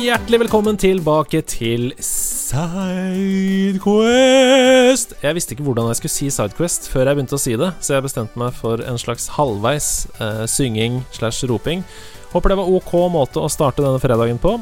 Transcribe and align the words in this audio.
Hjertelig 0.00 0.40
velkommen 0.40 0.78
tilbake 0.80 1.42
til 1.46 1.92
Sidequest. 3.70 5.12
Jeg 5.22 5.36
visste 5.36 5.54
ikke 5.54 5.62
hvordan 5.68 5.86
jeg 5.90 5.98
skulle 6.00 6.14
si 6.16 6.26
Sidequest 6.34 6.88
før 6.90 7.06
jeg 7.06 7.14
begynte 7.18 7.36
å 7.38 7.40
si 7.42 7.52
det, 7.58 7.68
så 7.78 7.88
jeg 7.94 8.02
bestemte 8.08 8.40
meg 8.40 8.50
for 8.58 8.76
en 8.82 8.98
slags 8.98 9.28
halvveis 9.36 9.88
eh, 10.18 10.44
synging 10.50 10.94
slash 11.14 11.46
roping. 11.46 11.80
Håper 12.32 12.48
det 12.50 12.58
var 12.58 12.72
ok 12.74 12.92
måte 13.14 13.38
å 13.42 13.48
starte 13.52 13.84
denne 13.84 14.02
fredagen 14.02 14.38
på. 14.42 14.52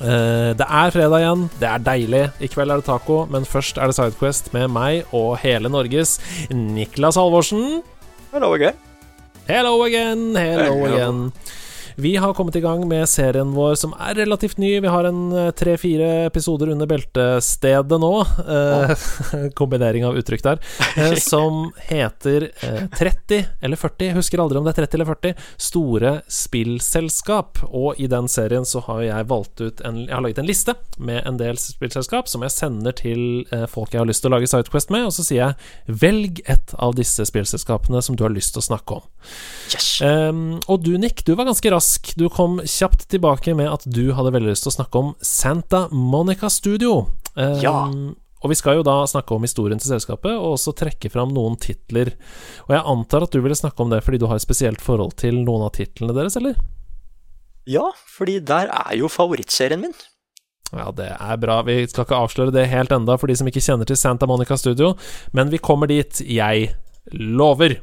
Eh, 0.00 0.50
det 0.56 0.64
er 0.64 0.94
fredag 0.94 1.18
igjen, 1.20 1.42
det 1.60 1.68
er 1.74 1.84
deilig. 1.90 2.24
I 2.40 2.48
kveld 2.54 2.70
er 2.72 2.78
det 2.80 2.88
taco, 2.88 3.16
men 3.28 3.44
først 3.48 3.76
er 3.76 3.86
det 3.92 3.96
Sidequest 3.98 4.44
med 4.56 4.66
meg 4.72 4.94
og 5.12 5.36
hele 5.44 5.68
Norges 5.72 6.10
Niklas 6.48 7.20
Halvorsen. 7.20 7.82
Hello 8.32 8.48
again. 8.56 8.76
Hello 9.44 9.76
again, 9.84 10.32
hello 10.40 10.72
Hello. 10.72 10.88
again. 10.88 11.18
Vi 11.96 12.16
har 12.16 12.34
kommet 12.34 12.56
i 12.56 12.60
gang 12.60 12.88
med 12.88 13.08
serien 13.08 13.52
vår 13.54 13.74
som 13.78 13.92
er 14.02 14.16
relativt 14.18 14.58
ny. 14.58 14.80
Vi 14.82 14.90
har 14.90 15.06
en 15.06 15.32
eh, 15.32 15.50
tre-fire 15.54 16.08
episoder 16.26 16.72
under 16.72 16.88
beltestedet 16.90 17.98
nå. 18.02 18.10
Eh, 18.54 19.04
kombinering 19.60 20.06
av 20.08 20.18
uttrykk 20.18 20.42
der. 20.42 20.58
Eh, 20.98 21.14
som 21.22 21.68
heter 21.86 22.48
eh, 22.66 22.88
30 22.98 23.44
eller 23.62 23.78
40, 23.78 24.10
husker 24.18 24.42
aldri 24.42 24.58
om 24.58 24.66
det 24.66 24.74
er 24.74 24.80
30 24.82 24.98
eller 24.98 25.10
40, 25.12 25.44
store 25.68 26.12
spillselskap. 26.26 27.62
Og 27.70 28.00
i 28.02 28.10
den 28.10 28.26
serien 28.32 28.66
så 28.66 28.82
har 28.88 29.04
jeg 29.06 29.30
valgt 29.30 29.62
ut 29.62 29.84
en 29.86 30.02
Jeg 30.04 30.16
har 30.16 30.26
laget 30.26 30.42
en 30.42 30.50
liste 30.50 30.74
med 30.98 31.22
en 31.22 31.38
del 31.38 31.60
spillselskap 31.62 32.26
som 32.28 32.42
jeg 32.42 32.56
sender 32.56 32.98
til 32.98 33.46
eh, 33.54 33.68
folk 33.70 33.94
jeg 33.94 34.02
har 34.02 34.10
lyst 34.10 34.26
til 34.26 34.32
å 34.32 34.34
lage 34.34 34.50
Sidequest 34.50 34.90
med, 34.90 35.06
og 35.06 35.14
så 35.14 35.22
sier 35.22 35.44
jeg 35.44 36.02
velg 36.02 36.42
et 36.50 36.74
av 36.74 36.98
disse 36.98 37.22
spillselskapene 37.30 38.02
som 38.02 38.18
du 38.18 38.26
har 38.26 38.34
lyst 38.34 38.56
til 38.56 38.64
å 38.64 38.68
snakke 38.72 38.98
om. 38.98 39.06
Yes. 39.70 39.88
Um, 40.02 40.58
og 40.66 40.82
du, 40.82 40.92
Nick, 40.98 41.22
du 41.22 41.36
var 41.38 41.46
ganske 41.46 41.70
rask. 41.70 41.83
Du 42.18 42.28
kom 42.32 42.60
kjapt 42.60 43.08
tilbake 43.12 43.54
med 43.56 43.70
at 43.72 43.86
du 43.86 44.12
hadde 44.16 44.32
veldig 44.34 44.52
lyst 44.52 44.66
til 44.66 44.72
å 44.72 44.76
snakke 44.78 45.00
om 45.00 45.14
Santa 45.24 45.86
Monica 45.92 46.50
Studio. 46.52 47.08
Um, 47.34 47.56
Ja. 47.62 47.78
Og 48.44 48.50
vi 48.52 48.56
skal 48.60 48.76
jo 48.76 48.84
da 48.84 48.98
snakke 49.08 49.32
om 49.32 49.44
historien 49.46 49.80
til 49.80 49.88
selskapet, 49.88 50.34
og 50.36 50.58
også 50.58 50.74
trekke 50.76 51.08
fram 51.08 51.30
noen 51.32 51.56
titler. 51.56 52.10
Og 52.66 52.74
jeg 52.76 52.84
antar 52.92 53.24
at 53.24 53.32
du 53.32 53.40
ville 53.40 53.56
snakke 53.56 53.80
om 53.80 53.88
det 53.88 54.02
fordi 54.04 54.20
du 54.20 54.26
har 54.28 54.36
et 54.36 54.44
spesielt 54.44 54.84
forhold 54.84 55.14
til 55.16 55.38
noen 55.46 55.64
av 55.64 55.72
titlene 55.78 56.12
deres, 56.12 56.36
eller? 56.36 56.58
Ja, 57.64 57.86
fordi 58.12 58.42
der 58.44 58.68
er 58.68 58.92
jo 59.00 59.08
favorittserien 59.08 59.80
min. 59.80 59.96
Ja, 60.74 60.90
det 60.92 61.08
er 61.14 61.40
bra. 61.40 61.62
Vi 61.64 61.78
skal 61.88 62.04
ikke 62.04 62.18
avsløre 62.20 62.52
det 62.52 62.66
helt 62.68 62.92
enda 62.92 63.16
for 63.16 63.32
de 63.32 63.36
som 63.38 63.48
ikke 63.48 63.62
kjenner 63.64 63.88
til 63.88 63.96
Santa 63.96 64.28
Monica 64.28 64.58
Studio, 64.60 64.92
men 65.32 65.48
vi 65.52 65.62
kommer 65.62 65.88
dit. 65.88 66.20
Jeg 66.20 66.74
lover. 67.16 67.78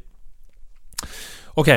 Ok. 1.58 1.74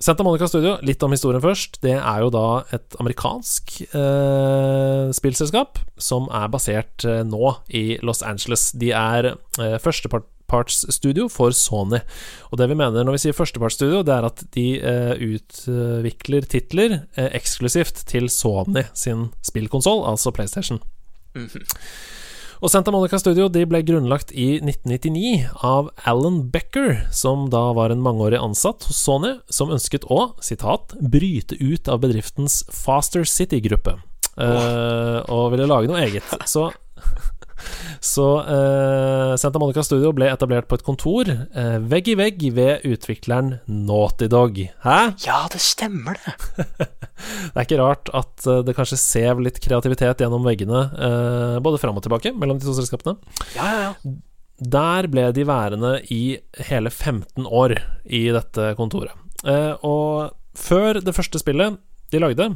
Santa 0.00 0.24
Monica 0.24 0.48
Studio, 0.48 0.78
litt 0.86 1.02
om 1.04 1.12
historien 1.12 1.42
først. 1.44 1.76
Det 1.84 1.92
er 1.92 2.22
jo 2.22 2.30
da 2.32 2.44
et 2.72 2.96
amerikansk 3.02 3.74
eh, 3.92 5.10
spillselskap 5.12 5.80
som 6.00 6.28
er 6.32 6.48
basert 6.52 7.04
eh, 7.04 7.20
nå 7.28 7.52
i 7.76 7.98
Los 8.06 8.22
Angeles. 8.24 8.70
De 8.80 8.94
er 8.96 9.32
eh, 9.34 9.76
førstepartsstudio 9.84 11.28
for 11.32 11.52
Sony. 11.56 12.00
Og 12.48 12.62
det 12.62 12.70
vi 12.72 12.78
mener 12.80 13.04
når 13.04 13.18
vi 13.18 13.22
sier 13.26 13.36
førstepartsstudio, 13.36 14.00
det 14.08 14.16
er 14.16 14.28
at 14.30 14.40
de 14.56 14.66
eh, 14.80 15.26
utvikler 15.36 16.48
titler 16.48 16.96
eh, 17.02 17.28
eksklusivt 17.36 18.06
til 18.08 18.32
Sony 18.32 18.86
sin 18.96 19.28
spillkonsoll, 19.44 20.06
altså 20.08 20.32
PlayStation. 20.32 20.80
Og 22.60 22.68
Santa 22.68 22.92
Monica 22.92 23.16
Studio 23.16 23.46
de 23.48 23.62
ble 23.64 23.80
grunnlagt 23.88 24.34
i 24.36 24.58
1999 24.58 25.46
av 25.64 25.88
Alan 26.08 26.42
Becker, 26.52 27.06
som 27.08 27.46
da 27.52 27.70
var 27.76 27.88
en 27.92 28.02
mangeårig 28.04 28.36
ansatt 28.36 28.84
hos 28.84 28.98
Sony, 29.00 29.38
som 29.48 29.72
ønsket 29.72 30.04
å, 30.12 30.34
sitat, 30.44 30.92
bryte 31.00 31.56
ut 31.56 31.88
av 31.88 32.02
bedriftens 32.04 32.60
Faster 32.68 33.24
City-gruppe. 33.24 33.96
uh, 34.36 35.24
og 35.32 35.50
ville 35.54 35.68
lage 35.68 35.88
noe 35.88 36.04
eget. 36.04 36.28
Så 36.48 36.68
så 38.04 38.26
eh, 38.44 39.34
Santa 39.40 39.60
Monica 39.62 39.84
Studio 39.86 40.12
ble 40.16 40.30
etablert 40.32 40.68
på 40.70 40.78
et 40.78 40.86
kontor 40.86 41.30
eh, 41.30 41.76
vegg 41.90 42.10
i 42.12 42.16
vegg 42.18 42.42
ved 42.56 42.86
utvikleren 42.88 43.58
Naughty 43.66 44.30
Dog. 44.32 44.58
Hæ? 44.84 44.98
Ja, 45.26 45.44
det 45.52 45.62
stemmer 45.64 46.18
det. 46.24 46.36
Det 47.20 47.52
er 47.52 47.66
ikke 47.66 47.76
rart 47.82 48.08
at 48.16 48.46
eh, 48.48 48.62
det 48.64 48.72
kanskje 48.78 48.96
sev 49.00 49.42
litt 49.44 49.60
kreativitet 49.60 50.22
gjennom 50.22 50.46
veggene, 50.46 50.86
eh, 50.96 51.56
både 51.60 51.80
fram 51.82 51.98
og 52.00 52.04
tilbake 52.06 52.32
mellom 52.32 52.56
de 52.60 52.64
to 52.64 52.72
selskapene. 52.76 53.18
Ja, 53.56 53.66
ja, 53.68 53.90
ja. 53.90 54.14
Der 54.60 55.08
ble 55.08 55.30
de 55.32 55.46
værende 55.48 55.94
i 56.12 56.38
hele 56.68 56.90
15 56.92 57.46
år 57.46 57.78
i 58.04 58.26
dette 58.34 58.74
kontoret. 58.76 59.16
Eh, 59.44 59.72
og 59.86 60.32
før 60.56 61.00
det 61.00 61.14
første 61.16 61.40
spillet 61.40 61.78
de 62.12 62.20
lagde, 62.20 62.50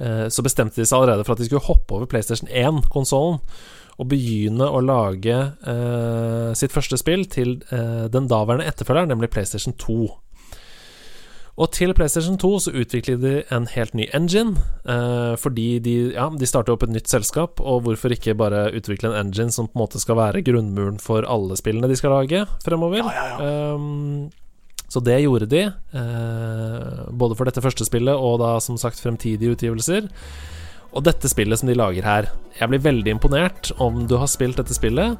eh, 0.00 0.26
så 0.28 0.42
bestemte 0.42 0.80
de 0.80 0.86
seg 0.88 0.98
allerede 0.98 1.26
for 1.26 1.36
at 1.36 1.42
de 1.42 1.46
skulle 1.46 1.66
hoppe 1.68 1.94
over 1.94 2.10
PlayStation 2.10 2.50
1-konsollen 2.50 3.38
og 3.98 4.08
begynne 4.12 4.68
å 4.70 4.80
lage 4.84 5.34
eh, 5.34 6.54
sitt 6.58 6.74
første 6.74 6.98
spill 7.00 7.26
til 7.30 7.58
eh, 7.74 8.06
den 8.12 8.30
daværende 8.30 8.68
etterfølgeren, 8.70 9.10
nemlig 9.10 9.32
PlayStation 9.34 9.74
2. 9.74 9.98
Og 11.58 11.72
til 11.74 11.90
PlayStation 11.98 12.36
2 12.38 12.50
så 12.62 12.72
utviklet 12.78 13.22
de 13.24 13.32
en 13.54 13.66
helt 13.72 13.96
ny 13.98 14.06
engine, 14.14 14.60
eh, 14.86 15.34
fordi 15.42 15.80
de, 15.82 15.96
ja, 16.14 16.28
de 16.30 16.46
startet 16.46 16.76
opp 16.76 16.84
et 16.86 16.92
nytt 16.94 17.10
selskap, 17.10 17.58
og 17.58 17.82
hvorfor 17.86 18.14
ikke 18.14 18.36
bare 18.38 18.68
utvikle 18.78 19.10
en 19.10 19.26
engine 19.26 19.54
som 19.54 19.66
på 19.66 19.74
en 19.74 19.82
måte 19.82 19.98
skal 20.02 20.20
være 20.20 20.44
grunnmuren 20.46 21.02
for 21.02 21.26
alle 21.26 21.58
spillene 21.58 21.90
de 21.90 21.98
skal 21.98 22.14
lage 22.14 22.44
fremover? 22.62 23.02
Ja, 23.02 23.16
ja, 23.16 23.32
ja. 23.34 23.72
Um, 23.74 24.28
så 24.88 25.02
det 25.04 25.18
gjorde 25.20 25.50
de, 25.50 25.66
eh, 25.68 27.00
både 27.10 27.36
for 27.36 27.44
dette 27.44 27.60
første 27.60 27.84
spillet 27.84 28.14
og 28.16 28.38
da 28.40 28.54
som 28.64 28.78
sagt 28.80 29.02
fremtidige 29.02 29.52
utgivelser. 29.52 30.06
Og 30.96 31.04
dette 31.04 31.28
spillet 31.30 31.60
som 31.60 31.68
de 31.68 31.76
lager 31.76 32.06
her 32.06 32.30
Jeg 32.58 32.70
blir 32.72 32.84
veldig 32.84 33.16
imponert 33.16 33.72
om 33.78 34.06
du 34.08 34.16
har 34.18 34.30
spilt 34.30 34.58
dette 34.58 34.74
spillet. 34.74 35.18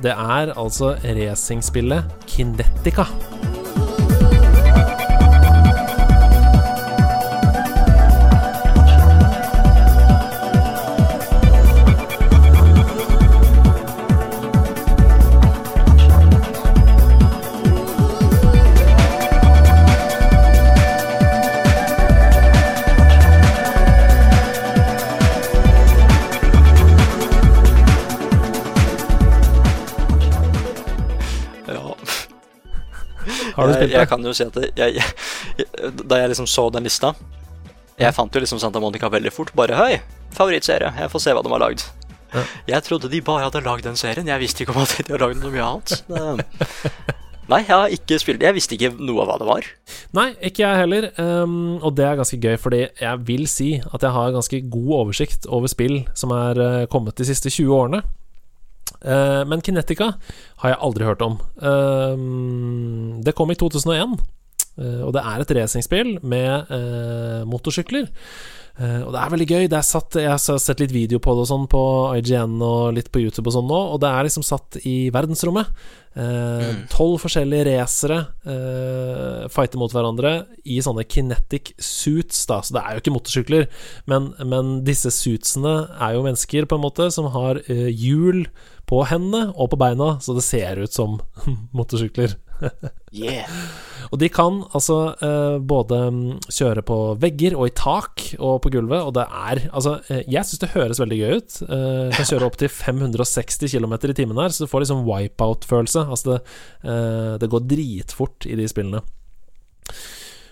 Det 0.00 0.14
er 0.14 0.54
altså 0.56 0.94
racingspillet 1.04 2.28
Kinetica. 2.30 3.06
Har 33.60 33.70
du 33.70 33.76
jeg, 33.76 33.90
det? 33.90 33.98
jeg 33.98 34.10
kan 34.10 34.24
jo 34.24 34.34
si 34.36 34.46
at 34.46 34.58
jeg, 34.80 34.96
jeg, 34.96 35.92
Da 36.00 36.20
jeg 36.22 36.32
liksom 36.32 36.48
så 36.48 36.66
den 36.72 36.86
lista 36.88 37.12
Jeg 38.00 38.16
fant 38.16 38.34
jo 38.34 38.42
liksom 38.42 38.60
Santa 38.62 38.80
Monica 38.80 39.10
veldig 39.12 39.32
fort. 39.34 39.52
Bare 39.56 39.76
høy, 39.76 39.98
favorittserie. 40.32 40.88
Jeg 40.96 41.12
får 41.12 41.26
se 41.26 41.34
hva 41.36 41.44
de 41.44 41.52
har 41.52 41.60
lagd. 41.60 41.84
Ja. 42.32 42.44
Jeg 42.76 42.86
trodde 42.86 43.10
de 43.12 43.20
bare 43.24 43.44
hadde 43.44 43.60
lagd 43.66 43.84
den 43.84 43.98
serien. 44.00 44.28
Jeg 44.30 44.40
visste 44.40 44.64
ikke 44.64 44.72
om 44.72 44.84
at 44.86 44.94
de 44.96 45.12
har 45.12 45.20
lagd 45.20 45.42
noe 45.42 45.52
mye 45.52 45.66
annet. 45.66 46.00
Nei, 47.50 47.64
jeg 47.64 47.72
har 47.74 47.90
ikke 47.90 48.18
spilt 48.22 48.44
Jeg 48.44 48.54
visste 48.54 48.76
ikke 48.76 48.92
noe 48.94 49.24
av 49.24 49.30
hva 49.32 49.38
det 49.40 49.48
var. 49.48 49.68
Nei, 50.16 50.28
ikke 50.48 50.62
jeg 50.62 50.80
heller. 50.84 51.08
Um, 51.18 51.80
og 51.82 51.96
det 51.98 52.06
er 52.06 52.20
ganske 52.20 52.38
gøy, 52.38 52.54
fordi 52.62 52.84
jeg 52.86 53.24
vil 53.26 53.46
si 53.50 53.70
at 53.82 54.06
jeg 54.06 54.14
har 54.14 54.36
ganske 54.36 54.62
god 54.70 54.92
oversikt 55.00 55.48
over 55.50 55.70
spill 55.70 56.00
som 56.18 56.34
er 56.36 56.62
uh, 56.62 56.86
kommet 56.92 57.18
de 57.18 57.26
siste 57.26 57.50
20 57.50 57.74
årene. 57.74 58.02
Uh, 59.00 59.46
men 59.48 59.62
Kinetica 59.64 60.12
har 60.62 60.74
jeg 60.74 60.82
aldri 60.82 61.08
hørt 61.08 61.24
om. 61.24 61.38
Um, 61.62 63.20
det 63.24 63.36
kom 63.38 63.50
i 63.50 63.58
2001. 63.58 64.20
Eh, 64.80 65.02
og 65.04 65.12
det 65.16 65.22
er 65.26 65.42
et 65.42 65.52
racingspill 65.58 66.14
med 66.22 66.72
eh, 66.72 67.42
motorsykler. 67.48 68.08
Eh, 68.80 69.00
og 69.04 69.12
det 69.12 69.20
er 69.20 69.32
veldig 69.34 69.48
gøy. 69.48 69.64
Det 69.68 69.76
er 69.76 69.86
satt, 69.86 70.16
jeg 70.16 70.30
har 70.30 70.40
sett 70.40 70.80
litt 70.80 70.94
video 70.94 71.20
på 71.22 71.34
det 71.36 71.44
og 71.44 71.50
sånn 71.50 71.66
på 71.70 71.82
IGN 72.16 72.56
og 72.64 72.94
litt 72.96 73.10
på 73.12 73.20
YouTube 73.20 73.50
og 73.50 73.56
sånn 73.58 73.68
nå, 73.68 73.80
og 73.94 74.00
det 74.00 74.08
er 74.08 74.28
liksom 74.28 74.46
satt 74.46 74.80
i 74.88 74.96
verdensrommet. 75.12 75.68
Tolv 76.90 77.12
mm. 77.14 77.20
forskjellige 77.22 77.66
racere 77.68 78.16
eh, 78.42 79.44
fighter 79.52 79.78
mot 79.78 79.92
hverandre 79.94 80.32
i 80.64 80.80
sånne 80.82 81.04
kinetic 81.06 81.74
suits, 81.78 82.42
da. 82.50 82.58
Så 82.64 82.74
det 82.74 82.82
er 82.82 82.96
jo 82.96 83.04
ikke 83.04 83.14
motorsykler, 83.14 83.68
men, 84.10 84.32
men 84.42 84.80
disse 84.86 85.12
suitsene 85.14 85.76
er 86.00 86.16
jo 86.16 86.26
mennesker, 86.26 86.66
på 86.66 86.80
en 86.80 86.86
måte, 86.88 87.10
som 87.14 87.30
har 87.36 87.62
eh, 87.68 87.88
hjul 87.92 88.46
på 88.90 89.04
hendene 89.06 89.52
og 89.54 89.70
på 89.70 89.78
beina, 89.78 90.16
så 90.24 90.34
det 90.34 90.46
ser 90.46 90.80
ut 90.82 90.96
som 90.96 91.20
motorsykler. 91.76 92.38
yeah. 93.24 93.48
Og 94.10 94.18
de 94.22 94.28
kan 94.32 94.60
altså 94.76 94.98
eh, 95.22 95.56
både 95.62 95.98
mm, 96.14 96.22
kjøre 96.50 96.84
på 96.86 96.98
vegger 97.22 97.56
og 97.58 97.68
i 97.68 97.74
tak 97.76 98.24
og 98.38 98.60
på 98.64 98.72
gulvet, 98.74 99.02
og 99.04 99.14
det 99.18 99.26
er 99.26 99.62
Altså, 99.70 99.98
eh, 100.10 100.22
jeg 100.30 100.46
syns 100.46 100.62
det 100.62 100.72
høres 100.74 101.00
veldig 101.02 101.18
gøy 101.20 101.36
ut. 101.40 101.58
Eh, 101.66 102.16
kan 102.16 102.30
kjøre 102.32 102.48
opp 102.48 102.58
til 102.60 102.72
560 102.72 103.70
km 103.74 103.94
i 103.96 104.16
timen 104.16 104.40
her, 104.40 104.54
så 104.54 104.64
du 104.64 104.72
får 104.72 104.84
liksom 104.84 105.04
wipeout-følelse. 105.08 106.06
Altså, 106.10 106.38
det, 106.38 106.40
eh, 106.90 107.34
det 107.42 107.50
går 107.52 107.68
dritfort 107.70 108.48
i 108.50 108.58
de 108.58 108.68
spillene. 108.70 109.04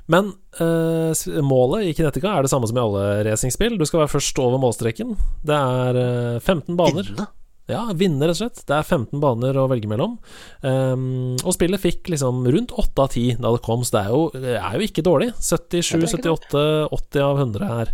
Men 0.08 0.30
eh, 0.56 1.42
målet 1.44 1.84
i 1.84 1.94
Kinetica 1.96 2.32
er 2.32 2.46
det 2.46 2.52
samme 2.52 2.68
som 2.68 2.78
i 2.78 2.82
alle 2.82 3.02
racingspill. 3.28 3.76
Du 3.76 3.84
skal 3.88 4.04
være 4.04 4.14
først 4.14 4.40
over 4.40 4.60
målstreken. 4.62 5.18
Det 5.46 5.58
er 5.58 5.98
eh, 6.00 6.38
15 6.40 6.78
baner. 6.78 7.10
Vinne? 7.10 7.28
Ja, 7.68 7.82
vinne, 7.92 8.24
rett 8.24 8.32
og 8.32 8.40
slett. 8.40 8.62
Det 8.64 8.72
er 8.72 8.86
15 8.86 9.20
baner 9.20 9.56
å 9.60 9.66
velge 9.68 9.88
mellom. 9.90 10.16
Um, 10.64 11.36
og 11.42 11.52
spillet 11.52 11.82
fikk 11.82 12.08
liksom 12.08 12.40
rundt 12.48 12.72
8 12.72 13.04
av 13.04 13.10
10 13.12 13.42
da 13.44 13.52
det 13.52 13.62
kom, 13.66 13.84
så 13.84 13.98
det 13.98 14.04
er 14.06 14.14
jo, 14.14 14.52
er 14.56 14.76
jo 14.78 14.86
ikke 14.88 15.04
dårlig. 15.04 15.30
77, 15.36 16.06
78, 16.16 16.62
80 16.96 17.26
av 17.26 17.42
100 17.44 17.68
her. 17.68 17.92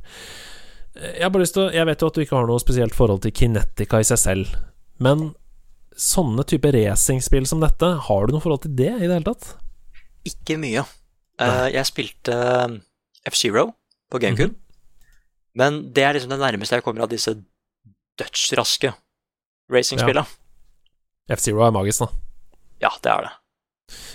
Jeg, 0.94 1.24
har 1.24 1.32
bare 1.34 1.42
lyst 1.42 1.56
til 1.58 1.72
jeg 1.74 1.88
vet 1.88 2.02
jo 2.04 2.10
at 2.10 2.14
du 2.14 2.22
ikke 2.22 2.38
har 2.38 2.46
noe 2.46 2.62
spesielt 2.62 2.94
forhold 2.94 3.24
til 3.24 3.34
Kinetica 3.34 3.98
i 3.98 4.06
seg 4.06 4.20
selv, 4.20 4.52
men 5.02 5.32
sånne 5.98 6.44
type 6.46 6.70
racingspill 6.74 7.46
som 7.50 7.62
dette, 7.62 7.88
har 8.06 8.26
du 8.26 8.34
noe 8.34 8.42
forhold 8.44 8.62
til 8.62 8.76
det 8.78 8.92
i 8.92 9.08
det 9.08 9.10
hele 9.16 9.26
tatt? 9.26 9.56
Ikke 10.30 10.54
mye. 10.60 10.86
Uh, 11.42 11.66
jeg 11.74 11.90
spilte 11.90 12.34
eh, 12.34 12.76
F-Zero 13.26 13.72
på 14.10 14.20
GameCube, 14.22 14.54
mm 14.54 14.54
-hmm. 14.54 15.50
men 15.58 15.92
det 15.92 16.04
er 16.04 16.12
liksom 16.14 16.30
det 16.30 16.38
nærmeste 16.38 16.76
jeg 16.76 16.84
kommer 16.84 17.02
av 17.02 17.10
disse 17.10 17.34
dødsraske 18.18 18.92
racingspillet. 19.72 20.24
Ja. 20.24 21.36
F-Zero 21.36 21.64
er 21.64 21.72
magisk, 21.72 22.04
da. 22.04 22.08
Ja, 22.84 22.90
det 23.02 23.10
er 23.10 23.28
det. 23.28 23.32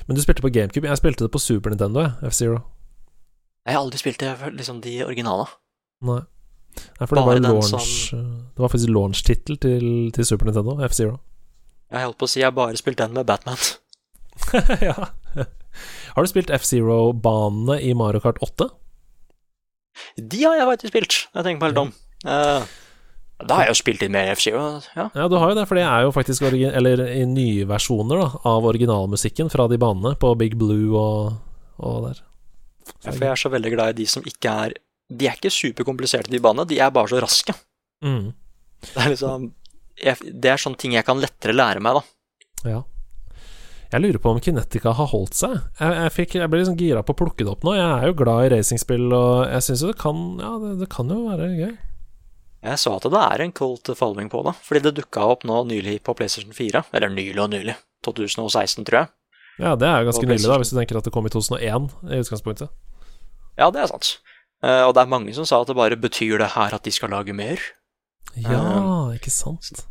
Men 0.07 0.17
du 0.17 0.21
spilte 0.21 0.43
på 0.45 0.51
GameCube. 0.53 0.87
Jeg 0.87 0.97
spilte 0.97 1.25
det 1.25 1.31
på 1.33 1.41
Super 1.41 1.73
Nintendo, 1.73 2.09
F-Zero. 2.29 2.59
Jeg 3.65 3.75
har 3.75 3.83
aldri 3.83 4.01
spilt 4.01 4.19
det, 4.19 4.33
liksom 4.57 4.81
de 4.81 4.95
originale. 5.05 5.45
Nei. 6.05 6.21
Nei 6.99 7.07
for 7.07 7.17
det 7.17 7.25
var, 7.25 7.39
launch, 7.43 8.09
som... 8.09 8.25
det 8.55 8.63
var 8.63 8.71
faktisk 8.71 8.93
launch-tittel 8.93 9.57
til, 9.57 9.85
til, 10.15 10.25
Super 10.25 10.49
Nintendo, 10.49 10.77
F-Zero. 10.87 11.17
Jeg 11.89 12.05
holdt 12.05 12.19
på 12.21 12.29
å 12.29 12.31
si 12.31 12.41
jeg 12.41 12.49
har 12.49 12.57
bare 12.57 12.77
spilt 12.77 13.01
den 13.01 13.15
med 13.17 13.25
Batman. 13.29 13.57
ja. 14.89 15.09
Har 16.13 16.25
du 16.25 16.29
spilt 16.29 16.53
F-Zero-banene 16.53 17.79
i 17.81 17.95
Mario 17.97 18.21
Kart 18.23 18.37
8? 18.45 18.69
De 20.17 20.43
har 20.45 20.59
jeg 20.59 20.69
faktisk 20.69 20.93
spilt, 20.93 21.17
jeg 21.33 21.45
tenker 21.45 21.61
på 21.61 21.69
helt 21.69 21.81
om. 21.81 21.91
Uh, 22.25 22.65
da 23.39 23.55
har 23.55 23.69
jeg 23.69 23.71
jo 23.71 23.79
spilt 23.79 24.01
inn 24.03 24.11
mer 24.11 24.33
F-Zero. 24.33 24.63
Ja. 24.97 25.05
ja, 25.15 25.27
du 25.31 25.37
har 25.39 25.53
jo 25.53 25.55
det, 25.55 25.63
for 25.69 25.79
det 25.79 25.85
er 25.87 26.03
jo 26.03 26.11
faktisk 26.11 26.43
Eller 26.49 27.05
i 27.07 27.23
nye 27.29 27.67
versjoner 27.69 28.19
da, 28.19 28.27
av 28.51 28.67
originalmusikken 28.67 29.51
fra 29.53 29.69
de 29.71 29.79
banene 29.79 30.17
på 30.19 30.33
Big 30.39 30.57
Blue 30.59 30.91
og, 30.99 31.39
og 31.79 32.09
der. 32.09 32.19
Ja, 33.05 33.13
for 33.13 33.23
jeg 33.23 33.31
er 33.31 33.39
så 33.39 33.53
veldig 33.53 33.71
glad 33.77 33.93
i 33.93 34.01
de 34.01 34.09
som 34.09 34.25
ikke 34.27 34.51
er 34.65 34.75
De 35.09 35.29
er 35.29 35.37
ikke 35.37 35.53
superkompliserte, 35.53 36.31
de 36.33 36.41
banene. 36.43 36.67
De 36.67 36.81
er 36.83 36.91
bare 36.91 37.13
så 37.13 37.21
raske. 37.23 37.55
Mm. 38.03 38.31
Det 38.83 38.95
er 38.99 39.11
liksom 39.13 39.49
jeg, 39.99 40.31
Det 40.31 40.51
er 40.51 40.61
sånne 40.61 40.79
ting 40.79 40.95
jeg 40.95 41.07
kan 41.07 41.19
lettere 41.19 41.55
lære 41.55 41.83
meg, 41.83 41.99
da. 41.99 42.71
Ja. 42.75 42.83
Jeg 43.89 44.03
lurer 44.03 44.21
på 44.21 44.31
om 44.35 44.39
Kinetica 44.43 44.91
har 44.93 45.07
holdt 45.09 45.33
seg. 45.39 45.55
Jeg, 45.79 45.95
jeg, 45.95 46.11
fikk, 46.13 46.35
jeg 46.37 46.51
ble 46.51 46.59
liksom 46.59 46.77
gira 46.77 47.01
på 47.07 47.15
å 47.15 47.21
plukke 47.23 47.41
det 47.45 47.53
opp 47.55 47.63
nå. 47.65 47.73
Jeg 47.79 47.87
er 47.87 48.11
jo 48.11 48.19
glad 48.19 48.45
i 48.45 48.51
racingspill, 48.53 49.07
og 49.15 49.47
jeg 49.47 49.65
syns 49.65 49.85
jo 49.85 49.93
det 49.93 50.01
kan 50.03 50.25
Ja, 50.43 50.57
det, 50.61 50.75
det 50.83 50.89
kan 50.91 51.09
jo 51.09 51.23
være 51.31 51.53
gøy. 51.55 51.77
Jeg 52.65 52.79
så 52.81 52.95
at 52.97 53.07
det 53.07 53.19
er 53.21 53.43
en 53.43 53.53
cult 53.55 53.87
following 53.95 54.27
på 54.31 54.41
det, 54.43 54.55
fordi 54.65 54.81
det 54.83 54.97
dukka 54.97 55.23
opp 55.31 55.45
nå 55.47 55.61
nylig 55.69 56.01
på 56.03 56.15
PlayStation 56.17 56.55
4. 56.55 56.83
Eller 56.95 57.11
nylig 57.13 57.39
og 57.39 57.53
nylig. 57.53 57.77
2016, 58.03 58.85
tror 58.87 59.01
jeg. 59.01 59.11
Ja, 59.59 59.75
det 59.75 59.87
er 59.87 60.07
ganske 60.07 60.27
nylig, 60.27 60.47
da, 60.47 60.57
hvis 60.59 60.71
du 60.71 60.77
tenker 60.77 60.99
at 60.99 61.07
det 61.07 61.13
kom 61.15 61.27
i 61.27 61.31
2001 61.31 61.89
i 62.07 62.19
utgangspunktet. 62.23 62.71
Ja, 63.59 63.67
det 63.75 63.83
er 63.83 63.91
sant. 63.91 64.13
Uh, 64.63 64.87
og 64.87 64.93
det 64.95 65.03
er 65.03 65.11
mange 65.11 65.35
som 65.35 65.47
sa 65.47 65.61
at 65.61 65.71
det 65.71 65.75
bare 65.75 65.99
betyr 65.99 66.39
det 66.39 66.53
her 66.55 66.75
at 66.75 66.83
de 66.83 66.91
skal 66.95 67.11
lage 67.15 67.35
mer. 67.35 67.63
Ja, 68.35 68.59
uh, 68.59 69.15
ikke 69.15 69.31
sant. 69.31 69.83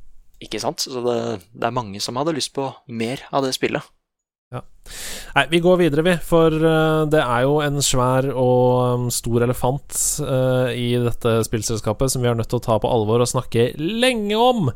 Ikke 0.44 0.61
sant? 0.62 0.85
Så 0.85 1.03
det, 1.05 1.19
det 1.53 1.69
er 1.69 1.75
mange 1.75 2.00
som 2.05 2.17
hadde 2.21 2.37
lyst 2.37 2.55
på 2.56 2.69
mer 2.88 3.25
av 3.32 3.44
det 3.44 3.55
spillet. 3.56 3.85
Ja. 4.49 4.62
Nei, 5.35 5.43
vi 5.50 5.59
går 5.61 5.77
videre, 5.83 6.03
vi. 6.06 6.15
For 6.25 6.55
uh, 6.55 7.05
det 7.12 7.21
er 7.21 7.43
jo 7.45 7.59
en 7.61 7.83
svær 7.85 8.31
og 8.33 8.95
um, 8.95 9.09
stor 9.12 9.45
elefant 9.45 9.99
uh, 10.25 10.73
i 10.73 10.95
dette 11.05 11.35
spillselskapet 11.45 12.15
som 12.15 12.25
vi 12.25 12.31
er 12.31 12.39
nødt 12.39 12.49
til 12.49 12.61
å 12.61 12.65
ta 12.65 12.79
på 12.81 12.89
alvor 12.89 13.21
og 13.21 13.29
snakke 13.29 13.71
lenge 13.77 14.39
om. 14.41 14.71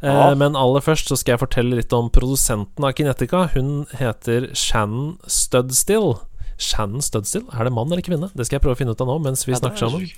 Uh, 0.00 0.08
ja. 0.08 0.30
Men 0.40 0.56
aller 0.56 0.84
først 0.84 1.12
så 1.12 1.18
skal 1.20 1.36
jeg 1.36 1.44
fortelle 1.44 1.76
litt 1.76 1.92
om 1.96 2.08
produsenten 2.14 2.88
av 2.88 2.96
Kinetica. 2.96 3.44
Hun 3.52 3.84
heter 4.00 4.48
Shannon 4.56 5.18
Studstill. 5.28 6.14
Shannon 6.56 7.04
Studstill? 7.04 7.44
Er 7.52 7.68
det 7.68 7.76
mann 7.76 7.92
eller 7.92 8.04
kvinne? 8.06 8.32
Det 8.32 8.48
skal 8.48 8.58
jeg 8.58 8.64
prøve 8.64 8.78
å 8.78 8.80
finne 8.80 8.96
ut 8.96 9.04
av 9.04 9.12
nå 9.12 9.20
mens 9.28 9.44
vi 9.44 9.54
ja, 9.54 9.60
snakker 9.60 9.84
sammen. 9.84 10.08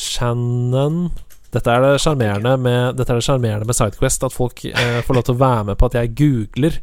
Shannon 0.00 1.10
dette 1.54 1.72
er 1.72 1.84
det 1.84 2.00
sjarmerende 2.02 2.56
med, 2.58 2.98
med 2.98 3.76
Sidequest, 3.76 4.24
at 4.26 4.34
folk 4.34 4.64
eh, 4.66 5.02
får 5.06 5.18
lov 5.18 5.26
til 5.26 5.36
å 5.36 5.42
være 5.42 5.68
med 5.70 5.78
på 5.78 5.90
at 5.90 5.98
jeg 6.00 6.14
googler 6.18 6.80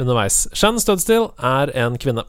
underveis. 0.00 0.46
Shan 0.56 0.80
Studstill 0.80 1.30
er 1.36 1.72
en 1.76 1.98
kvinne. 2.00 2.24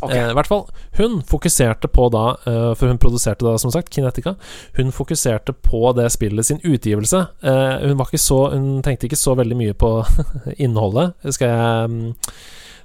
Okay. 0.00 0.16
Eh, 0.16 0.30
I 0.32 0.36
hvert 0.36 0.48
fall, 0.48 0.62
hun 0.96 1.18
fokuserte 1.28 1.90
på 1.92 2.06
da 2.14 2.22
eh, 2.48 2.70
For 2.78 2.88
hun 2.88 3.00
produserte 3.02 3.44
da, 3.44 3.58
som 3.60 3.72
sagt, 3.74 3.92
Kinetica. 3.92 4.32
Hun 4.78 4.94
fokuserte 4.96 5.52
på 5.52 5.92
det 5.98 6.08
spillet 6.14 6.48
sin 6.48 6.62
utgivelse. 6.64 7.20
Uh, 7.44 7.76
hun, 7.84 7.98
var 7.98 8.08
ikke 8.08 8.22
så, 8.22 8.40
hun 8.54 8.80
tenkte 8.86 9.10
ikke 9.10 9.20
så 9.20 9.36
veldig 9.36 9.58
mye 9.60 9.76
på 9.76 9.92
innholdet, 10.64 11.12
skal 11.36 11.52
jeg, 11.52 11.92
um, 11.92 12.32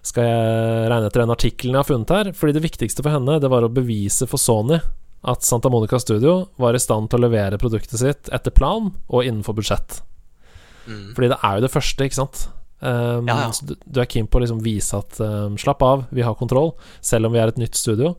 skal 0.06 0.28
jeg 0.28 0.92
regne 0.92 1.08
etter 1.08 1.24
den 1.24 1.34
artikkelen 1.38 1.78
jeg 1.78 1.84
har 1.86 1.90
funnet 1.94 2.16
her. 2.18 2.34
Fordi 2.36 2.58
det 2.58 2.66
viktigste 2.68 3.06
for 3.06 3.16
henne, 3.16 3.40
det 3.40 3.52
var 3.54 3.64
å 3.64 3.72
bevise 3.72 4.28
for 4.28 4.42
Sony 4.42 4.82
at 5.26 5.46
Santa 5.46 5.72
Monica 5.74 6.00
Studio 6.00 6.36
var 6.62 6.78
i 6.78 6.82
stand 6.82 7.10
til 7.10 7.20
å 7.20 7.26
levere 7.26 7.60
produktet 7.62 8.00
sitt 8.02 8.30
etter 8.34 8.54
plan 8.54 8.92
og 9.08 9.24
innenfor 9.24 9.58
budsjett. 9.58 10.02
Mm. 10.86 11.16
Fordi 11.16 11.32
det 11.32 11.40
er 11.42 11.58
jo 11.58 11.66
det 11.66 11.74
første, 11.74 12.06
ikke 12.06 12.20
sant? 12.20 12.46
Um, 12.80 13.26
ja, 13.26 13.40
ja. 13.48 13.50
Du, 13.66 13.74
du, 13.74 14.02
er 14.02 14.10
keen 14.12 14.28
på 14.30 14.38
å 14.38 14.44
liksom 14.44 14.62
vise 14.62 15.00
at 15.00 15.18
um, 15.24 15.56
slapp 15.58 15.82
av, 15.86 16.06
vi 16.14 16.26
har 16.26 16.38
kontroll, 16.38 16.76
selv 17.02 17.30
om 17.30 17.36
vi 17.36 17.42
er 17.42 17.52
et 17.52 17.62
nytt 17.62 17.80
studio. 17.80 18.14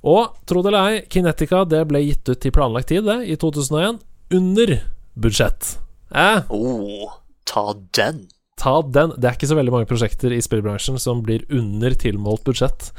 Og 0.00 0.32
tro 0.48 0.62
det 0.64 0.72
eller 0.72 0.94
ei, 0.94 1.00
Kinetica 1.12 1.66
det 1.68 1.82
ble 1.90 2.00
gitt 2.06 2.28
ut 2.30 2.40
til 2.40 2.54
planlagt 2.56 2.88
tid, 2.92 3.04
det, 3.04 3.18
i 3.28 3.36
2001, 3.40 4.00
under 4.38 4.76
budsjett. 5.20 5.74
Eh? 6.14 6.46
Oh, 6.48 7.18
ta 7.44 7.74
den. 7.96 8.24
Ta 8.60 8.78
den. 8.84 9.12
Det 9.16 9.28
er 9.28 9.36
ikke 9.36 9.50
så 9.50 9.58
veldig 9.58 9.74
mange 9.74 9.88
prosjekter 9.90 10.32
i 10.32 10.40
spillbransjen 10.44 10.96
som 11.00 11.20
blir 11.26 11.44
under 11.52 11.96
tilmålt 11.98 12.46
budsjett. 12.48 12.90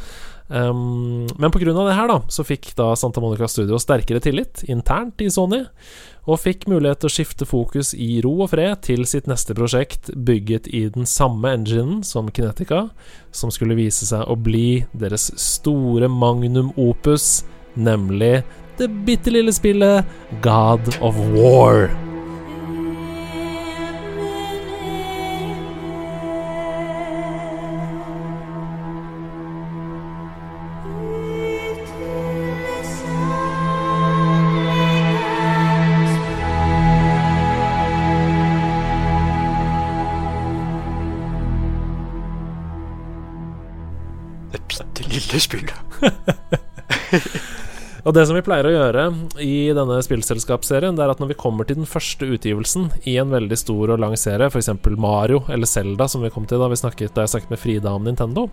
Um, 0.51 1.27
men 1.39 1.51
pga. 1.51 1.71
det 1.71 1.95
her 1.95 2.09
da 2.11 2.17
så 2.27 2.43
fikk 2.43 2.73
da 2.75 2.89
Santa 2.99 3.21
Monica 3.23 3.47
Studio 3.47 3.79
sterkere 3.79 4.19
tillit 4.19 4.65
internt 4.67 5.21
i 5.23 5.29
Sony, 5.31 5.63
og 6.27 6.41
fikk 6.43 6.67
mulighet 6.69 7.01
til 7.01 7.09
å 7.09 7.13
skifte 7.15 7.47
fokus 7.47 7.93
i 7.95 8.19
ro 8.21 8.33
og 8.43 8.51
fred 8.51 8.83
til 8.85 9.05
sitt 9.09 9.29
neste 9.31 9.55
prosjekt, 9.57 10.11
bygget 10.13 10.67
i 10.67 10.83
den 10.93 11.07
samme 11.09 11.55
enginen 11.55 12.03
som 12.05 12.29
Kinetica, 12.29 12.89
som 13.31 13.53
skulle 13.53 13.79
vise 13.79 14.05
seg 14.09 14.27
å 14.27 14.35
bli 14.35 14.83
deres 14.91 15.31
store 15.39 16.11
magnum 16.11 16.75
opus, 16.75 17.45
nemlig 17.73 18.41
det 18.77 18.91
bitte 19.07 19.33
lille 19.33 19.55
spillet 19.55 20.05
God 20.43 20.97
of 20.99 21.17
War. 21.31 22.10
Og 48.11 48.15
det 48.17 48.25
som 48.27 48.35
vi 48.35 48.41
pleier 48.43 48.67
å 48.67 48.71
gjøre 48.73 49.03
i 49.39 49.71
denne 49.71 50.01
spillselskapsserien, 50.03 50.97
det 50.97 51.03
er 51.05 51.13
at 51.13 51.21
når 51.23 51.29
vi 51.31 51.37
kommer 51.39 51.63
til 51.67 51.77
den 51.79 51.87
første 51.87 52.27
utgivelsen 52.27 52.89
i 53.07 53.13
en 53.21 53.31
veldig 53.31 53.55
stor 53.61 53.93
og 53.93 54.01
lang 54.03 54.17
serie, 54.19 54.49
f.eks. 54.51 54.67
Mario 54.99 55.45
eller 55.47 55.69
Zelda, 55.69 56.09
som 56.11 56.25
vi 56.25 56.31
kom 56.33 56.43
til 56.49 56.59
da 56.59 56.67
vi 56.67 56.75
snakket, 56.81 57.13
da 57.15 57.23
jeg 57.23 57.31
snakket 57.37 57.53
med 57.53 57.61
Frida 57.61 57.93
om 57.95 58.03
Nintendo, 58.03 58.49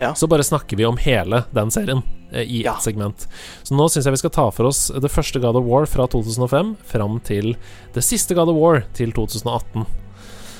Ja. 0.00 0.12
så 0.14 0.28
bare 0.30 0.42
snakker 0.46 0.76
vi 0.78 0.84
om 0.86 0.96
hele 1.02 1.44
den 1.54 1.70
serien 1.74 2.02
eh, 2.32 2.42
i 2.42 2.64
Ja. 2.64 2.74
ett 2.74 2.82
segment. 2.82 3.26
Så 3.62 3.74
nå 3.78 3.86
syns 3.90 4.04
jeg 4.06 4.14
vi 4.14 4.20
skal 4.24 4.30
ta 4.34 4.48
for 4.50 4.66
oss 4.66 4.88
det 4.94 5.10
første 5.10 5.40
God 5.42 5.56
of 5.58 5.64
War 5.66 5.86
fra 5.86 6.06
2005 6.06 6.76
fram 6.86 7.20
til 7.20 7.56
det 7.94 8.02
siste 8.06 8.34
God 8.34 8.48
of 8.50 8.56
War 8.58 8.82
til 8.94 9.10
2018. 9.12 9.86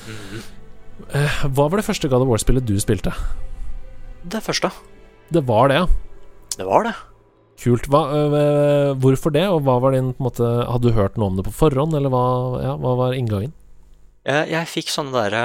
Mhm. 0.07 0.41
Eh, 1.13 1.43
hva 1.47 1.69
var 1.69 1.77
det 1.79 1.85
første 1.87 2.07
God 2.09 2.21
of 2.23 2.27
War-spillet 2.27 2.65
du 2.65 2.75
spilte? 2.79 3.11
Det 4.27 4.43
første. 4.43 4.71
Det 5.31 5.43
var 5.47 5.67
det, 5.69 5.75
ja. 5.83 5.87
Det 6.57 6.65
var 6.67 6.83
det. 6.83 6.95
Kult. 7.59 7.87
Hva, 7.91 8.01
øh, 8.15 8.93
hvorfor 9.03 9.33
det, 9.35 9.43
og 9.51 9.63
hva 9.65 9.79
var 9.83 9.91
din 9.95 10.13
på 10.15 10.21
en 10.23 10.27
måte 10.29 10.47
Hadde 10.69 10.87
du 10.87 10.95
hørt 10.95 11.17
noe 11.19 11.27
om 11.31 11.35
det 11.39 11.43
på 11.49 11.51
forhånd, 11.55 11.93
eller 11.97 12.11
hva, 12.13 12.23
ja, 12.63 12.75
hva 12.79 12.93
var 12.95 13.15
inngangen? 13.17 13.51
Jeg, 14.27 14.49
jeg 14.53 14.69
fikk 14.71 14.91
sånne 14.93 15.11
derre 15.15 15.41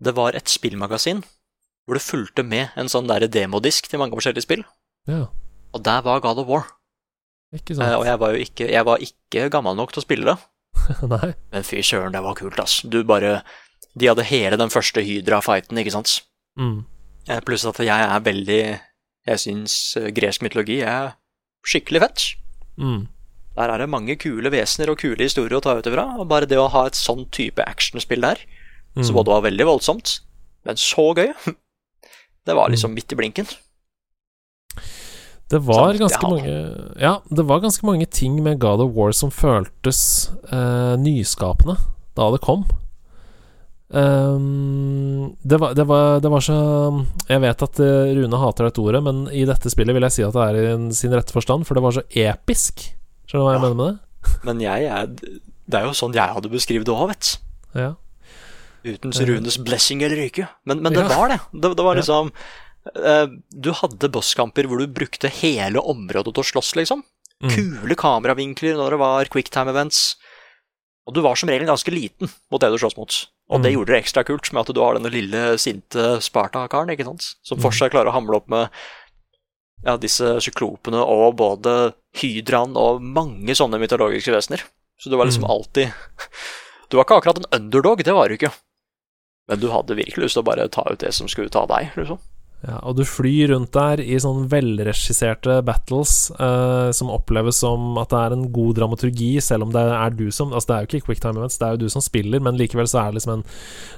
Det 0.00 0.14
var 0.16 0.36
et 0.38 0.48
spillmagasin 0.48 1.22
hvor 1.82 1.98
det 1.98 2.04
fulgte 2.06 2.44
med 2.46 2.70
en 2.78 2.86
sånn 2.88 3.08
derre 3.10 3.26
demodisk 3.26 3.88
til 3.90 3.98
mange 3.98 4.14
forskjellige 4.14 4.44
spill. 4.44 4.60
Ja, 5.10 5.24
Og 5.74 5.82
der 5.82 6.00
var 6.06 6.20
God 6.22 6.38
of 6.38 6.46
War. 6.46 6.68
ikke 7.52 7.74
Eh, 7.74 7.76
sant? 7.80 7.96
og 7.98 8.04
jeg 8.06 8.18
var 8.22 8.30
jo 8.36 8.38
ikke, 8.44 8.68
jeg 8.70 8.84
var 8.86 8.98
ikke 9.02 9.48
gammel 9.50 9.74
nok 9.76 9.90
til 9.92 9.98
å 10.00 10.04
spille 10.06 10.24
det. 10.30 10.36
Nei. 11.10 11.32
Men 11.50 11.66
fy 11.66 11.82
søren, 11.82 12.12
det 12.14 12.22
var 12.22 12.34
kult, 12.38 12.60
ass. 12.62 12.80
Du 12.86 13.02
bare 13.04 13.42
De 13.98 14.06
hadde 14.08 14.22
hele 14.24 14.56
den 14.56 14.70
første 14.70 15.02
Hydra-fighten, 15.04 15.76
ikke 15.82 15.90
sant? 15.92 16.20
Mm. 16.56 16.84
Eh, 17.28 17.40
Pluss 17.44 17.66
at 17.66 17.82
jeg 17.82 17.90
er 18.06 18.20
veldig 18.24 18.60
Jeg 19.26 19.38
syns 19.42 19.96
eh, 19.98 20.08
gresk 20.14 20.40
mytologi 20.46 20.78
er 20.86 21.12
skikkelig 21.66 22.00
fett. 22.00 22.24
Mm. 22.78 23.08
Der 23.56 23.68
er 23.68 23.78
det 23.82 23.88
mange 23.92 24.16
kule 24.16 24.50
vesener 24.50 24.90
og 24.90 24.98
kule 25.02 25.22
historier 25.22 25.58
å 25.58 25.62
ta 25.62 25.74
ut 25.78 25.86
ifra. 25.86 26.06
Og 26.18 26.28
bare 26.28 26.46
det 26.48 26.56
å 26.58 26.70
ha 26.72 26.86
et 26.88 26.96
sånn 26.96 27.26
type 27.30 27.62
actionspill 27.64 28.20
der, 28.20 28.38
Mm. 28.96 29.04
som 29.04 29.14
både 29.16 29.28
var 29.32 29.42
veldig 29.42 29.64
voldsomt, 29.64 30.20
men 30.66 30.76
så 30.76 31.14
gøy, 31.16 31.32
det 32.46 32.54
var 32.54 32.68
Mm. 32.68 32.72
liksom 32.74 32.92
midt 32.94 33.12
i 33.12 33.16
blinken. 33.16 33.46
Det 35.52 35.60
var 35.60 35.92
ganske 36.00 36.22
mange 36.28 36.52
Ja, 37.00 37.20
det 37.30 37.44
var 37.44 37.60
ganske 37.60 37.84
mange 37.84 38.06
ting 38.06 38.42
med 38.42 38.58
God 38.58 38.80
of 38.80 38.94
War 38.96 39.12
som 39.12 39.30
føltes 39.30 40.30
eh, 40.50 40.96
nyskapende 40.96 41.76
da 42.16 42.30
det 42.32 42.40
kom. 42.44 42.64
Ehm, 43.92 45.34
det, 45.42 45.58
var, 45.60 45.74
det, 45.74 45.84
var, 45.84 46.20
det 46.24 46.30
var 46.32 46.40
så 46.44 46.54
Jeg 47.28 47.42
vet 47.44 47.64
at 47.66 47.80
eh, 47.84 48.12
Rune 48.16 48.38
hater 48.40 48.68
dette 48.68 48.80
ordet, 48.82 49.02
men 49.04 49.24
i 49.34 49.44
dette 49.48 49.70
spillet 49.72 49.94
vil 49.96 50.06
jeg 50.08 50.14
si 50.16 50.24
at 50.26 50.32
det 50.36 50.46
er 50.48 50.58
i 50.62 50.96
sin 50.96 51.12
rette 51.14 51.34
forstand, 51.34 51.66
for 51.68 51.76
det 51.76 51.84
var 51.84 51.96
så 51.98 52.04
episk. 52.08 52.86
Skjønner 53.28 53.42
du 53.42 53.46
hva 53.48 53.52
jeg 53.52 53.60
Ja. 53.60 53.66
mener 53.66 53.78
med 53.80 53.92
det? 53.92 53.98
Men 54.46 54.60
jeg 54.62 54.84
er 54.86 55.06
Det 55.12 55.78
er 55.80 55.86
jo 55.88 55.94
sånn 55.98 56.14
jeg 56.14 56.34
hadde 56.36 56.50
beskrevet 56.52 56.86
det 56.86 56.94
òg, 56.94 57.08
vet 57.12 57.28
du. 57.28 57.80
Ja. 57.80 57.92
Uten 58.84 59.12
Runes 59.28 59.56
blessing 59.62 60.02
eller 60.02 60.18
ikke. 60.26 60.48
Men, 60.66 60.82
men 60.82 60.92
det 60.94 61.04
Ja. 61.06 61.08
var 61.16 61.28
det. 61.32 61.40
Det, 61.54 61.70
det 61.78 61.84
var 61.86 61.94
liksom 61.98 62.30
eh, 62.96 63.26
Du 63.54 63.70
hadde 63.78 64.10
bosskamper 64.10 64.66
hvor 64.70 64.78
du 64.82 64.86
brukte 64.90 65.30
hele 65.30 65.78
området 65.80 66.34
til 66.34 66.42
å 66.42 66.48
slåss, 66.52 66.74
liksom. 66.80 67.04
Mm. 67.42 67.50
Kule 67.54 67.94
kameravinkler 67.98 68.76
når 68.78 68.94
det 68.94 68.98
var 69.02 69.30
quicktime 69.30 69.70
events. 69.74 70.16
Og 71.06 71.14
du 71.16 71.20
var 71.24 71.34
som 71.38 71.50
regel 71.50 71.66
ganske 71.66 71.90
liten 71.94 72.30
mot 72.50 72.60
det 72.62 72.70
du 72.70 72.78
slåss 72.78 72.94
mot. 72.98 73.16
Og 73.52 73.60
det 73.62 73.70
Mm. 73.72 73.76
gjorde 73.76 73.92
det 73.92 74.00
ekstra 74.02 74.24
kult 74.24 74.48
med 74.52 74.60
at 74.64 74.74
du 74.74 74.80
har 74.80 74.94
denne 74.96 75.10
lille, 75.12 75.58
sinte 75.60 76.16
Sparta-karen, 76.24 76.88
ikke 76.94 77.04
sant, 77.04 77.34
som 77.44 77.58
Mm. 77.58 77.62
fortsatt 77.66 77.92
klarer 77.92 78.08
å 78.08 78.16
hamle 78.16 78.36
opp 78.40 78.48
med 78.48 78.70
ja, 79.84 79.96
disse 79.98 80.38
syklopene 80.40 81.00
og 81.04 81.36
både 81.36 81.92
hydraen 82.16 82.76
og 82.78 83.02
mange 83.02 83.50
sånne 83.58 83.80
mytologiske 83.82 84.32
vesener. 84.32 84.62
Så 84.98 85.10
du 85.10 85.16
var 85.16 85.26
liksom 85.26 85.44
Mm. 85.44 85.50
alltid 85.50 85.92
Du 86.88 86.96
var 86.96 87.04
ikke 87.04 87.20
akkurat 87.22 87.38
en 87.38 87.60
underdog, 87.60 88.02
det 88.04 88.14
var 88.14 88.28
du 88.28 88.36
ikke. 88.36 88.52
Men 89.48 89.58
du 89.60 89.68
hadde 89.68 89.96
virkelig 89.96 90.24
lyst 90.24 90.34
til 90.34 90.42
å 90.42 90.44
bare 90.44 90.68
ta 90.68 90.82
ut 90.90 90.98
det 90.98 91.12
som 91.14 91.26
skulle 91.26 91.48
ta 91.50 91.64
deg, 91.66 91.90
liksom. 91.96 92.18
Ja, 92.62 92.76
og 92.86 92.94
du 92.94 93.02
flyr 93.06 93.50
rundt 93.50 93.72
der 93.74 93.98
i 93.98 94.14
sånn 94.22 94.44
velregisserte 94.50 95.58
battles 95.66 96.30
eh, 96.36 96.90
som 96.94 97.10
oppleves 97.10 97.58
som 97.64 97.96
at 97.98 98.12
det 98.12 98.20
er 98.20 98.36
en 98.36 98.44
god 98.54 98.76
dramaturgi, 98.78 99.32
selv 99.42 99.66
om 99.66 99.72
det 99.74 99.82
er 99.82 100.14
du 100.14 100.28
som 100.30 100.52
Altså, 100.52 100.68
det 100.68 100.76
er 100.76 100.84
jo 100.84 100.90
ikke 100.90 101.08
quicktime 101.10 101.40
events, 101.40 101.58
det 101.58 101.66
er 101.66 101.74
jo 101.74 101.82
du 101.82 101.90
som 101.90 102.04
spiller, 102.04 102.42
men 102.44 102.58
likevel 102.60 102.86
så 102.86 103.00
er 103.02 103.10
det 103.10 103.18
liksom 103.18 103.40
en 103.40 103.46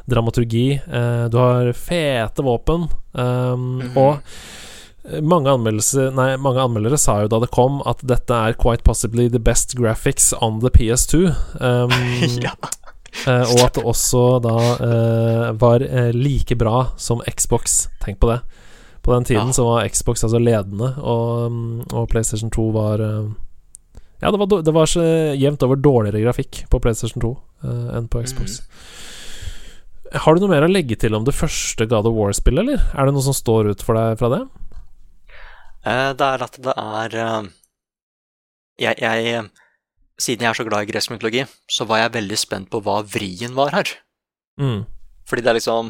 dramaturgi. 0.08 0.66
Eh, 0.80 1.24
du 1.28 1.36
har 1.42 1.72
fete 1.76 2.44
våpen, 2.46 2.88
eh, 3.12 3.54
mm 3.54 3.80
-hmm. 3.82 3.96
og 3.96 4.20
mange, 5.22 5.50
nei, 6.16 6.36
mange 6.36 6.60
anmeldere 6.60 6.98
sa 6.98 7.20
jo 7.20 7.28
da 7.28 7.38
det 7.38 7.50
kom, 7.50 7.82
at 7.84 8.00
dette 8.00 8.32
er 8.32 8.54
quite 8.54 8.84
possibly 8.84 9.28
the 9.28 9.38
best 9.38 9.76
graphics 9.76 10.32
on 10.40 10.60
the 10.60 10.70
PS2. 10.70 11.34
Um, 11.60 11.90
ja. 12.42 12.54
Eh, 13.26 13.52
og 13.54 13.62
at 13.62 13.78
det 13.78 13.84
også 13.86 14.24
da 14.42 14.54
uh, 14.80 15.46
var 15.60 15.84
uh, 15.84 16.10
like 16.12 16.56
bra 16.58 16.88
som 17.00 17.22
Xbox. 17.24 17.86
Tenk 18.02 18.18
på 18.20 18.30
det. 18.32 18.40
På 19.04 19.14
den 19.14 19.26
tiden 19.28 19.52
Ja. 19.52 19.56
så 19.56 19.64
var 19.68 19.88
Xbox 19.88 20.24
altså 20.24 20.40
ledende, 20.40 20.94
og, 20.98 21.52
mm, 21.52 21.92
og 21.92 22.08
PlayStation 22.08 22.50
2 22.50 22.70
var 22.72 23.02
Ja, 24.22 24.30
det 24.30 24.38
var, 24.40 24.62
det 24.64 24.72
var 24.72 24.86
så 24.88 25.02
jevnt 25.36 25.62
over 25.62 25.76
dårligere 25.76 26.22
grafikk 26.24 26.62
på 26.72 26.80
PlayStation 26.80 27.20
2 27.20 27.32
eh, 27.64 27.96
enn 27.98 28.08
på 28.08 28.22
Xbox. 28.24 28.62
Har 30.14 30.34
du 30.34 30.40
noe 30.40 30.54
mer 30.54 30.64
å 30.64 30.70
legge 30.70 30.96
til 30.96 31.14
om 31.14 31.26
det 31.26 31.34
første 31.36 31.84
God 31.90 32.08
of 32.08 32.16
War-spillet, 32.16 32.62
eller? 32.64 32.80
Er 32.94 33.04
det 33.04 33.12
noe 33.12 33.26
som 33.26 33.36
står 33.36 33.74
ut 33.74 33.84
for 33.84 33.98
deg 33.98 34.16
fra 34.16 34.30
det? 34.32 34.40
Det 35.84 36.30
er 36.30 36.46
at 36.46 36.56
det 36.64 36.74
er 36.80 37.18
jeg, 38.80 38.96
jeg 39.04 39.44
Siden 40.20 40.44
jeg 40.46 40.50
er 40.52 40.54
så 40.60 40.64
glad 40.68 40.84
i 40.86 40.92
gresk 40.92 41.10
mytologi, 41.10 41.42
så 41.70 41.86
var 41.90 41.98
jeg 42.04 42.12
veldig 42.14 42.36
spent 42.38 42.68
på 42.70 42.80
hva 42.86 43.00
vrien 43.02 43.54
var 43.56 43.72
her. 43.74 43.88
Mm. 44.60 44.84
Fordi 45.26 45.42
det 45.42 45.50
er 45.50 45.56
liksom 45.58 45.88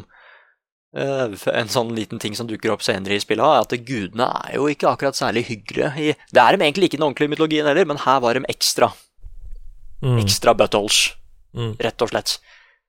eh, 0.97 1.35
En 1.59 1.67
sånn 1.69 1.91
liten 1.93 2.17
ting 2.23 2.33
som 2.33 2.47
dukker 2.49 2.71
opp 2.73 2.81
senere 2.81 3.13
i 3.17 3.21
spillet, 3.21 3.45
er 3.45 3.61
at 3.61 3.75
gudene 3.85 4.25
er 4.47 4.55
jo 4.57 4.65
ikke 4.71 4.89
akkurat 4.89 5.17
særlig 5.19 5.43
hyggelige. 5.51 5.91
I, 6.01 6.15
det 6.33 6.41
er 6.41 6.55
de 6.57 6.63
egentlig 6.65 6.89
ikke 6.89 6.97
i 6.97 7.01
den 7.01 7.07
ordentlige 7.09 7.33
mytologien 7.35 7.67
heller, 7.69 7.85
men 7.85 8.01
her 8.05 8.19
var 8.23 8.33
de 8.39 8.45
ekstra. 8.49 8.89
Mm. 10.01 10.19
Ekstra 10.23 10.53
buttholes, 10.57 11.13
Mm. 11.55 11.77
rett 11.79 12.01
og 12.03 12.09
slett. 12.11 12.33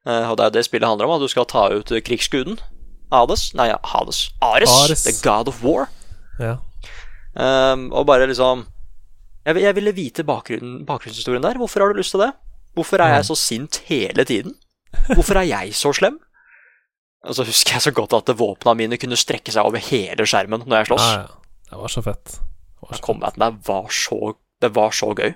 Eh, 0.06 0.24
og 0.30 0.36
det 0.38 0.42
er 0.42 0.48
jo 0.50 0.54
det 0.56 0.64
spillet 0.66 0.88
handler 0.88 1.06
om, 1.06 1.12
at 1.14 1.22
du 1.22 1.28
skal 1.30 1.44
ta 1.46 1.68
ut 1.70 1.92
krigsguden. 2.02 2.56
Hades 3.12 3.52
Nei, 3.54 3.68
Hades. 3.84 4.30
Ares, 4.42 4.72
Ares. 4.82 5.04
the 5.04 5.12
god 5.22 5.46
of 5.46 5.60
war. 5.62 5.86
Ja. 6.40 6.56
Um, 7.36 7.92
og 7.92 8.06
bare 8.08 8.26
liksom 8.26 8.64
jeg, 9.46 9.62
jeg 9.62 9.74
ville 9.78 9.94
vite 9.96 10.24
bakgrunnen, 10.26 10.84
bakgrunnshistorien 10.88 11.44
der. 11.44 11.58
Hvorfor 11.60 11.82
har 11.84 11.92
du 11.92 12.00
lyst 12.00 12.14
til 12.16 12.24
det? 12.24 12.32
Hvorfor 12.76 13.00
er 13.00 13.14
jeg 13.14 13.24
så 13.28 13.36
sint 13.38 13.80
hele 13.88 14.24
tiden? 14.28 14.56
Hvorfor 15.14 15.38
er 15.40 15.46
jeg 15.48 15.74
så 15.76 15.92
slem? 15.96 16.18
Og 17.26 17.34
så 17.38 17.46
husker 17.46 17.76
jeg 17.78 17.84
så 17.86 17.92
godt 17.94 18.14
at 18.18 18.30
våpna 18.38 18.74
mine 18.78 18.98
kunne 19.00 19.18
strekke 19.18 19.54
seg 19.54 19.66
over 19.66 19.82
hele 19.82 20.26
skjermen 20.28 20.66
når 20.66 20.82
jeg 20.82 20.90
sloss. 20.90 21.06
Ja, 21.08 21.24
ja. 21.24 21.62
Det 21.70 21.80
var 21.80 21.92
så 21.94 22.02
fett. 22.04 22.36
Det 22.36 22.82
var 22.84 22.90
så 22.90 22.98
fett. 22.98 23.06
Combaten 23.06 23.42
det 23.42 23.66
var 23.66 23.88
så 23.94 24.18
Det 24.62 24.70
var 24.76 24.94
så 24.96 25.10
gøy. 25.14 25.34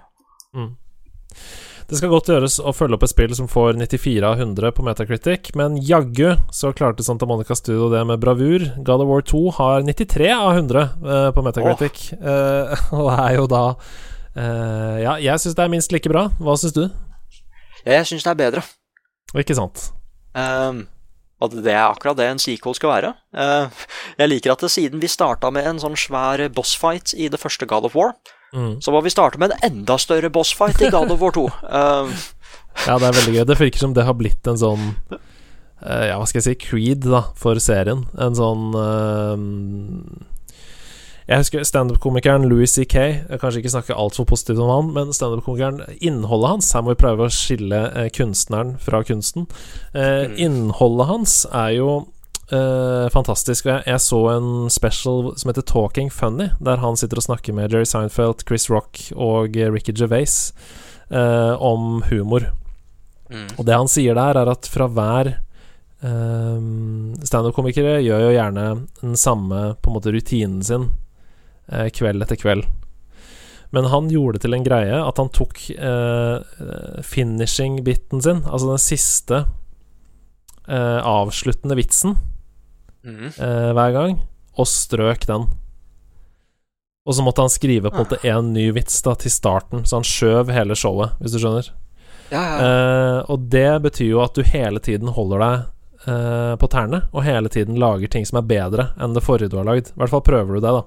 Det 1.90 1.98
skal 1.98 2.12
godt 2.12 2.28
gjøres 2.30 2.60
å 2.62 2.70
følge 2.70 2.94
opp 2.94 3.02
et 3.02 3.10
spill 3.10 3.32
som 3.34 3.48
får 3.50 3.74
94 3.74 4.22
av 4.22 4.38
100 4.38 4.70
på 4.76 4.84
Metacritic, 4.86 5.48
men 5.58 5.74
jaggu 5.82 6.36
så 6.54 6.70
klarte 6.70 7.02
Santa 7.02 7.26
Monica 7.26 7.56
Studio 7.58 7.88
det 7.90 8.04
med 8.06 8.20
bravur. 8.22 8.62
God 8.86 9.02
of 9.02 9.10
War 9.10 9.24
2 9.26 9.40
har 9.56 9.82
93 9.82 10.28
av 10.36 10.52
100 10.52 10.84
eh, 10.84 11.26
på 11.34 11.42
Metacritic, 11.42 12.04
eh, 12.14 12.84
og 13.00 13.10
er 13.16 13.34
jo 13.40 13.48
da 13.50 13.64
eh, 13.74 15.02
Ja, 15.02 15.16
jeg 15.18 15.42
syns 15.42 15.58
det 15.58 15.66
er 15.66 15.74
minst 15.74 15.90
like 15.90 16.14
bra. 16.14 16.28
Hva 16.38 16.54
syns 16.62 16.78
du? 16.78 16.84
Ja, 17.82 17.96
jeg 17.96 18.06
syns 18.12 18.28
det 18.28 18.36
er 18.36 18.40
bedre. 18.44 18.66
Ikke 19.42 19.58
sant? 19.58 19.88
Um, 20.30 20.84
og 21.42 21.58
det 21.58 21.74
er 21.74 21.88
akkurat 21.88 22.22
det 22.22 22.30
en 22.30 22.38
sequel 22.38 22.78
skal 22.78 22.94
være. 22.94 23.14
Uh, 23.34 23.82
jeg 24.14 24.30
liker 24.30 24.54
at 24.54 24.62
det, 24.62 24.70
siden 24.70 25.02
vi 25.02 25.10
starta 25.10 25.50
med 25.50 25.66
en 25.66 25.82
sånn 25.82 25.98
svær 25.98 26.46
bossfight 26.54 27.16
i 27.18 27.26
det 27.34 27.42
første 27.42 27.66
God 27.66 27.90
of 27.90 27.98
War, 27.98 28.14
Mm. 28.52 28.80
så 28.82 28.90
må 28.90 29.00
vi 29.04 29.12
starte 29.14 29.38
med 29.38 29.52
en 29.52 29.64
enda 29.70 29.94
større 29.98 30.30
bossfight 30.34 30.80
i 30.82 30.90
God 30.90 31.10
of 31.14 31.20
War 31.22 31.30
2. 31.36 31.46
Um, 31.70 32.12
Ja, 32.86 32.96
det 32.98 33.06
er 33.08 33.14
veldig 33.18 33.34
gøy. 33.34 33.44
Det 33.50 33.58
virker 33.60 33.78
som 33.82 33.94
det 33.94 34.04
har 34.06 34.14
blitt 34.18 34.46
en 34.46 34.58
sånn 34.58 34.84
uh, 35.10 36.04
Ja, 36.06 36.16
hva 36.20 36.26
skal 36.26 36.38
jeg 36.40 36.46
si 36.48 36.54
Creed, 36.68 37.06
da, 37.06 37.24
for 37.38 37.58
serien. 37.62 38.04
En 38.18 38.34
sånn 38.38 38.70
uh, 38.78 39.34
Jeg 41.30 41.42
husker 41.44 41.66
standup-komikeren 41.66 42.46
Louis 42.50 42.70
C.K. 42.74 42.94
Jeg 43.30 43.40
kanskje 43.42 43.60
ikke 43.62 43.74
snakke 43.74 43.94
altfor 43.98 44.26
positivt 44.30 44.62
om 44.62 44.70
han, 44.72 44.88
men 44.96 45.12
standup-komikeren 45.14 45.82
Innholdet 46.02 46.54
hans 46.56 46.70
Her 46.74 46.82
må 46.86 46.94
vi 46.94 47.02
prøve 47.04 47.26
å 47.28 47.34
skille 47.34 47.82
eh, 47.94 48.08
kunstneren 48.14 48.76
fra 48.82 49.02
kunsten. 49.06 49.46
Uh, 49.94 50.26
Mm. 50.30 50.34
Innholdet 50.46 51.06
hans 51.10 51.36
er 51.50 51.76
jo 51.78 51.90
eh, 52.52 53.06
fantastisk. 53.12 53.66
Jeg, 53.66 53.82
jeg 53.86 54.02
så 54.04 54.20
en 54.32 54.70
special 54.72 55.30
som 55.40 55.50
heter 55.50 55.66
Talking 55.66 56.10
Funny, 56.12 56.50
der 56.60 56.82
han 56.82 56.98
sitter 56.98 57.20
og 57.20 57.26
snakker 57.28 57.56
med 57.56 57.72
Jerry 57.72 57.88
Seinfeld, 57.88 58.44
Chris 58.48 58.68
Rock 58.70 59.02
og 59.16 59.56
eh, 59.56 59.70
Ricky 59.72 59.94
Gervais 59.96 60.52
uh, 61.12 61.54
om 61.56 62.02
humor. 62.10 62.50
mm. 63.30 63.54
Og 63.58 63.64
det 63.66 63.78
han 63.78 63.90
sier 63.90 64.18
der, 64.18 64.40
er 64.42 64.50
at 64.52 64.68
fra 64.70 64.88
hver 64.90 65.32
um, 66.02 67.14
Standup-komikere 67.22 68.00
gjør 68.04 68.26
jo 68.26 68.34
gjerne 68.36 68.66
den 69.00 69.16
samme 69.18 69.62
på 69.80 69.90
en 69.90 69.98
måte 69.98 70.14
rutinen 70.14 70.62
sin 70.66 70.90
uh, 71.72 71.88
kveld 71.94 72.26
etter 72.26 72.38
kveld. 72.40 72.68
Men 73.70 73.86
han 73.86 74.10
gjorde 74.10 74.38
det 74.38 74.44
til 74.46 74.56
en 74.56 74.66
greie 74.66 74.98
at 74.98 75.18
han 75.20 75.30
tok 75.30 75.60
eh, 75.70 77.02
finishing-biten 77.06 78.22
sin, 78.24 78.42
altså 78.42 78.72
den 78.72 78.82
siste 78.82 79.44
eh, 80.66 80.98
avsluttende 81.06 81.78
vitsen, 81.78 82.16
Mm. 83.06 83.30
eh, 83.32 83.70
hver 83.76 83.92
gang, 83.96 84.18
og 84.58 84.68
strøk 84.68 85.26
den. 85.28 85.48
Og 87.08 87.16
så 87.16 87.24
måtte 87.24 87.42
han 87.42 87.52
skrive 87.52 87.90
på 87.90 88.02
måte 88.02 88.20
en 88.28 88.52
ny 88.52 88.68
vits 88.76 89.00
da 89.02 89.14
til 89.18 89.32
starten, 89.32 89.86
så 89.88 89.98
han 89.98 90.06
skjøv 90.06 90.52
hele 90.52 90.76
showet, 90.76 91.16
hvis 91.20 91.32
du 91.34 91.40
skjønner. 91.40 91.70
Ja, 92.30 92.42
ja. 92.44 92.56
Eh, 92.62 93.20
og 93.32 93.48
det 93.50 93.82
betyr 93.82 94.12
jo 94.12 94.20
at 94.22 94.36
du 94.36 94.44
hele 94.46 94.82
tiden 94.84 95.10
holder 95.16 95.42
deg 95.42 96.10
eh, 96.12 96.54
på 96.60 96.68
tærne, 96.70 97.02
og 97.10 97.24
hele 97.26 97.50
tiden 97.50 97.80
lager 97.80 98.12
ting 98.12 98.28
som 98.28 98.38
er 98.42 98.46
bedre 98.52 98.90
enn 99.00 99.16
det 99.16 99.24
forrige 99.26 99.50
du 99.50 99.58
har 99.58 99.66
lagd. 99.66 99.90
I 99.90 100.02
hvert 100.02 100.12
fall 100.12 100.26
prøver 100.28 100.54
du 100.54 100.60
det, 100.60 100.74
da. 100.76 100.82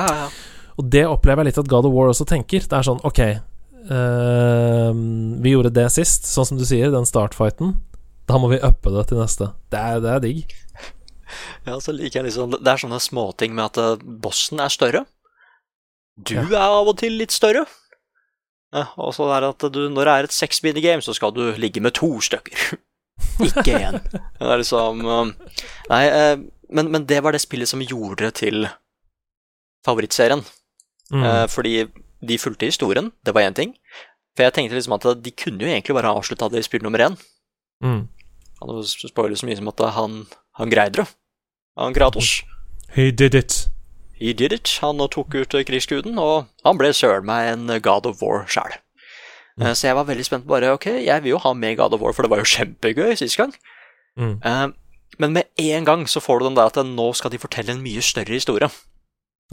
ja, 0.00 0.06
ja, 0.08 0.20
ja. 0.24 0.28
Og 0.76 0.90
det 0.92 1.06
opplever 1.08 1.40
jeg 1.40 1.52
litt 1.52 1.60
at 1.62 1.68
God 1.72 1.86
of 1.88 1.94
War 1.94 2.10
også 2.10 2.26
tenker. 2.28 2.60
Det 2.68 2.76
er 2.76 2.84
sånn, 2.84 2.98
ok 3.08 3.20
eh, 3.24 4.90
Vi 5.40 5.54
gjorde 5.54 5.72
det 5.72 5.86
sist, 5.94 6.26
sånn 6.28 6.50
som 6.50 6.58
du 6.60 6.66
sier, 6.68 6.90
den 6.92 7.08
startfighten. 7.08 7.70
Da 8.28 8.36
må 8.42 8.50
vi 8.50 8.58
uppe 8.60 8.92
det 8.92 9.06
til 9.08 9.22
neste. 9.22 9.48
Det 9.72 9.80
er, 9.80 10.02
det 10.04 10.10
er 10.12 10.20
digg. 10.24 10.52
Ja, 11.66 11.78
så 11.82 11.94
liker 11.94 12.20
jeg 12.20 12.28
liksom 12.28 12.54
Det 12.54 12.70
er 12.70 12.80
sånne 12.80 13.00
småting 13.02 13.54
med 13.56 13.72
at 13.72 13.80
eh, 13.82 14.04
bossen 14.24 14.62
er 14.62 14.72
større. 14.72 15.04
Du 16.16 16.38
er 16.38 16.62
av 16.62 16.88
og 16.88 16.96
til 17.00 17.18
litt 17.20 17.34
større. 17.34 17.66
Ja, 18.74 18.88
og 19.00 19.14
så 19.16 19.28
er 19.34 19.44
det 19.44 19.52
at 19.54 19.66
du, 19.72 19.86
når 19.92 20.08
det 20.08 20.14
er 20.14 20.28
et 20.28 20.36
sexbindegame, 20.36 21.04
så 21.04 21.14
skal 21.16 21.32
du 21.34 21.44
ligge 21.60 21.82
med 21.84 21.94
to 21.96 22.16
stykker. 22.24 22.78
Ikke 23.46 23.78
én. 23.78 24.00
Det 24.12 24.44
er 24.44 24.60
liksom 24.60 25.04
um, 25.06 25.32
Nei, 25.90 26.02
eh, 26.08 26.34
men, 26.72 26.90
men 26.92 27.06
det 27.08 27.22
var 27.24 27.36
det 27.36 27.44
spillet 27.44 27.70
som 27.70 27.84
gjorde 27.84 28.26
det 28.26 28.34
til 28.42 28.66
favorittserien. 29.86 30.42
Mm. 31.12 31.22
Eh, 31.22 31.46
fordi 31.52 31.86
de 32.26 32.38
fulgte 32.40 32.68
historien, 32.68 33.12
det 33.24 33.34
var 33.36 33.46
én 33.46 33.56
ting. 33.56 33.76
For 34.36 34.44
jeg 34.44 34.56
tenkte 34.56 34.76
liksom 34.76 34.96
at 34.98 35.06
de 35.22 35.32
kunne 35.32 35.64
jo 35.64 35.70
egentlig 35.70 35.96
bare 35.96 36.10
ha 36.10 36.18
avslutta 36.18 36.50
det 36.52 36.64
i 36.64 36.66
spill 36.66 36.84
nummer 36.84 37.06
én. 37.06 37.16
Mm. 37.84 38.02
Han 38.60 38.82
spoiler 38.84 39.36
så 39.36 39.46
mye 39.48 39.56
som 39.58 39.70
at 39.72 39.84
han, 39.96 40.24
han 40.56 40.72
greide 40.72 41.02
det. 41.02 41.06
Han 41.76 41.94
Kratos. 41.94 42.42
He 42.96 43.10
did 43.10 43.34
it. 43.34 43.68
He 44.16 44.32
did 44.32 44.52
it. 44.52 44.78
Han 44.80 45.02
tok 45.12 45.34
ut 45.34 45.56
krigsguden, 45.68 46.18
og 46.18 46.46
han 46.64 46.78
ble 46.80 46.92
søren 46.96 47.26
meg 47.28 47.50
en 47.52 47.68
God 47.84 48.06
of 48.08 48.22
War 48.24 48.46
sjæl. 48.48 48.78
Mm. 49.56 49.72
Så 49.74 49.88
jeg 49.88 49.96
var 49.96 50.08
veldig 50.08 50.24
spent. 50.24 50.46
Bare 50.48 50.72
ok, 50.72 50.86
jeg 51.04 51.22
vil 51.24 51.34
jo 51.34 51.38
ha 51.44 51.52
med 51.56 51.76
God 51.76 51.94
of 51.96 52.00
War, 52.00 52.12
for 52.16 52.24
det 52.24 52.32
var 52.32 52.40
jo 52.40 52.48
kjempegøy 52.48 53.16
sist 53.16 53.36
gang. 53.40 53.54
Mm. 54.16 54.40
Eh, 54.44 54.66
Men 55.18 55.32
med 55.32 55.44
en 55.56 55.84
gang 55.84 56.02
så 56.08 56.20
får 56.20 56.40
du 56.40 56.44
den 56.48 56.56
der 56.56 56.68
at 56.68 56.76
nå 56.84 57.06
skal 57.16 57.30
de 57.32 57.38
fortelle 57.40 57.72
en 57.72 57.80
mye 57.80 58.02
større 58.04 58.36
historie. 58.36 58.68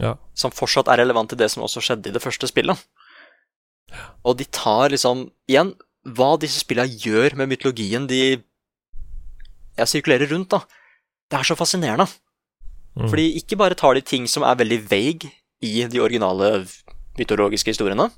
Ja. 0.00 0.16
Som 0.34 0.52
fortsatt 0.52 0.88
er 0.90 1.00
relevant 1.00 1.30
til 1.30 1.38
det 1.38 1.50
som 1.52 1.62
også 1.64 1.80
skjedde 1.80 2.10
i 2.10 2.12
det 2.12 2.22
første 2.22 2.48
spillet. 2.50 2.76
Og 4.24 4.36
de 4.38 4.44
tar 4.44 4.90
liksom 4.90 5.30
Igjen, 5.48 5.74
hva 6.04 6.34
disse 6.40 6.60
spillene 6.60 6.90
gjør 7.00 7.36
med 7.38 7.48
mytologien 7.48 8.08
de 8.08 8.42
jeg 9.74 9.90
sirkulerer 9.90 10.30
rundt, 10.30 10.52
da. 10.52 10.60
Det 11.30 11.38
er 11.38 11.48
så 11.48 11.56
fascinerende. 11.58 12.06
Mm. 12.94 13.08
Fordi 13.10 13.26
ikke 13.40 13.58
bare 13.58 13.78
tar 13.78 13.96
de 13.96 14.04
ting 14.06 14.28
som 14.30 14.44
er 14.46 14.58
veldig 14.60 14.80
vague 14.90 15.30
i 15.64 15.72
de 15.90 16.02
originale 16.02 16.64
mytologiske 17.18 17.72
historiene, 17.72 18.08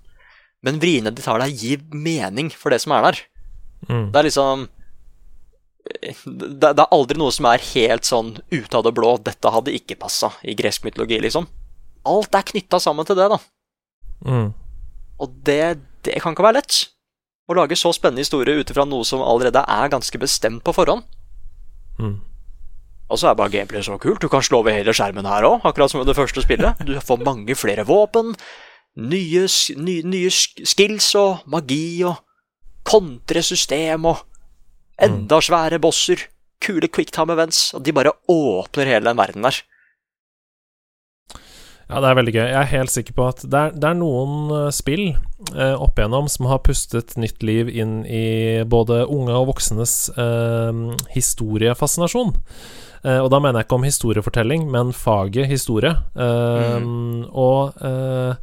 men 0.65 0.81
vriene 0.83 1.13
de 1.15 1.23
tar 1.23 1.41
der, 1.41 1.53
gir 1.53 1.83
mening 1.93 2.51
for 2.53 2.75
det 2.75 2.81
som 2.83 2.95
er 2.97 3.07
der. 3.09 3.23
Mm. 3.89 4.11
Det 4.13 4.21
er 4.21 4.29
liksom 4.29 4.67
det, 6.25 6.73
det 6.75 6.83
er 6.83 6.95
aldri 6.95 7.19
noe 7.21 7.35
som 7.35 7.47
er 7.49 7.63
helt 7.63 8.09
sånn 8.09 8.33
ute 8.51 8.75
av 8.75 8.85
det 8.87 8.93
blå. 8.97 9.15
Dette 9.23 9.53
hadde 9.55 9.75
ikke 9.77 9.99
passa 10.01 10.33
i 10.43 10.57
gresk 10.59 10.87
mytologi, 10.87 11.21
liksom. 11.23 11.47
Alt 12.07 12.35
er 12.35 12.47
knytta 12.51 12.81
sammen 12.83 13.07
til 13.07 13.19
det, 13.19 13.29
da. 13.31 13.39
Mm. 14.27 14.49
Og 15.23 15.37
det, 15.47 15.79
det 16.07 16.19
kan 16.23 16.35
ikke 16.35 16.47
være 16.47 16.61
lett. 16.61 16.81
Å 17.47 17.55
lage 17.55 17.79
så 17.79 17.93
spennende 17.95 18.25
historier 18.25 18.59
ut 18.59 18.73
ifra 18.73 18.87
noe 18.89 19.07
som 19.07 19.23
allerede 19.23 19.63
er 19.63 19.93
ganske 19.93 20.19
bestemt 20.19 20.65
på 20.67 20.75
forhånd. 20.75 21.07
Mm. 22.01 22.17
Og 23.07 23.21
så 23.21 23.31
er 23.31 23.39
bare 23.39 23.53
gameplay 23.53 23.85
så 23.87 23.99
kult. 24.03 24.23
Du 24.23 24.29
kan 24.29 24.43
slå 24.43 24.61
over 24.65 24.75
hele 24.75 24.95
skjermen 24.97 25.29
her 25.29 25.47
òg, 25.47 25.61
akkurat 25.69 25.93
som 25.93 26.03
i 26.03 26.07
det 26.09 26.17
første 26.19 26.43
spillet. 26.43 26.81
Du 26.87 26.97
får 26.99 27.23
mange 27.23 27.55
flere 27.55 27.87
våpen, 27.87 28.35
nye, 28.97 29.45
nye, 29.79 30.03
nye 30.03 30.33
skills 30.33 31.13
og 31.19 31.45
magi 31.53 32.03
og 32.09 32.19
kontresystem 32.87 34.09
og 34.11 34.25
enda 35.03 35.39
svære 35.43 35.79
bosser. 35.83 36.27
Kule 36.63 36.89
quicktime 36.89 37.37
events. 37.37 37.71
Og 37.77 37.85
de 37.85 37.95
bare 37.95 38.15
åpner 38.33 38.89
hele 38.89 39.11
den 39.11 39.19
verden 39.19 39.47
der. 39.47 39.63
Ja, 41.87 42.01
det 42.03 42.09
er 42.09 42.17
veldig 42.19 42.33
gøy. 42.35 42.43
Jeg 42.43 42.59
er 42.59 42.73
helt 42.73 42.91
sikker 42.91 43.15
på 43.15 43.27
at 43.31 43.45
det 43.47 43.59
er, 43.61 43.75
det 43.77 43.87
er 43.87 43.99
noen 44.01 44.49
eh, 44.51 44.71
spill 44.75 45.05
eh, 45.13 45.77
opp 45.79 46.01
igjennom 46.01 46.27
som 46.33 46.49
har 46.51 46.65
pustet 46.67 47.15
nytt 47.21 47.47
liv 47.47 47.71
inn 47.71 48.01
i 48.11 48.65
både 48.67 49.05
unge 49.05 49.37
og 49.37 49.53
voksnes 49.53 49.95
eh, 50.19 50.81
historiefascinasjon. 51.15 52.35
Eh, 53.07 53.21
og 53.23 53.31
da 53.31 53.39
mener 53.39 53.61
jeg 53.63 53.69
ikke 53.69 53.79
om 53.79 53.87
historiefortelling, 53.87 54.67
men 54.73 54.91
faget 54.97 55.47
historie. 55.51 55.95
Eh, 56.19 56.81
Og 57.31 57.77
eh, 57.87 58.35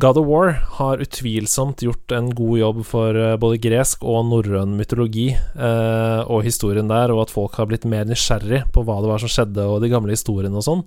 God 0.00 0.16
of 0.16 0.24
War 0.24 0.54
har 0.78 1.02
utvilsomt 1.04 1.82
gjort 1.84 2.12
en 2.16 2.30
god 2.32 2.56
jobb 2.58 2.78
for 2.88 3.12
både 3.36 3.58
gresk 3.60 4.00
og 4.08 4.24
norrøn 4.30 4.72
mytologi 4.78 5.26
eh, 5.36 6.22
og 6.24 6.46
historien 6.46 6.88
der, 6.88 7.12
og 7.12 7.26
at 7.26 7.34
folk 7.34 7.58
har 7.60 7.68
blitt 7.68 7.84
mer 7.84 8.08
nysgjerrig 8.08 8.62
på 8.72 8.86
hva 8.88 8.96
det 9.04 9.10
var 9.12 9.20
som 9.20 9.28
skjedde, 9.34 9.66
og 9.68 9.84
de 9.84 9.92
gamle 9.92 10.16
historiene 10.16 10.56
og 10.56 10.64
sånn. 10.64 10.82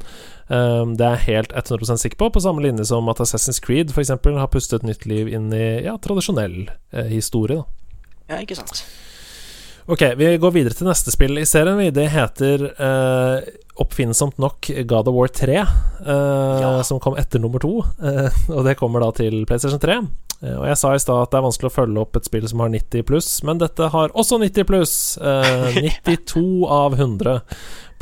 Eh, 0.49 0.81
det 0.97 1.05
er 1.05 1.19
jeg 1.19 1.27
helt 1.29 1.53
100 1.53 2.01
sikker 2.01 2.17
på, 2.23 2.31
på 2.33 2.41
samme 2.47 2.65
linje 2.65 2.87
som 2.89 3.05
at 3.13 3.21
Assassin's 3.21 3.61
Creed 3.61 3.93
f.eks. 3.93 4.15
har 4.25 4.49
pustet 4.49 4.81
nytt 4.89 5.05
liv 5.05 5.29
inn 5.29 5.53
i 5.53 5.85
ja, 5.85 5.99
tradisjonell 6.01 6.63
eh, 6.65 7.11
historie. 7.13 7.61
Da. 7.61 8.33
Ja, 8.33 8.41
ikke 8.41 8.57
sant? 8.57 8.81
Ok, 9.87 10.01
vi 10.17 10.31
går 10.41 10.51
videre 10.55 10.73
til 10.73 10.87
neste 10.89 11.11
spill 11.13 11.37
i 11.37 11.45
serien. 11.45 11.77
Det 11.93 12.07
heter 12.09 12.63
eh, 12.73 13.49
oppfinnsomt 13.83 14.39
nok 14.41 14.71
God 14.89 15.11
of 15.11 15.13
War 15.13 15.29
3, 15.29 15.59
eh, 15.61 16.61
Ja. 16.63 16.71
som 16.87 16.97
kom 17.03 17.17
etter 17.21 17.39
nummer 17.43 17.61
to. 17.61 17.83
eh, 18.01 18.29
og 18.55 18.63
det 18.65 18.77
kommer 18.79 19.03
da 19.05 19.11
til 19.13 19.43
PlayStation 19.45 19.79
3. 19.79 19.99
Eh, 20.45 20.57
og 20.59 20.67
jeg 20.69 20.79
sa 20.81 20.93
i 20.93 21.01
stad 21.01 21.23
at 21.23 21.33
det 21.33 21.39
er 21.41 21.47
vanskelig 21.47 21.71
å 21.71 21.77
følge 21.79 22.03
opp 22.05 22.19
et 22.19 22.29
spill 22.29 22.45
som 22.51 22.61
har 22.63 22.71
90 22.73 23.07
pluss, 23.09 23.31
men 23.47 23.61
dette 23.61 23.89
har 23.95 24.13
også 24.13 24.39
90 24.43 24.69
pluss. 24.69 24.95
Eh, 25.17 25.81
92 26.05 26.45
av 26.69 26.99
100 26.99 27.41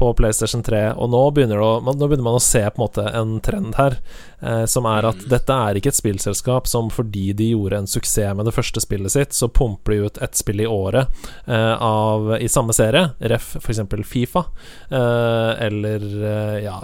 på 0.04 0.14
PlayStation 0.18 0.64
3. 0.64 0.82
Og 0.98 1.10
nå 1.14 1.22
begynner, 1.36 1.62
å, 1.62 1.78
man, 1.84 1.98
nå 2.00 2.08
begynner 2.10 2.26
man 2.26 2.40
å 2.40 2.44
se 2.44 2.64
på 2.66 2.80
en 2.80 2.84
måte 2.84 3.06
en 3.14 3.36
trend 3.46 3.78
her, 3.78 4.00
eh, 4.42 4.66
som 4.70 4.88
er 4.90 5.08
at 5.12 5.22
dette 5.30 5.58
er 5.68 5.80
ikke 5.80 5.94
et 5.94 6.00
spillselskap 6.00 6.68
som 6.70 6.90
fordi 6.94 7.30
de 7.38 7.52
gjorde 7.54 7.84
en 7.84 7.90
suksess 7.90 8.34
med 8.38 8.48
det 8.50 8.56
første 8.56 8.82
spillet 8.84 9.14
sitt, 9.14 9.38
så 9.38 9.50
pumper 9.54 9.94
de 9.94 10.10
ut 10.10 10.20
ett 10.26 10.38
spill 10.40 10.64
i 10.64 10.70
året 10.70 11.24
eh, 11.46 11.74
av, 11.78 12.34
i 12.40 12.50
samme 12.52 12.76
serie, 12.76 13.12
ref. 13.20 13.56
f.eks. 13.62 13.84
Fifa, 14.10 14.46
eh, 14.90 15.52
eller 15.68 16.06
eh, 16.34 16.60
ja, 16.66 16.78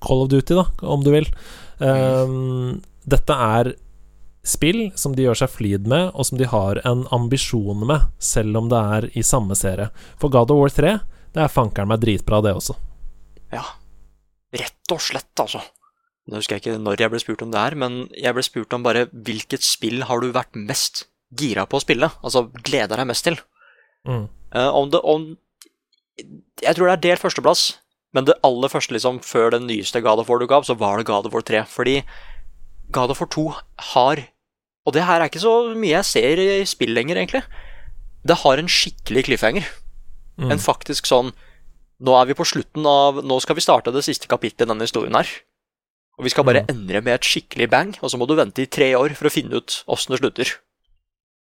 Call 0.00 0.24
of 0.24 0.32
Duty, 0.32 0.56
da, 0.56 0.68
om 0.94 1.04
du 1.04 1.12
vil. 1.14 1.28
Um, 1.82 2.80
dette 3.10 3.34
er 3.34 3.74
spill 4.44 4.90
som 5.00 5.14
de 5.16 5.24
gjør 5.26 5.40
seg 5.42 5.52
flid 5.52 5.88
med, 5.90 6.10
og 6.12 6.28
som 6.28 6.38
de 6.40 6.48
har 6.48 6.80
en 6.86 7.06
ambisjon 7.14 7.86
med, 7.88 8.08
selv 8.22 8.60
om 8.60 8.68
det 8.72 8.80
er 8.96 9.08
i 9.16 9.24
samme 9.26 9.56
serie. 9.58 9.88
For 10.20 10.32
God 10.32 10.52
of 10.52 10.60
War 10.60 10.72
3, 10.72 10.98
det 11.34 11.42
er 11.42 11.52
fankeren 11.52 11.90
meg 11.90 12.02
dritbra, 12.04 12.42
det 12.44 12.54
også. 12.54 12.76
Ja. 13.54 13.64
Rett 14.54 14.94
og 14.94 15.02
slett, 15.02 15.32
altså. 15.40 15.62
Nå 16.28 16.38
husker 16.38 16.56
jeg 16.56 16.64
ikke 16.64 16.80
når 16.80 17.02
jeg 17.02 17.12
ble 17.12 17.20
spurt 17.20 17.42
om 17.44 17.50
det 17.52 17.60
her, 17.60 17.76
men 17.76 18.04
jeg 18.16 18.36
ble 18.36 18.44
spurt 18.46 18.72
om 18.76 18.84
bare 18.84 19.08
hvilket 19.12 19.64
spill 19.66 20.06
har 20.08 20.22
du 20.22 20.30
vært 20.32 20.56
mest 20.56 21.06
gira 21.36 21.66
på 21.68 21.80
å 21.80 21.84
spille? 21.84 22.08
Altså 22.24 22.46
gleder 22.64 23.00
deg 23.00 23.08
mest 23.10 23.26
til? 23.26 23.36
Mm. 24.08 24.28
Uh, 24.54 24.70
om 24.76 24.90
det 24.92 25.00
om 25.00 25.22
Jeg 26.62 26.76
tror 26.76 26.86
det 26.86 26.94
er 26.94 27.02
delt 27.08 27.22
førsteplass, 27.24 27.62
men 28.14 28.28
det 28.28 28.36
aller 28.46 28.70
første, 28.70 28.94
liksom, 28.94 29.18
før 29.26 29.50
den 29.56 29.66
nyeste 29.66 30.00
God 30.04 30.22
of 30.22 30.28
War 30.30 30.38
du 30.38 30.46
ga, 30.48 30.60
så 30.62 30.76
var 30.78 31.00
det 31.00 31.08
God 31.08 31.26
of 31.26 31.34
War 31.34 31.42
3. 31.42 31.64
Fordi 31.66 31.96
God 32.94 33.10
of 33.10 33.20
War 33.20 33.28
2 33.34 33.46
har 33.90 34.22
Og 34.84 34.92
det 34.92 35.04
her 35.08 35.20
er 35.22 35.30
ikke 35.30 35.40
så 35.42 35.54
mye 35.74 35.94
jeg 35.96 36.04
ser 36.10 36.40
i 36.42 36.64
spill 36.68 36.92
lenger, 36.96 37.16
egentlig. 37.16 37.42
Det 38.24 38.36
har 38.42 38.60
en 38.60 38.68
skikkelig 38.68 39.24
cliffhanger. 39.30 39.66
Mm. 40.40 40.50
En 40.56 40.58
faktisk 40.62 41.06
sånn 41.06 41.32
Nå 42.04 42.10
er 42.18 42.26
vi 42.26 42.34
på 42.34 42.42
slutten 42.44 42.84
av 42.90 43.20
Nå 43.22 43.36
skal 43.40 43.54
vi 43.54 43.62
starte 43.62 43.92
det 43.94 44.02
siste 44.02 44.26
kapittelet 44.28 44.66
i 44.66 44.70
denne 44.72 44.82
historien 44.84 45.14
her. 45.14 45.28
Og 46.18 46.24
vi 46.26 46.32
skal 46.32 46.44
bare 46.44 46.64
Mm. 46.64 46.72
endre 46.74 47.00
med 47.00 47.14
et 47.14 47.22
skikkelig 47.26 47.70
bang, 47.70 47.92
og 48.02 48.10
så 48.10 48.18
må 48.18 48.26
du 48.26 48.34
vente 48.34 48.60
i 48.62 48.66
tre 48.66 48.92
år 48.98 49.14
for 49.14 49.26
å 49.26 49.32
finne 49.32 49.54
ut 49.54 49.84
åssen 49.88 50.10
det 50.12 50.18
slutter. 50.20 50.50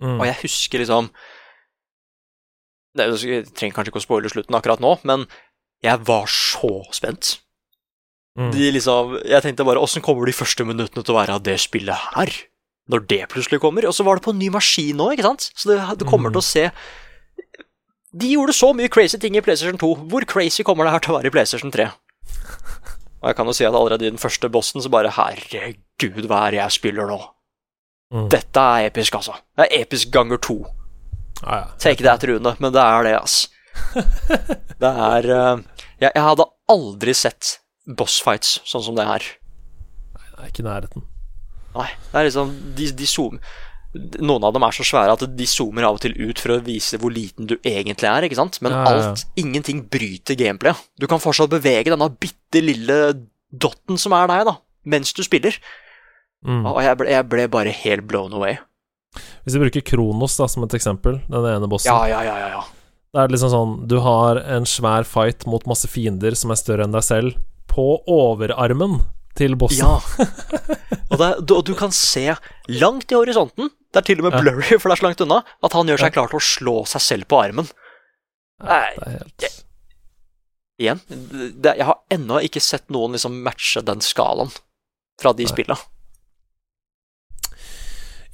Mm. 0.02 0.20
Og 0.22 0.26
jeg 0.28 0.36
husker 0.44 0.80
liksom 0.80 1.10
det, 2.96 3.04
er 3.06 3.10
Jeg 3.18 3.46
trenger 3.54 3.76
kanskje 3.76 3.92
ikke 3.92 4.02
å 4.02 4.06
spoile 4.06 4.30
slutten 4.30 4.56
akkurat 4.58 4.80
nå, 4.80 5.00
men 5.04 5.26
jeg 5.84 6.00
var 6.06 6.26
så 6.28 6.86
spent. 6.94 7.40
Mm. 8.38 8.52
De 8.54 8.72
liksom, 8.72 9.18
jeg 9.26 9.42
tenkte 9.44 9.66
bare 9.66 9.82
åssen 9.82 10.02
kommer 10.06 10.26
de 10.26 10.34
første 10.38 10.64
minuttene 10.66 11.04
til 11.04 11.14
å 11.14 11.18
være 11.20 11.34
av 11.38 11.44
det 11.44 11.58
spillet 11.60 11.98
her? 12.16 12.30
Når 12.88 13.08
det 13.08 13.22
plutselig 13.30 13.60
kommer. 13.60 13.86
Og 13.90 13.94
så 13.96 14.04
var 14.08 14.16
det 14.16 14.24
på 14.24 14.32
en 14.32 14.40
ny 14.40 14.48
maskin 14.54 14.96
nå, 14.96 15.10
ikke 15.16 15.26
sant? 15.28 15.50
Så 15.56 15.70
det, 15.74 15.80
du 16.00 16.06
kommer 16.08 16.30
Mm. 16.32 16.38
til 16.38 16.40
å 16.40 16.48
se 16.48 16.72
De 18.18 18.30
gjorde 18.32 18.54
så 18.56 18.70
mye 18.74 18.90
crazy 18.90 19.18
ting 19.20 19.36
i 19.36 19.42
PlayStation 19.42 19.78
2. 19.78 20.08
Hvor 20.10 20.26
crazy 20.26 20.64
kommer 20.64 20.86
det 20.88 20.94
her 20.94 21.00
til 21.04 21.12
å 21.14 21.18
være 21.20 21.28
i 21.28 21.34
PlayStation 21.36 21.72
3? 21.72 21.90
Og 23.22 23.28
jeg 23.30 23.36
kan 23.36 23.46
jo 23.50 23.54
si 23.54 23.66
at 23.66 23.74
allerede 23.76 24.06
i 24.08 24.10
den 24.10 24.18
første 24.22 24.50
bossen 24.50 24.82
så 24.82 24.90
bare 24.90 25.12
Herregud, 25.12 26.26
hva 26.30 26.48
er 26.48 26.52
det 26.56 26.60
jeg 26.62 26.72
spiller 26.78 27.08
nå? 27.10 27.18
Mm. 28.14 28.30
Dette 28.32 28.64
er 28.64 28.88
episk, 28.88 29.16
altså. 29.20 29.36
Det 29.58 29.68
er 29.68 29.82
episk 29.84 30.10
ganger 30.16 30.38
to. 30.40 30.62
Ah, 31.44 31.58
ja. 31.66 31.66
Take 31.78 32.04
that, 32.06 32.24
Rune, 32.24 32.56
men 32.60 32.72
det 32.74 32.82
er 32.82 33.04
det, 33.04 33.16
ass. 33.20 33.48
Det 34.82 34.90
er 34.90 35.28
uh, 35.30 35.60
jeg, 36.00 36.12
jeg 36.14 36.24
hadde 36.24 36.46
aldri 36.70 37.14
sett 37.14 37.60
bossfights 37.86 38.62
sånn 38.66 38.84
som 38.86 38.96
det 38.98 39.06
her. 39.10 39.24
Nei, 40.16 40.26
det 40.32 40.40
er 40.40 40.50
ikke 40.54 40.66
nærheten. 40.66 41.06
Nei, 41.78 41.88
det 42.12 42.20
er 42.20 42.28
liksom 42.30 42.52
de, 42.78 42.92
de 42.98 43.08
zoom, 43.10 43.40
Noen 43.98 44.44
av 44.46 44.52
dem 44.54 44.66
er 44.68 44.76
så 44.76 44.84
svære 44.86 45.14
at 45.16 45.24
de 45.40 45.46
zoomer 45.50 45.86
av 45.88 45.96
og 45.98 46.02
til 46.04 46.14
ut 46.20 46.38
for 46.44 46.54
å 46.54 46.60
vise 46.62 47.00
hvor 47.02 47.10
liten 47.14 47.48
du 47.50 47.56
egentlig 47.64 48.10
er. 48.10 48.28
ikke 48.28 48.38
sant? 48.38 48.60
Men 48.62 48.76
Ja, 48.76 48.84
ja, 48.84 48.92
ja. 48.92 49.10
alt, 49.10 49.24
ingenting 49.40 49.80
bryter 49.90 50.38
gameplayet. 50.38 50.84
Du 51.00 51.08
kan 51.10 51.24
fortsatt 51.24 51.50
bevege 51.50 51.90
denne 51.94 52.10
bitte 52.20 52.62
lille 52.62 52.98
dotten 53.50 53.98
som 53.98 54.14
er 54.14 54.30
deg, 54.30 54.44
da, 54.52 54.58
mens 54.86 55.16
du 55.18 55.24
spiller. 55.26 55.58
Mm. 56.46 56.66
Og 56.68 56.82
jeg 56.84 57.00
ble, 57.00 57.10
jeg 57.16 57.30
ble 57.32 57.48
bare 57.50 57.74
helt 57.74 58.06
blown 58.12 58.36
away. 58.38 58.60
Hvis 59.48 59.56
vi 59.56 59.64
bruker 59.64 59.86
Kronos 59.88 60.36
da 60.38 60.46
som 60.52 60.68
et 60.68 60.78
eksempel, 60.78 61.22
den 61.26 61.48
ene 61.50 61.70
bossen 61.72 61.90
Ja, 61.90 62.04
ja, 62.12 62.22
ja, 62.28 62.36
ja. 62.38 62.50
ja. 62.60 62.66
Det 63.16 63.24
er 63.24 63.32
liksom 63.32 63.50
sånn 63.50 63.72
Du 63.90 63.96
har 64.04 64.38
en 64.44 64.68
svær 64.70 65.08
fight 65.08 65.48
mot 65.50 65.64
masse 65.66 65.88
fiender 65.90 66.36
som 66.38 66.52
er 66.54 66.60
større 66.60 66.86
enn 66.86 66.94
deg 66.94 67.06
selv, 67.08 67.40
på 67.72 68.02
overarmen 68.12 69.00
til 69.38 69.56
bossen. 69.60 69.86
Ja. 69.86 70.28
Og, 71.08 71.18
det, 71.22 71.30
du, 71.48 71.54
og 71.60 71.64
du 71.68 71.74
kan 71.78 71.94
se 71.96 72.26
langt 72.68 73.14
i 73.14 73.16
horisonten, 73.18 73.70
det 73.94 74.02
er 74.02 74.08
til 74.10 74.20
og 74.22 74.28
med 74.28 74.36
blurry, 74.42 74.76
for 74.76 74.90
det 74.90 74.98
er 74.98 75.02
så 75.04 75.08
langt 75.08 75.24
unna, 75.24 75.38
at 75.64 75.78
han 75.78 75.88
gjør 75.90 76.02
seg 76.04 76.16
klar 76.18 76.32
til 76.32 76.42
å 76.42 76.44
slå 76.44 76.76
seg 76.90 77.06
selv 77.06 77.30
på 77.32 77.40
armen. 77.40 77.70
Nei, 78.66 78.90
Det 78.98 79.08
er 79.08 79.16
helt 79.22 79.48
igjen, 80.78 81.00
det, 81.10 81.72
jeg 81.80 81.86
har 81.88 81.98
ennå 82.14 82.38
ikke 82.46 82.62
sett 82.62 82.86
noen 82.94 83.16
liksom 83.18 83.40
matche 83.46 83.82
den 83.86 84.02
skalaen 84.06 84.52
fra 85.18 85.32
de 85.34 85.48
Nei. 85.48 85.50
spilla. 85.50 85.78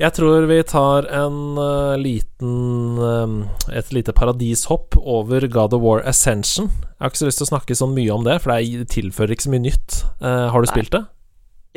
Jeg 0.02 0.16
tror 0.18 0.48
vi 0.50 0.58
tar 0.66 1.06
en 1.14 1.36
uh, 1.60 1.94
liten 2.02 2.98
eh, 2.98 3.78
Et 3.78 3.92
lite 3.94 4.14
paradishopp 4.18 4.98
over 4.98 5.46
God 5.48 5.76
of 5.78 5.84
War 5.86 6.02
Ascension. 6.10 6.66
Jeg 6.68 6.98
har 7.04 7.12
ikke 7.12 7.22
så 7.22 7.30
lyst 7.30 7.42
til 7.44 7.48
å 7.48 7.52
snakke 7.52 7.78
sånn 7.78 7.94
mye 7.94 8.16
om 8.16 8.26
det, 8.26 8.40
for 8.42 8.56
det 8.58 8.88
tilfører 8.94 9.36
ikke 9.36 9.46
så 9.46 9.54
mye 9.54 9.66
nytt. 9.68 10.00
Uh, 10.18 10.50
har 10.50 10.64
du 10.64 10.68
Nei. 10.68 10.74
spilt 10.74 10.96
det? 10.96 11.04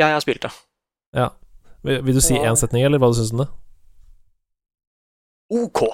Ja, 0.01 0.09
jeg 0.09 0.17
har 0.17 0.25
spilt 0.25 0.47
det. 0.49 0.53
Ja. 1.17 1.29
Vil, 1.85 2.01
vil 2.09 2.17
du 2.17 2.25
si 2.25 2.39
Ja. 2.41 2.55
setning, 2.57 2.87
eller 2.89 3.03
hva 3.03 3.13
du 3.13 3.19
syns 3.21 3.35
om 3.37 3.45
det? 3.45 3.51
OK. 5.53 5.85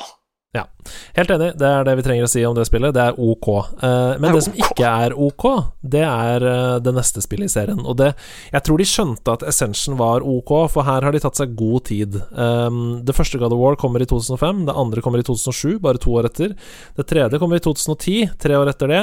Helt 1.17 1.31
enig, 1.33 1.47
det 1.57 1.65
er 1.65 1.87
det 1.87 1.95
vi 1.97 2.03
trenger 2.05 2.27
å 2.27 2.29
si 2.29 2.43
om 2.45 2.57
det 2.57 2.67
spillet. 2.69 2.93
Det 2.93 3.01
er 3.01 3.17
ok. 3.17 3.47
Eh, 3.73 4.19
men 4.21 4.27
Det 4.27 4.33
det 4.37 4.43
som 4.45 4.59
ikke 4.61 4.91
er 5.07 5.15
ok, 5.17 5.47
det 5.95 6.03
er 6.05 6.45
eh, 6.45 6.75
det 6.85 6.93
neste 6.93 7.23
spillet 7.25 7.49
i 7.49 7.53
serien. 7.55 7.81
Og 7.81 7.97
det 7.97 8.11
Jeg 8.53 8.65
tror 8.67 8.83
de 8.83 8.89
skjønte 8.89 9.33
at 9.33 9.47
Ascension 9.49 9.97
var 9.97 10.21
ok, 10.21 10.53
for 10.69 10.85
her 10.85 11.07
har 11.07 11.13
de 11.13 11.23
tatt 11.25 11.41
seg 11.41 11.57
god 11.57 11.87
tid. 11.89 12.19
Um, 12.37 13.01
det 13.01 13.17
første 13.17 13.41
God 13.41 13.57
of 13.57 13.63
War 13.63 13.79
kommer 13.81 14.05
i 14.05 14.09
2005, 14.11 14.67
det 14.69 14.77
andre 14.77 15.01
kommer 15.01 15.23
i 15.23 15.25
2007, 15.25 15.79
bare 15.81 16.03
to 16.03 16.13
år 16.21 16.29
etter. 16.29 16.53
Det 16.97 17.09
tredje 17.09 17.41
kommer 17.41 17.57
i 17.57 17.65
2010, 17.65 18.37
tre 18.37 18.61
år 18.61 18.69
etter 18.69 18.93
det. 18.93 19.03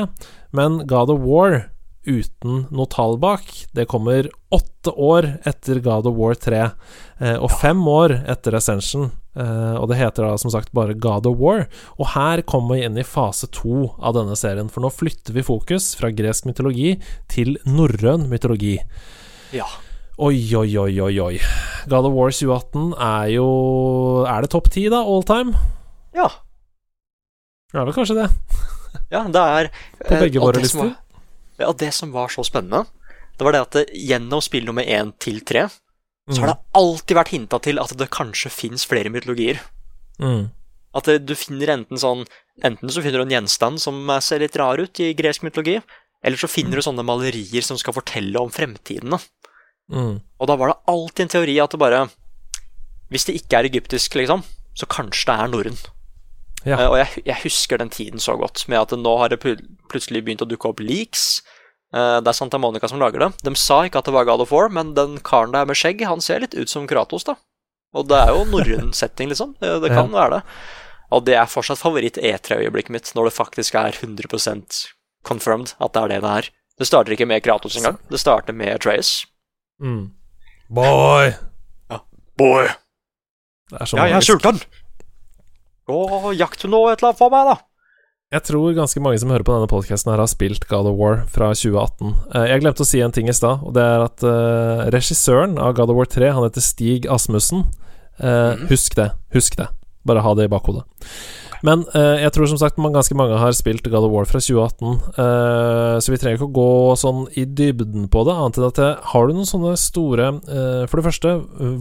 Men 0.53 0.83
God 0.85 1.15
of 1.15 1.25
War 1.25 1.63
uten 2.05 2.65
noe 2.71 2.89
tall 2.89 3.17
bak, 3.21 3.49
det 3.75 3.88
kommer 3.89 4.29
åtte 4.53 4.93
år 4.93 5.27
etter 5.49 5.81
God 5.83 6.07
of 6.09 6.15
War 6.17 6.38
3, 6.38 6.62
eh, 7.19 7.38
og 7.38 7.51
fem 7.62 7.81
år 7.89 8.15
etter 8.29 8.57
Ascension. 8.57 9.09
Eh, 9.38 9.76
og 9.78 9.88
det 9.92 9.98
heter 10.00 10.26
da 10.26 10.38
som 10.42 10.50
sagt 10.52 10.72
bare 10.74 10.96
God 10.98 11.28
of 11.30 11.38
War. 11.38 11.68
Og 12.00 12.08
her 12.15 12.42
kommer 12.42 12.76
vi 12.80 12.86
inn 12.88 12.98
i 12.98 13.04
fase 13.06 13.48
to 13.54 13.92
av 14.02 14.15
denne 14.18 14.36
serien, 14.39 14.70
for 14.74 14.82
nå 14.82 14.89
flytter 14.92 15.36
vi 15.38 15.44
fokus 15.46 15.92
fra 16.00 16.10
gresk 16.12 16.48
mytologi 16.50 16.96
til 17.32 17.58
norrøn 17.70 18.26
mytologi. 18.32 18.78
Ja. 19.56 19.68
Oi, 20.20 20.36
oi, 20.58 20.68
oi, 20.82 20.92
oi, 21.00 21.13
oi. 21.24 21.36
God 21.88 22.10
of 22.10 22.15
War 22.18 22.34
2018 22.36 22.89
er 23.00 23.30
jo 23.38 23.46
Er 24.28 24.42
det 24.44 24.50
topp 24.52 24.68
ti, 24.74 24.88
da, 24.92 25.00
all 25.08 25.24
time? 25.24 25.54
Ja. 26.13 26.28
Det 27.72 27.80
er 27.80 27.86
vel 27.88 27.96
kanskje 27.96 28.18
det. 28.18 28.28
ja 29.13 29.22
det 29.30 29.42
er 29.46 29.70
På 30.02 30.15
eh, 30.18 30.24
begge 30.26 30.42
våre 30.44 30.58
det 30.58 30.65
lister. 30.65 30.89
var- 30.89 30.98
Ja, 31.60 31.72
det 31.74 31.94
som 31.94 32.12
var 32.12 32.28
så 32.34 32.44
spennende, 32.48 32.86
det 33.38 33.44
var 33.46 33.52
det 33.56 33.62
at 33.62 33.72
det, 33.78 33.86
gjennom 33.96 34.42
spill 34.44 34.65
nummer 34.68 34.84
én 34.84 35.13
til 35.20 35.39
tre, 35.48 35.65
så 36.30 36.44
har 36.44 36.52
det 36.52 36.60
alltid 36.78 37.18
vært 37.18 37.34
hinta 37.34 37.60
til 37.65 37.82
at 37.82 37.94
det 37.98 38.10
kanskje 38.13 38.52
fins 38.54 38.86
flere 38.89 39.12
mytologier. 39.13 39.62
Mm. 40.22 40.50
At 40.98 41.10
du 41.26 41.34
finner 41.38 41.76
enten 41.78 42.02
sånn 42.02 42.26
Enten 42.65 42.92
så 42.92 43.00
finner 43.00 43.22
du 43.22 43.24
en 43.24 43.32
gjenstand 43.38 43.80
som 43.80 44.10
ser 44.20 44.42
litt 44.44 44.58
rar 44.60 44.82
ut 44.84 45.00
i 45.00 45.13
gresk 45.15 45.46
mytologi, 45.46 45.78
eller 46.20 46.36
så 46.36 46.50
finner 46.52 46.76
du 46.76 46.84
sånne 46.84 47.06
malerier 47.08 47.63
som 47.63 47.78
skal 47.80 47.96
fortelle 47.96 48.36
om 48.36 48.52
fremtiden. 48.52 49.15
Mm. 49.88 50.18
Og 50.20 50.50
da 50.50 50.58
var 50.60 50.74
det 50.74 50.92
alltid 50.92 51.24
en 51.24 51.32
teori 51.38 51.56
at 51.63 51.72
det 51.72 51.80
bare 51.82 52.02
Hvis 53.10 53.26
det 53.26 53.38
ikke 53.39 53.58
er 53.58 53.70
egyptisk, 53.70 54.18
liksom, 54.20 54.44
så 54.78 54.86
kanskje 54.86 55.32
det 55.32 55.38
er 55.39 55.48
norrøn. 55.50 55.80
Ja. 56.62 56.76
Eh, 56.76 56.89
og 56.92 56.98
jeg, 57.00 57.24
jeg 57.26 57.42
husker 57.42 57.80
den 57.82 57.89
tiden 57.89 58.22
så 58.22 58.36
godt, 58.38 58.68
med 58.68 58.78
at 58.78 58.94
nå 58.94 59.15
har 59.18 59.32
det 59.32 59.39
plutselig 59.42 60.22
begynt 60.28 60.44
å 60.46 60.50
dukke 60.50 60.70
opp 60.70 60.84
leaks. 60.84 61.39
Eh, 61.95 62.17
det 62.21 62.30
er 62.32 62.38
Santa 62.38 62.60
Monica 62.62 62.89
som 62.91 63.02
lager 63.02 63.23
det. 63.23 63.32
De 63.45 63.54
sa 63.58 63.82
ikke 63.88 64.02
at 64.02 64.10
det 64.10 64.13
var 64.15 64.28
God 64.30 64.43
of 64.45 64.54
War, 64.54 64.69
men 64.73 64.93
den 64.97 65.17
karen 65.25 65.56
der 65.56 65.65
med 65.69 65.80
skjegg, 65.80 66.04
han 66.06 66.21
ser 66.21 66.43
litt 66.43 66.58
ut 66.58 66.69
som 66.69 66.88
Kratos, 66.89 67.25
da. 67.28 67.36
Og 67.97 68.06
det 68.10 68.19
er 68.21 68.36
jo 68.36 68.45
norrøn 68.49 68.93
setting, 68.99 69.32
liksom. 69.34 69.56
Det, 69.62 69.80
det 69.86 69.93
kan 69.95 70.12
være 70.13 70.39
det. 70.39 70.43
Og 71.10 71.25
det 71.25 71.36
er 71.39 71.49
fortsatt 71.49 71.82
favoritt-E3-øyeblikket 71.82 72.93
mitt, 72.93 73.12
når 73.17 73.30
det 73.32 73.38
faktisk 73.39 73.75
er 73.82 73.95
100% 73.97 74.84
confirmed 75.25 75.73
at 75.82 75.95
det 75.95 76.04
er 76.04 76.13
det 76.13 76.19
det 76.23 76.34
er. 76.43 76.49
Det 76.80 76.88
starter 76.88 77.15
ikke 77.15 77.28
med 77.28 77.41
Kratos 77.43 77.75
engang. 77.75 77.97
Det 78.08 78.21
starter 78.21 78.56
med 78.56 78.80
Trace. 78.86 79.25
Mm. 79.82 80.12
Boy! 80.69 81.34
Boy, 82.39 82.69
Det 83.67 83.82
er 83.82 83.89
så 83.89 83.97
ja, 83.99 84.06
jeg 84.13 84.15
er 84.21 84.23
sulten! 84.23 84.62
Å, 85.89 86.30
jakt 86.38 86.63
nå 86.69 86.80
et 86.88 87.02
eller 87.02 87.10
annet 87.10 87.19
for 87.19 87.34
meg, 87.34 87.49
da. 87.49 87.56
Jeg 88.30 88.44
tror 88.46 88.76
ganske 88.78 89.02
mange 89.02 89.18
som 89.18 89.32
hører 89.34 89.42
på 89.42 89.56
denne 89.56 89.70
podkasten 89.72 90.12
har 90.13 90.22
spilt 90.30 90.68
God 90.70 90.86
of 90.92 90.98
War 91.00 91.24
fra 91.34 91.48
2018. 91.58 92.12
Eh, 92.38 92.44
Jeg 92.52 92.62
glemte 92.62 92.86
å 92.86 92.86
si 92.86 93.00
en 93.02 93.12
ting 93.15 93.28
i 93.28 93.34
stad, 93.34 93.63
og 93.65 93.74
det 93.74 93.82
er 93.82 94.04
at 94.06 94.22
eh, 94.22 94.84
regissøren 94.94 95.58
av 95.58 95.74
God 95.74 95.89
of 95.89 95.98
War 95.98 96.06
3, 96.06 96.30
han 96.36 96.46
heter 96.46 96.62
Stig 96.62 97.08
Asmussen. 97.10 97.65
Eh, 98.20 98.54
Mhm. 98.54 98.68
Husk 98.70 98.94
det. 99.00 99.08
Husk 99.34 99.56
det. 99.58 99.68
Bare 100.06 100.22
ha 100.22 100.34
det 100.36 100.46
i 100.46 100.52
bakhodet. 100.54 100.84
Men 101.63 101.82
eh, 101.96 102.22
jeg 102.22 102.32
tror 102.32 102.48
som 102.48 102.58
sagt 102.62 102.78
man, 102.78 102.94
ganske 102.94 103.18
mange 103.18 103.36
har 103.36 103.52
spilt 103.52 103.84
God 103.89 104.06
of 104.06 104.12
War 104.13 104.26
fra 104.30 104.39
2018, 104.39 105.02
eh, 105.18 105.98
så 106.00 106.13
vi 106.13 106.18
trenger 106.22 106.38
ikke 106.38 106.52
å 106.54 106.54
gå 106.54 106.96
sånn 107.02 107.26
i 107.36 107.46
dybden 107.50 108.08
på 108.13 108.24
det, 108.30 108.38
annet 108.38 108.58
enn 108.62 108.70
at 108.70 108.78
eh, 108.80 108.96
Har 109.10 109.26
du 109.28 109.34
noen 109.34 109.50
sånne 109.50 109.74
store 109.76 110.30
For 110.88 111.02
det 111.02 111.08
første, 111.10 111.34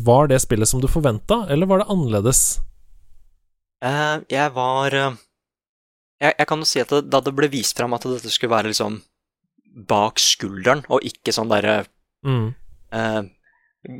var 0.02 0.26
det 0.32 0.40
spillet 0.40 0.66
som 0.66 0.80
du 0.80 0.88
forventa, 0.88 1.44
eller 1.52 1.66
var 1.68 1.84
det 1.84 1.90
annerledes? 1.92 2.60
Jeg 4.32 4.50
var 4.56 4.90
jeg, 6.20 6.34
jeg 6.38 6.46
kan 6.50 6.58
jo 6.58 6.66
si 6.68 6.80
at 6.82 6.88
det, 6.94 7.02
da 7.10 7.20
det 7.20 7.34
ble 7.36 7.48
vist 7.52 7.76
fram 7.78 7.94
at 7.94 8.02
dette 8.08 8.30
skulle 8.34 8.54
være 8.56 8.72
liksom 8.72 9.00
bak 9.88 10.18
skulderen, 10.18 10.84
og 10.90 11.04
ikke 11.06 11.34
sånn 11.34 11.50
derre 11.52 11.84
Mm. 12.26 12.54
eh, 12.92 13.22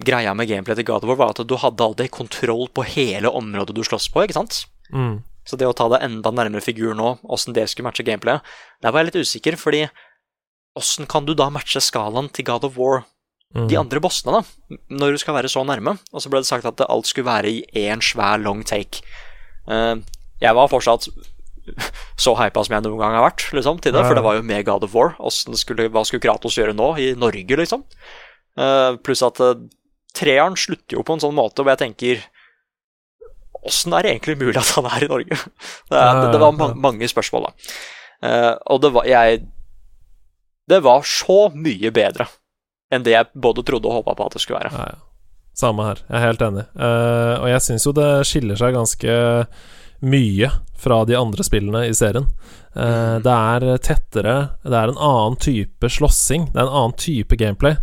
Greia 0.02 0.32
med 0.34 0.48
gameplay 0.50 0.74
til 0.74 0.84
God 0.88 1.04
of 1.04 1.08
War 1.12 1.16
var 1.20 1.28
at 1.30 1.46
du 1.46 1.54
hadde 1.56 1.84
aldri 1.84 2.08
kontroll 2.10 2.66
på 2.74 2.82
hele 2.84 3.30
området 3.30 3.76
du 3.76 3.84
slåss 3.86 4.08
på, 4.10 4.24
ikke 4.26 4.34
sant? 4.34 4.64
Mm. 4.92 5.20
Så 5.46 5.56
det 5.56 5.68
å 5.68 5.72
ta 5.76 5.86
det 5.88 6.00
enda 6.02 6.32
nærmere 6.34 6.60
figur 6.60 6.96
nå, 6.98 7.12
åssen 7.30 7.54
det 7.54 7.68
skulle 7.70 7.86
matche 7.86 8.02
gameplayet, 8.04 8.42
der 8.82 8.90
var 8.90 9.04
jeg 9.04 9.12
litt 9.12 9.22
usikker, 9.22 9.56
fordi 9.56 9.84
åssen 10.76 11.06
kan 11.08 11.24
du 11.24 11.32
da 11.38 11.46
matche 11.48 11.80
skalaen 11.80 12.26
til 12.34 12.44
God 12.50 12.64
of 12.64 12.76
War 12.76 13.04
Mm. 13.54 13.68
de 13.70 13.76
andre 13.80 14.00
bossene, 14.04 14.42
da, 14.42 14.76
når 14.90 15.12
du 15.14 15.18
skal 15.22 15.32
være 15.38 15.48
så 15.48 15.62
nærme. 15.64 15.94
Og 16.12 16.20
så 16.20 16.28
ble 16.28 16.40
det 16.42 16.46
sagt 16.50 16.66
at 16.68 16.82
alt 16.84 17.06
skulle 17.06 17.24
være 17.30 17.46
i 17.48 17.64
én 17.88 18.02
svær 18.04 18.36
long 18.42 18.62
take. 18.62 19.00
Eh, 19.66 19.94
jeg 20.42 20.54
var 20.54 20.68
fortsatt 20.68 21.08
så 22.18 22.34
hypa 22.38 22.64
som 22.64 22.76
jeg 22.76 22.84
noen 22.86 23.00
gang 23.02 23.16
har 23.18 23.26
vært 23.28 23.44
liksom, 23.56 23.80
til 23.82 23.94
det, 23.94 24.04
for 24.06 24.18
det 24.18 24.24
var 24.24 24.38
jo 24.38 24.46
med 24.46 24.64
God 24.66 24.86
of 24.86 24.94
War. 24.96 25.14
Skulle, 25.30 25.88
hva 25.94 26.04
skulle 26.06 26.24
Kratos 26.24 26.58
gjøre 26.58 26.76
nå, 26.76 26.92
i 27.00 27.12
Norge, 27.18 27.60
liksom? 27.60 27.84
Uh, 28.58 28.96
pluss 29.04 29.22
at 29.22 29.38
uh, 29.44 29.54
treeren 30.18 30.56
slutter 30.58 30.98
jo 30.98 31.04
på 31.06 31.14
en 31.14 31.22
sånn 31.22 31.36
måte 31.36 31.62
hvor 31.62 31.76
jeg 31.76 31.84
tenker 31.84 32.26
Åssen 33.68 33.92
er 33.94 34.06
det 34.06 34.10
egentlig 34.12 34.36
mulig 34.40 34.58
at 34.58 34.70
han 34.76 34.86
er 34.86 35.04
i 35.04 35.10
Norge? 35.10 35.36
Det, 35.90 35.98
det, 35.98 36.26
det 36.32 36.40
var 36.40 36.54
ma 36.54 36.68
mange 36.78 37.08
spørsmål, 37.10 37.48
da. 37.48 37.72
Uh, 38.18 38.54
og 38.74 38.82
det 38.82 38.90
var 38.94 39.06
jeg 39.06 39.40
Det 40.70 40.78
var 40.82 41.06
så 41.06 41.38
mye 41.54 41.90
bedre 41.94 42.26
enn 42.90 43.04
det 43.04 43.12
jeg 43.12 43.30
både 43.34 43.62
trodde 43.66 43.90
og 43.90 44.00
håpa 44.00 44.14
på 44.16 44.26
at 44.26 44.34
det 44.34 44.40
skulle 44.42 44.62
være. 44.62 44.72
Ja, 44.72 44.86
ja. 44.94 45.04
Samme 45.58 45.84
her. 45.84 46.00
Jeg 46.06 46.16
er 46.16 46.24
helt 46.24 46.42
enig. 46.46 46.62
Og 46.78 47.48
jeg 47.50 47.62
syns 47.66 47.84
jo 47.84 47.92
det 47.92 48.06
skiller 48.30 48.56
seg 48.56 48.76
ganske 48.76 49.16
mye 50.00 50.50
fra 50.78 51.04
de 51.08 51.16
andre 51.18 51.44
spillene 51.46 51.86
i 51.88 51.94
serien. 51.96 52.28
Uh, 52.76 53.18
det 53.24 53.32
er 53.34 53.66
tettere, 53.82 54.36
det 54.62 54.76
er 54.76 54.92
en 54.92 55.00
annen 55.00 55.38
type 55.42 55.90
slåssing, 55.90 56.52
det 56.52 56.60
er 56.60 56.68
en 56.68 56.76
annen 56.82 56.98
type 57.00 57.38
gameplay. 57.40 57.78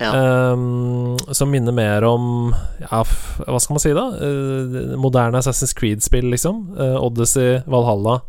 Ja. 0.00 0.14
Um, 0.52 1.18
som 1.36 1.50
minner 1.52 1.74
mer 1.76 2.00
om 2.08 2.54
Ja, 2.80 3.02
hva 3.04 3.58
skal 3.60 3.76
man 3.76 3.82
si, 3.82 3.90
da? 3.92 4.06
Uh, 4.16 4.94
moderne 4.96 5.42
Assassin's 5.42 5.74
Creed-spill, 5.76 6.30
liksom. 6.32 6.70
Uh, 6.78 6.96
Odyssey, 7.04 7.60
Valhalla. 7.68 8.22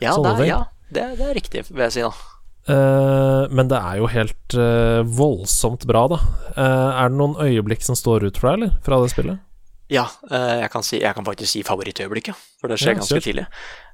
Ja, 0.00 0.14
sånne 0.16 0.32
det, 0.32 0.46
ting. 0.46 0.48
ja 0.54 0.62
det, 0.88 1.04
det 1.20 1.26
er 1.28 1.36
riktig, 1.36 1.66
vil 1.68 1.84
jeg 1.84 1.96
si, 1.98 2.06
da. 2.06 2.14
Uh, 2.70 3.52
men 3.52 3.68
det 3.68 3.82
er 3.84 4.00
jo 4.00 4.08
helt 4.10 4.56
voldsomt 5.20 5.84
bra, 5.88 6.06
da. 6.10 6.22
Er 6.56 7.12
det 7.12 7.20
noen 7.20 7.36
øyeblikk 7.36 7.84
som 7.84 7.98
står 7.98 8.24
ut 8.30 8.40
for 8.40 8.48
deg, 8.48 8.56
eller? 8.56 8.74
Fra 8.86 9.04
det 9.04 9.12
spillet? 9.12 9.44
Ja, 9.90 10.04
eh, 10.30 10.60
jeg 10.62 10.70
kan, 10.70 10.84
si, 10.86 11.00
jeg 11.02 11.16
kan 11.16 11.26
faktisk 11.26 11.50
si 11.50 11.64
favorittøyeblikket, 11.66 12.38
for 12.60 12.70
det 12.70 12.78
skjer 12.78 12.94
Ja, 12.94 13.00
ganske 13.00 13.16
selv. 13.16 13.26
tidlig. 13.26 13.46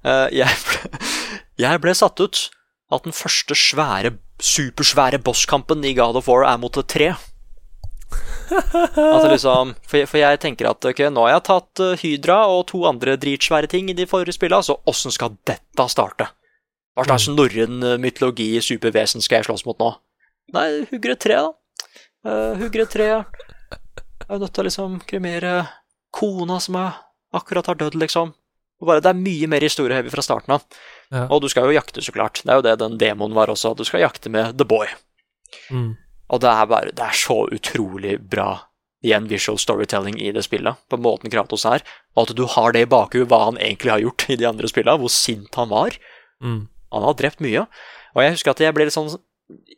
Eh, 0.05 0.27
jeg, 0.43 0.59
ble, 0.69 1.01
jeg 1.65 1.81
ble 1.85 1.95
satt 1.97 2.21
ut 2.21 2.43
at 2.93 3.07
den 3.09 3.17
første 3.17 3.57
svære 3.57 4.13
supersvære 4.45 5.19
bosskampen 5.25 5.85
i 5.89 5.95
God 5.97 6.19
of 6.21 6.29
War 6.29 6.45
er 6.45 6.61
mot 6.61 6.77
et 6.77 6.89
tre. 6.93 7.15
Altså 8.47 9.27
liksom, 9.33 9.73
for, 9.83 9.99
jeg, 9.99 10.07
for 10.07 10.21
jeg 10.21 10.39
tenker 10.45 10.69
at 10.71 10.85
ok, 10.87 11.01
nå 11.11 11.25
har 11.27 11.33
jeg 11.35 11.45
tatt 11.49 11.81
uh, 11.83 11.95
Hydra 11.99 12.37
og 12.53 12.61
to 12.71 12.85
andre 12.87 13.17
dritsvære 13.19 13.67
ting 13.73 13.89
i 13.91 13.97
de 13.99 14.07
forrige 14.07 14.37
spillene, 14.37 14.63
så 14.63 14.77
åssen 14.87 15.11
skal 15.15 15.35
dette 15.49 15.89
starte? 15.91 16.29
Hva 16.95 17.09
slags 17.09 17.27
norrøn 17.33 17.81
uh, 17.83 17.97
mytologi, 17.99 18.53
supervesen, 18.63 19.25
skal 19.25 19.41
jeg 19.41 19.49
slåss 19.49 19.67
mot 19.67 19.81
nå? 19.83 19.91
Nei, 20.55 20.69
hugger 20.93 21.17
et 21.17 21.25
tre, 21.25 21.41
da. 21.43 21.89
Uh, 22.23 22.53
hugger 22.61 22.85
et 22.85 22.95
tre. 22.95 23.09
Jeg 23.17 24.31
er 24.31 24.41
nødt 24.45 24.55
til 24.55 24.63
å 24.63 24.69
liksom 24.69 25.01
kremere 25.11 25.57
kona 26.17 26.59
som 26.63 26.79
er, 26.81 26.99
akkurat 27.37 27.69
har 27.71 27.79
dødd, 27.81 27.99
liksom. 28.01 28.33
Og 28.81 28.89
bare, 28.91 29.03
det 29.05 29.13
er 29.13 29.21
mye 29.21 29.49
mer 29.49 29.65
historieheavy 29.65 30.13
fra 30.13 30.25
starten 30.25 30.57
av. 30.57 30.65
Ja. 31.13 31.27
Og 31.33 31.41
du 31.45 31.49
skal 31.53 31.69
jo 31.69 31.77
jakte, 31.77 32.05
så 32.05 32.13
klart. 32.13 32.43
Det 32.45 32.53
er 32.53 32.61
jo 32.61 32.65
det 32.67 32.77
den 32.83 32.99
demoen 33.01 33.37
var 33.37 33.53
også. 33.53 33.73
Du 33.77 33.85
skal 33.89 34.05
jakte 34.05 34.33
med 34.33 34.59
The 34.61 34.67
Boy. 34.69 34.91
Mm. 35.73 35.95
Og 36.27 36.43
det 36.43 36.51
er 36.51 36.67
bare 36.67 36.93
Det 36.93 37.05
er 37.05 37.17
så 37.17 37.45
utrolig 37.55 38.17
bra 38.21 38.67
igjen 39.07 39.29
visual 39.31 39.59
storytelling 39.61 40.17
i 40.19 40.33
det 40.35 40.43
spillet, 40.47 40.81
på 40.91 40.99
måten 40.99 41.31
Kratos 41.31 41.67
er. 41.69 41.85
Og 42.17 42.27
at 42.27 42.37
du 42.37 42.45
har 42.51 42.75
det 42.75 42.87
i 42.87 42.91
bakhuet 42.91 43.29
hva 43.31 43.45
han 43.45 43.61
egentlig 43.61 43.93
har 43.93 44.03
gjort 44.03 44.27
i 44.33 44.41
de 44.41 44.49
andre 44.49 44.71
spillene, 44.73 44.99
hvor 45.01 45.13
sint 45.13 45.55
han 45.57 45.71
var. 45.73 45.97
Mm. 46.43 46.67
Han 46.97 47.07
har 47.07 47.17
drept 47.19 47.45
mye. 47.45 47.67
Og 48.17 48.25
jeg 48.25 48.37
husker 48.37 48.53
at 48.53 48.65
jeg 48.65 48.77
ble 48.77 48.89
litt 48.89 48.97
sånn 48.97 49.13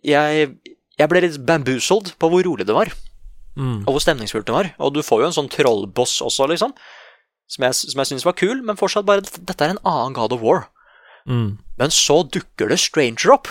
Jeg, 0.06 0.50
jeg 0.98 1.10
ble 1.10 1.20
litt 1.22 1.38
bamboozled 1.44 2.14
på 2.18 2.30
hvor 2.32 2.46
rolig 2.46 2.66
det 2.66 2.76
var, 2.76 2.90
Mm. 3.58 3.82
og 3.88 3.96
hvor 3.96 4.02
stemningsfullt 4.04 4.46
den 4.46 4.54
var. 4.54 4.72
Og 4.78 4.94
du 4.94 5.02
får 5.02 5.22
jo 5.22 5.28
en 5.28 5.34
sånn 5.34 5.50
trollboss 5.50 6.20
også, 6.22 6.46
liksom, 6.52 6.74
som 7.50 7.64
jeg, 7.66 7.78
som 7.80 8.02
jeg 8.02 8.10
syns 8.12 8.26
var 8.26 8.36
kul, 8.38 8.60
men 8.62 8.78
fortsatt 8.78 9.06
bare 9.08 9.24
Dette 9.24 9.56
er 9.64 9.74
en 9.74 9.82
annen 9.82 10.14
God 10.16 10.36
of 10.36 10.44
War. 10.44 10.68
Mm. 11.28 11.58
Men 11.80 11.94
så 11.94 12.22
dukker 12.22 12.70
det 12.70 12.78
Stranger 12.80 13.34
opp. 13.34 13.50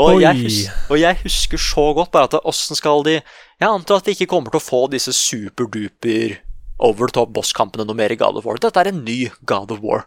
Og 0.00 0.20
jeg, 0.22 0.38
husker, 0.46 0.76
og 0.88 1.00
jeg 1.00 1.18
husker 1.24 1.60
så 1.60 1.84
godt 1.96 2.12
bare 2.14 2.28
at 2.30 2.46
åssen 2.48 2.78
skal 2.78 3.02
de 3.04 3.16
Jeg 3.18 3.66
antar 3.66 3.98
at 3.98 4.06
de 4.06 4.14
ikke 4.14 4.30
kommer 4.30 4.52
til 4.52 4.60
å 4.60 4.64
få 4.64 4.84
disse 4.88 5.12
superduper 5.12 6.38
over 6.80 7.10
the 7.10 7.18
top 7.18 7.34
bosskampene 7.36 7.84
noe 7.84 7.98
mer 7.98 8.12
i 8.14 8.16
God 8.16 8.38
of 8.40 8.46
War. 8.48 8.56
Dette 8.56 8.80
er 8.80 8.88
en 8.88 9.02
ny 9.04 9.26
God 9.44 9.74
of 9.74 9.82
War. 9.84 10.06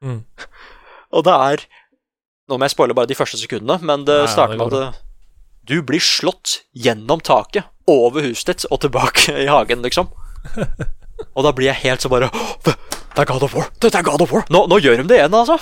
Mm. 0.00 0.22
Og 1.14 1.26
det 1.26 1.34
er 1.34 1.66
Nå 2.48 2.58
må 2.58 2.66
jeg 2.66 2.74
spoile 2.74 2.96
bare 2.96 3.08
de 3.08 3.16
første 3.16 3.38
sekundene, 3.40 3.78
men 3.80 4.02
det 4.04 4.18
ja, 4.18 4.28
starter 4.28 4.58
med 4.60 4.74
at 4.76 4.98
du 5.64 5.78
blir 5.86 6.02
slått 6.02 6.58
gjennom 6.76 7.22
taket, 7.24 7.64
over 7.88 8.24
huset 8.24 8.48
ditt 8.52 8.66
og 8.72 8.80
tilbake 8.84 9.34
i 9.44 9.46
hagen, 9.50 9.82
liksom. 9.84 10.08
Og 11.34 11.44
da 11.46 11.52
blir 11.54 11.68
jeg 11.70 11.82
helt 11.84 12.02
så 12.04 12.08
bare 12.12 12.28
Det 12.64 12.74
det 13.14 13.22
er 13.22 13.28
God 13.30 13.44
of 13.46 13.52
War! 13.54 13.68
Dette 13.78 13.98
er 14.00 14.06
God 14.06 14.22
of 14.24 14.32
War! 14.34 14.42
Nå, 14.50 14.64
nå 14.66 14.78
gjør 14.82 14.98
de 14.98 15.04
det 15.12 15.20
igjen, 15.20 15.34
altså! 15.38 15.54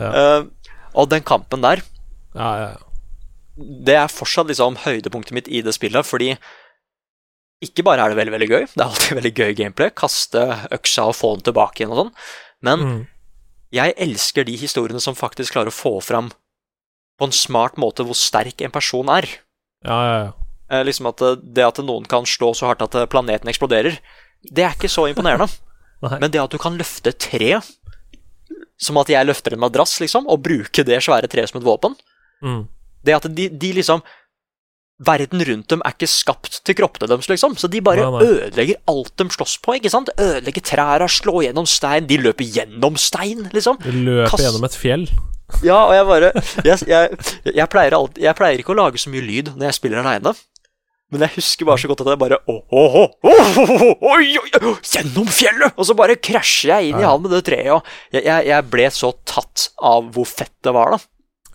Ja. 0.00 0.08
Uh, 0.10 0.72
og 0.98 1.06
den 1.12 1.22
kampen 1.22 1.62
der, 1.62 1.82
Ja, 2.34 2.48
ja, 2.58 2.70
ja. 2.72 3.68
det 3.86 3.94
er 4.00 4.10
fortsatt 4.10 4.48
liksom 4.50 4.80
høydepunktet 4.82 5.36
mitt 5.36 5.46
i 5.52 5.60
det 5.62 5.74
spillet, 5.76 6.06
fordi 6.08 6.32
ikke 7.62 7.84
bare 7.86 8.02
er 8.04 8.12
det 8.12 8.18
veldig, 8.18 8.34
veldig 8.34 8.48
gøy, 8.50 8.66
det 8.72 8.82
er 8.82 8.88
alltid 8.88 9.16
veldig 9.18 9.32
gøy 9.38 9.54
gameplay, 9.58 9.92
kaste 9.98 10.42
øksa 10.74 11.06
og 11.10 11.16
få 11.18 11.32
den 11.36 11.46
tilbake 11.48 11.82
igjen 11.84 11.94
og 11.94 12.00
sånn, 12.02 12.12
men 12.66 12.84
Mm. 12.88 12.98
jeg 13.74 13.94
elsker 13.98 14.46
de 14.46 14.56
historiene 14.58 15.00
som 15.02 15.14
faktisk 15.18 15.54
klarer 15.54 15.70
å 15.72 15.78
få 15.78 15.94
fram 16.02 16.30
på 17.18 17.26
en 17.28 17.34
smart 17.34 17.76
måte 17.80 18.04
hvor 18.06 18.14
sterk 18.18 18.60
en 18.62 18.70
person 18.74 19.08
er. 19.10 19.26
ja, 19.84 19.98
ja, 20.10 20.18
ja. 20.26 20.32
Eh, 20.70 20.82
liksom 20.84 21.06
at 21.08 21.16
det, 21.22 21.30
det 21.56 21.64
at 21.64 21.78
noen 21.80 22.04
kan 22.04 22.26
slå 22.28 22.50
så 22.54 22.66
hardt 22.68 22.82
at 22.84 22.94
eh, 22.94 23.06
planeten 23.08 23.48
eksploderer, 23.48 23.94
det 24.52 24.64
er 24.66 24.74
ikke 24.76 24.90
så 24.92 25.06
imponerende. 25.08 25.48
Men 26.20 26.30
det 26.30 26.42
at 26.42 26.52
du 26.52 26.58
kan 26.60 26.76
løfte 26.76 27.08
et 27.10 27.18
tre, 27.24 27.54
som 28.78 28.98
at 29.00 29.08
jeg 29.10 29.26
løfter 29.26 29.56
en 29.56 29.62
madrass, 29.64 29.96
liksom, 30.02 30.28
og 30.30 30.42
bruke 30.44 30.84
det 30.86 31.00
svære 31.02 31.26
treet 31.32 31.50
som 31.50 31.60
et 31.62 31.66
våpen 31.66 31.96
Mm. 32.38 32.68
Det 33.02 33.14
at 33.16 33.24
de, 33.34 33.48
de 33.50 33.72
liksom 33.74 33.98
Verden 35.02 35.40
rundt 35.46 35.68
dem 35.72 35.80
er 35.86 35.94
ikke 35.96 36.06
skapt 36.10 36.60
til 36.66 36.74
kroppene 36.78 37.08
deres, 37.10 37.26
liksom. 37.30 37.56
Så 37.58 37.66
de 37.70 37.80
bare 37.82 38.02
Nei, 38.04 38.12
nei. 38.14 38.28
ødelegger 38.30 38.78
alt 38.90 39.12
de 39.18 39.26
slåss 39.34 39.56
på. 39.62 39.74
ikke 39.78 39.90
sant? 39.90 40.10
Ødelegger 40.18 40.62
trærne, 40.66 41.06
slår 41.10 41.44
gjennom 41.48 41.66
stein. 41.70 42.06
De 42.10 42.18
løper 42.18 42.46
gjennom 42.46 42.94
stein, 42.98 43.44
liksom. 43.54 43.78
De 43.82 43.90
løper 43.94 44.30
Kast- 44.30 44.42
gjennom 44.44 44.66
et 44.66 44.74
fjell. 44.78 45.04
Ja, 45.64 45.78
og 45.88 45.94
jeg 45.96 46.04
bare 46.06 46.28
Jeg, 46.66 46.76
jeg, 46.86 47.18
jeg, 47.56 47.66
pleier, 47.72 47.96
alt, 47.96 48.18
jeg 48.20 48.36
pleier 48.38 48.60
ikke 48.60 48.74
å 48.74 48.78
lage 48.78 49.00
så 49.00 49.10
mye 49.12 49.24
lyd 49.24 49.54
når 49.56 49.70
jeg 49.70 49.78
spiller 49.80 50.02
aleine. 50.04 50.34
Men 51.08 51.24
jeg 51.24 51.38
husker 51.38 51.64
bare 51.64 51.80
så 51.80 51.88
godt 51.88 52.02
at 52.04 52.10
jeg 52.12 52.20
bare 52.20 52.36
åh, 52.52 52.58
åh, 52.68 52.96
åh, 53.24 53.84
oi, 54.12 54.26
Gjennom 54.84 55.30
fjellet! 55.32 55.72
Og 55.80 55.88
så 55.88 55.96
bare 55.96 56.18
krasjer 56.20 56.74
jeg 56.74 56.90
inn 56.90 57.00
i 57.00 57.06
han 57.06 57.22
med 57.24 57.32
det 57.32 57.40
treet. 57.48 57.88
Jeg, 58.12 58.58
ble 58.68 58.90
så 58.92 59.14
tatt 59.28 59.70
av 59.80 60.10
hvor 60.12 60.28
fett 60.28 60.52
det 60.66 60.74
var, 60.76 60.92
da. 60.98 61.00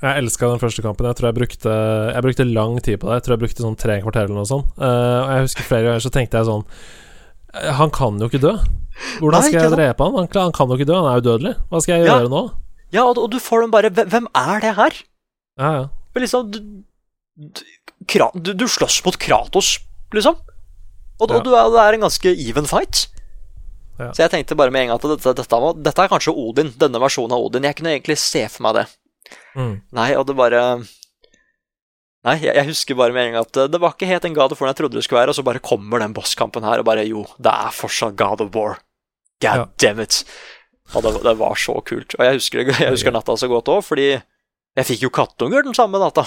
Jeg 0.04 0.24
elska 0.24 0.50
den 0.50 0.60
første 0.60 0.84
kampen. 0.84 1.06
Jeg 1.08 1.16
tror 1.20 1.30
jeg 1.30 1.38
brukte 1.38 1.74
Jeg 2.12 2.26
brukte 2.26 2.48
lang 2.50 2.74
tid 2.84 2.98
på 3.00 3.08
det. 3.08 3.20
Jeg 3.20 3.26
tror 3.28 3.36
jeg 3.38 3.44
brukte 3.46 3.64
sånn 3.68 3.78
tre 3.80 4.00
kvarter 4.02 4.26
eller 4.26 4.42
noe 4.42 4.50
sånt. 4.50 4.74
Eh, 4.76 5.20
og 5.22 5.30
jeg 5.36 5.46
husker 5.46 5.70
flere 5.70 5.86
ganger 5.92 6.04
så 6.04 6.12
tenkte 6.18 6.42
jeg 6.42 6.50
sånn 6.50 6.66
eh, 7.54 7.70
Han 7.78 7.94
kan 7.94 8.18
jo 8.20 8.28
ikke 8.32 8.42
dø. 8.44 8.56
Hvordan 9.22 9.46
skal 9.46 9.62
jeg 9.62 9.76
drepe 9.78 10.10
han? 10.10 10.18
han? 10.18 10.34
Han 10.34 10.58
kan 10.58 10.74
jo 10.74 10.80
ikke 10.82 10.90
dø, 10.90 10.98
han 10.98 11.12
er 11.14 11.22
udødelig. 11.24 11.54
Hva 11.70 11.86
skal 11.86 11.96
jeg 12.02 12.10
Ja. 12.10 12.18
gjøre 12.18 12.34
nå? 12.34 12.44
Ja, 12.94 13.04
og, 13.10 13.18
og 13.18 13.32
du 13.34 13.40
får 13.42 13.64
dem 13.66 13.72
bare 13.74 13.90
Hvem 13.90 14.28
er 14.38 14.60
det 14.64 14.76
her? 14.78 14.98
Ja, 15.60 15.70
ja. 15.80 15.84
Men 16.14 16.24
liksom 16.26 16.52
Du, 16.54 17.64
du, 18.38 18.52
du, 18.54 18.66
slåss 18.70 19.00
mot 19.06 19.18
Kratos, 19.18 19.80
liksom. 20.14 20.36
Og, 21.20 21.30
Ja. 21.30 21.38
og 21.38 21.44
du 21.46 21.54
er, 21.56 21.70
det 21.74 21.80
er 21.82 21.96
en 21.98 22.04
ganske 22.06 22.34
even 22.36 22.68
fight. 22.70 23.08
Ja. 24.00 24.10
Så 24.14 24.24
jeg 24.26 24.32
tenkte 24.34 24.58
bare 24.58 24.74
med 24.74 24.84
en 24.84 24.92
gang 24.92 25.00
at 25.00 25.06
dette, 25.08 25.34
dette, 25.40 25.60
var, 25.62 25.74
dette 25.78 26.04
er 26.04 26.12
kanskje 26.12 26.34
Odin. 26.34 26.74
Denne 26.82 27.00
versjonen 27.02 27.34
av 27.38 27.46
Odin. 27.46 27.64
Jeg 27.66 27.78
kunne 27.78 27.94
egentlig 27.94 28.18
se 28.22 28.42
for 28.50 28.66
meg 28.68 28.76
det. 28.82 28.86
Mm. 29.56 29.76
Nei, 29.96 30.10
og 30.20 30.26
det 30.28 30.36
bare 30.38 30.62
Nei, 32.24 32.38
jeg, 32.40 32.54
jeg 32.56 32.68
husker 32.70 32.96
bare 32.96 33.12
med 33.16 33.26
en 33.28 33.34
gang 33.36 33.44
at 33.46 33.52
det, 33.56 33.66
det 33.74 33.80
var 33.84 33.94
ikke 33.96 34.08
helt 34.08 34.26
en 34.30 34.36
God 34.36 34.54
of 34.56 34.62
War 34.62 34.70
jeg 34.72 34.78
trodde 34.80 34.96
det 34.96 35.04
skulle 35.04 35.20
være, 35.22 35.34
og 35.34 35.38
så 35.38 35.44
bare 35.44 35.60
kommer 35.64 36.00
den 36.00 36.14
bosskampen 36.16 36.64
her, 36.64 36.80
og 36.80 36.86
bare 36.88 37.04
jo, 37.08 37.26
det 37.42 37.52
er 37.52 37.74
fortsatt 37.76 38.16
God 38.20 38.44
of 38.46 38.54
War. 38.56 38.78
God 39.44 39.60
Ja. 39.60 39.66
damn 39.82 40.00
it. 40.04 40.22
Og 40.94 41.04
det, 41.06 41.14
det 41.24 41.34
var 41.40 41.56
så 41.60 41.78
kult. 41.88 42.16
Og 42.20 42.26
jeg 42.28 42.40
husker, 42.40 42.72
jeg 42.84 42.92
husker 42.92 43.16
natta 43.16 43.36
så 43.40 43.50
godt 43.52 43.72
òg, 43.72 43.82
fordi 43.88 44.10
jeg 44.14 44.88
fikk 44.90 45.06
jo 45.08 45.14
kattunger 45.14 45.66
den 45.66 45.76
samme 45.78 46.02
natta. 46.02 46.26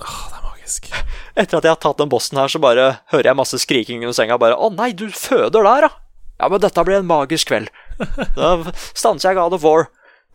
Åh, 0.00 0.22
det 0.30 0.38
er 0.38 0.46
magisk. 0.46 0.88
Etter 1.36 1.58
at 1.58 1.66
jeg 1.68 1.74
har 1.74 1.82
tatt 1.82 2.00
den 2.00 2.12
bossen 2.12 2.38
her, 2.40 2.48
så 2.52 2.60
bare 2.62 2.88
hører 3.12 3.30
jeg 3.32 3.38
masse 3.38 3.60
skriking 3.60 4.04
under 4.04 4.16
senga. 4.16 4.38
Bare 4.40 4.56
'Å 4.56 4.70
nei, 4.72 4.92
du 4.92 5.08
føder 5.10 5.66
der, 5.66 5.88
ja'. 5.88 5.94
Ja, 6.36 6.48
men 6.52 6.60
dette 6.60 6.84
blir 6.84 7.00
en 7.00 7.08
magisk 7.08 7.48
kveld. 7.48 7.70
Da 8.36 8.72
stanser 8.92 9.30
jeg 9.32 9.38
God 9.40 9.56
of 9.56 9.64
War, 9.64 9.88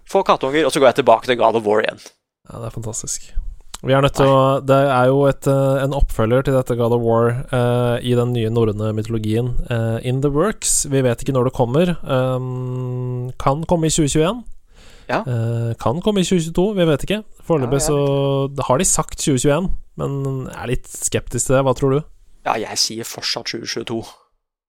får 0.10 0.26
kattunger, 0.26 0.66
og 0.66 0.74
så 0.74 0.82
går 0.82 0.92
jeg 0.92 1.02
tilbake 1.04 1.30
til 1.30 1.38
God 1.38 1.60
of 1.60 1.66
War 1.68 1.84
igjen. 1.84 2.02
Ja, 2.50 2.58
det 2.58 2.72
er 2.72 2.74
fantastisk. 2.74 3.30
Vi 3.82 3.96
er 3.98 4.04
nødt 4.04 4.14
til 4.14 4.30
å 4.30 4.62
Det 4.62 4.78
er 4.78 5.08
jo 5.10 5.26
et, 5.26 5.48
eh, 5.50 5.84
en 5.84 5.96
oppfølger 5.98 6.46
til 6.46 6.54
dette 6.54 6.76
God 6.78 6.94
of 6.94 7.02
War 7.02 7.32
uh, 7.50 7.98
i 7.98 8.14
den 8.14 8.34
nye 8.34 8.50
norrøne 8.50 8.94
mytologien. 8.94 9.58
uh, 9.72 9.98
in 10.06 10.22
the 10.22 10.30
works. 10.30 10.86
Vi 10.86 11.02
vet 11.02 11.22
ikke 11.22 11.34
når 11.34 11.50
det 11.50 11.54
kommer. 11.54 11.96
Um, 12.06 13.32
kan 13.40 13.66
komme 13.66 13.88
i 13.88 13.90
2021. 13.90 14.44
Ja. 15.10 15.24
Uh, 15.26 15.74
kan 15.82 16.02
komme 16.02 16.22
i 16.22 16.24
2022, 16.24 16.76
vi 16.78 16.86
vet 16.86 17.04
ikke. 17.04 17.24
Foreløpig 17.44 17.82
Ja, 17.82 17.88
så 17.90 18.66
har 18.68 18.78
de 18.78 18.86
sagt 18.86 19.18
2021, 19.18 19.72
men 19.98 20.46
jeg 20.46 20.62
er 20.62 20.68
litt 20.68 20.88
skeptisk 20.88 21.48
til 21.48 21.56
det. 21.56 21.64
Hva 21.66 21.74
tror 21.74 21.90
du? 21.98 22.02
Ja, 22.46 22.54
jeg 22.54 22.78
sier 22.78 23.04
fortsatt 23.04 23.50
2022. 23.50 24.06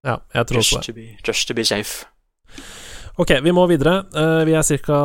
Ja, 0.04 0.16
jeg 0.34 0.46
tror 0.46 0.58
også 0.64 0.80
det. 0.80 0.86
to, 0.86 0.92
be, 0.92 1.06
just 1.26 1.48
to 1.48 1.54
be 1.54 1.64
safe. 1.64 2.06
Ok, 3.20 3.28
vi 3.44 3.52
må 3.52 3.66
videre. 3.68 3.98
Eh, 4.16 4.42
vi 4.48 4.54
er 4.56 4.64
ca. 4.80 4.98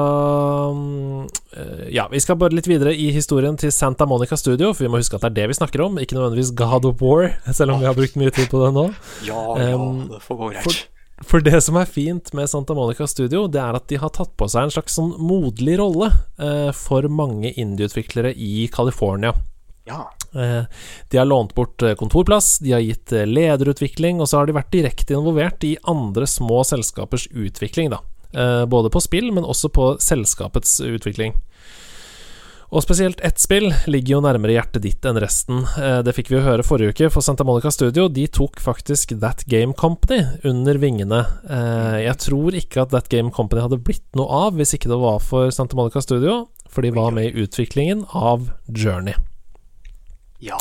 mm, 0.72 1.28
eh, 1.58 1.88
Ja, 1.91 2.08
vi 2.08 2.20
skal 2.24 2.38
bare 2.39 2.56
litt 2.56 2.67
videre 2.70 2.93
i 2.96 3.10
historien 3.12 3.58
til 3.60 3.72
Santa 3.72 4.06
Monica 4.08 4.38
Studio, 4.39 4.72
for 4.74 4.86
vi 4.86 4.89
må 4.93 5.02
huske 5.02 5.15
at 5.20 5.22
det 5.26 5.32
er 5.34 5.36
det 5.41 5.48
vi 5.52 5.58
snakker 5.60 5.84
om, 5.86 5.98
ikke 6.00 6.15
nødvendigvis 6.15 6.54
God 6.56 6.86
of 6.86 7.02
War, 7.02 7.34
selv 7.54 7.72
om 7.76 7.82
vi 7.82 7.86
har 7.89 7.98
brukt 7.98 8.15
mye 8.15 8.32
tid 8.32 8.48
på 8.52 8.62
det 8.63 8.74
nå. 8.78 8.86
Ja, 9.28 9.41
ja, 9.60 9.76
Um, 9.76 10.08
det 10.13 10.22
får 10.24 10.38
gå 10.39 10.52
greit. 10.54 10.63
for- 10.63 10.86
For 11.26 11.41
det 11.41 11.63
som 11.63 11.76
er 11.82 11.86
fint 11.89 12.32
med 12.38 12.48
Santa 12.48 12.76
Monica 12.78 13.08
Studio, 13.08 13.48
det 13.48 13.60
er 13.60 13.76
at 13.76 13.88
de 13.89 13.98
har 13.98 14.10
tatt 14.13 14.36
på 14.38 14.46
seg 14.48 14.63
en 14.67 14.70
slags 14.70 14.93
sånn 14.96 15.15
moderlig 15.17 15.80
rolle 15.80 16.12
eh, 16.38 16.72
for 16.78 17.02
mange 17.10 17.52
indieutviklere 17.58 18.36
i 18.38 18.67
California. 18.72 19.34
Ja. 19.88 20.04
Eh, 20.35 20.63
De 21.09 21.17
har 21.17 21.25
lånt 21.25 21.55
bort 21.55 21.81
eh, 21.81 21.95
kontorplass, 21.95 22.57
de 22.59 22.71
har 22.71 22.83
gitt 22.83 23.11
eh, 23.11 23.25
lederutvikling, 23.25 24.21
og 24.21 24.29
så 24.29 24.41
har 24.41 24.47
de 24.47 24.57
vært 24.57 24.73
direkte 24.73 25.15
involvert 25.17 25.63
i 25.63 25.77
andre 25.87 26.27
små 26.27 26.63
selskapers 26.67 27.27
utvikling, 27.31 27.91
da. 27.95 28.03
Både 28.67 28.89
på 28.91 28.99
spill, 29.01 29.29
men 29.33 29.45
også 29.47 29.69
på 29.73 29.85
selskapets 30.03 30.81
utvikling. 30.83 31.31
Og 32.75 32.83
spesielt 32.83 33.21
ett 33.23 33.39
spill 33.39 33.69
ligger 33.87 34.17
jo 34.17 34.19
nærmere 34.25 34.57
hjertet 34.57 34.83
ditt 34.83 35.07
enn 35.07 35.17
resten. 35.23 35.61
Det 36.03 36.11
fikk 36.13 36.27
vi 36.29 36.35
jo 36.35 36.43
høre 36.43 36.65
forrige 36.67 36.91
uke, 36.91 37.09
for 37.15 37.23
Santa 37.23 37.45
Monica 37.47 37.71
Studio 37.71 38.09
de 38.11 38.25
tok 38.27 38.59
faktisk 38.61 39.15
That 39.23 39.45
Game 39.47 39.71
Company 39.79 40.19
under 40.43 40.77
vingene. 40.77 41.21
Jeg 42.03 42.19
tror 42.27 42.59
ikke 42.59 42.83
at 42.83 42.91
That 42.91 43.07
Game 43.09 43.31
Company 43.31 43.63
hadde 43.63 43.79
blitt 43.79 44.05
noe 44.19 44.27
av 44.43 44.59
hvis 44.59 44.75
ikke 44.75 44.91
det 44.91 44.99
var 45.07 45.23
for 45.23 45.47
Santa 45.55 45.79
Monica 45.79 46.03
Studio, 46.03 46.43
for 46.67 46.83
de 46.83 46.91
var 46.99 47.15
med 47.15 47.31
i 47.31 47.47
utviklingen 47.47 48.03
av 48.11 48.51
Journey. 48.67 49.15
Ja. 50.39 50.60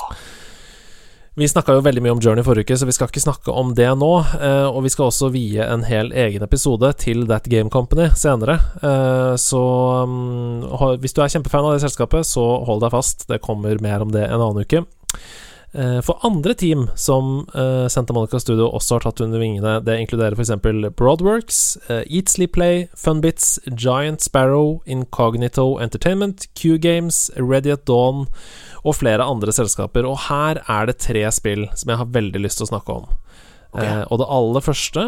Vi 1.37 1.49
snakka 1.49 1.75
jo 1.77 1.83
veldig 1.85 2.01
mye 2.01 2.15
om 2.15 2.21
Journey 2.25 2.45
forrige 2.47 2.65
uke, 2.65 2.77
så 2.81 2.87
vi 2.89 2.95
skal 2.97 3.11
ikke 3.11 3.21
snakke 3.21 3.53
om 3.53 3.75
det 3.77 3.91
nå. 4.01 4.13
Eh, 4.41 4.69
og 4.71 4.87
vi 4.87 4.93
skal 4.95 5.11
også 5.11 5.29
vie 5.35 5.61
en 5.61 5.83
hel 5.85 6.09
egen 6.17 6.45
episode 6.47 6.89
til 7.03 7.27
That 7.29 7.51
Game 7.53 7.69
Company 7.69 8.07
senere. 8.17 8.57
Eh, 8.81 9.35
så 9.37 9.61
um, 10.09 10.65
hvis 11.03 11.13
du 11.13 11.21
er 11.21 11.35
kjempefan 11.35 11.69
av 11.69 11.77
det 11.77 11.83
selskapet, 11.85 12.25
så 12.25 12.47
hold 12.65 12.81
deg 12.87 12.95
fast. 12.97 13.27
Det 13.29 13.43
kommer 13.45 13.77
mer 13.85 14.07
om 14.07 14.17
det 14.17 14.25
en 14.25 14.41
annen 14.41 14.65
uke. 14.65 14.87
Eh, 15.77 16.01
for 16.01 16.25
andre 16.25 16.55
team 16.57 16.89
som 16.97 17.45
uh, 17.53 17.85
Santa 17.89 18.17
Monica 18.17 18.41
Studio 18.41 18.71
også 18.73 18.97
har 18.97 19.05
tatt 19.05 19.21
under 19.21 19.43
vingene, 19.43 19.77
det 19.85 19.99
inkluderer 20.01 20.33
f.eks. 20.39 20.55
Broadworks, 20.97 21.77
uh, 21.91 22.01
Eat 22.09 22.33
Sleep 22.33 22.55
Play, 22.57 22.87
Funbits, 22.97 23.59
Giant 23.77 24.25
Sparrow, 24.25 24.81
Incognito 24.87 25.77
Entertainment, 25.85 26.49
Q 26.57 26.79
Games, 26.79 27.31
Ready 27.37 27.77
at 27.77 27.85
Dawn 27.85 28.25
og 28.85 28.99
flere 28.99 29.25
andre 29.25 29.55
selskaper. 29.55 30.09
Og 30.09 30.19
her 30.29 30.63
er 30.63 30.91
det 30.91 30.99
tre 31.03 31.25
spill 31.35 31.67
som 31.75 31.93
jeg 31.93 32.03
har 32.03 32.15
veldig 32.17 32.45
lyst 32.45 32.61
til 32.61 32.69
å 32.69 32.73
snakke 32.75 33.01
om. 33.03 33.11
Okay. 33.73 33.87
Eh, 33.87 34.05
og 34.11 34.23
det 34.23 34.31
aller 34.39 34.65
første 34.65 35.05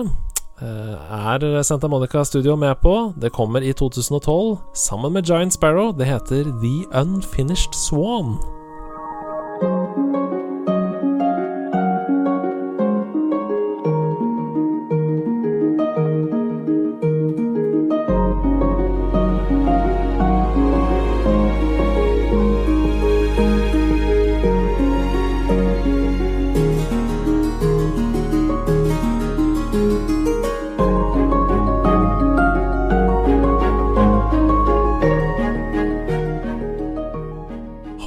eh, 0.61 0.95
er 1.19 1.49
Santa 1.63 1.91
Monica 1.91 2.25
Studio 2.25 2.57
med 2.57 2.81
på. 2.85 3.15
Det 3.21 3.33
kommer 3.33 3.65
i 3.65 3.73
2012 3.73 4.59
sammen 4.77 5.17
med 5.17 5.29
Giant 5.31 5.57
Sparrow. 5.57 5.93
Det 5.97 6.09
heter 6.09 6.49
The 6.63 6.77
Unfinished 6.93 7.77
Swan. 7.77 8.37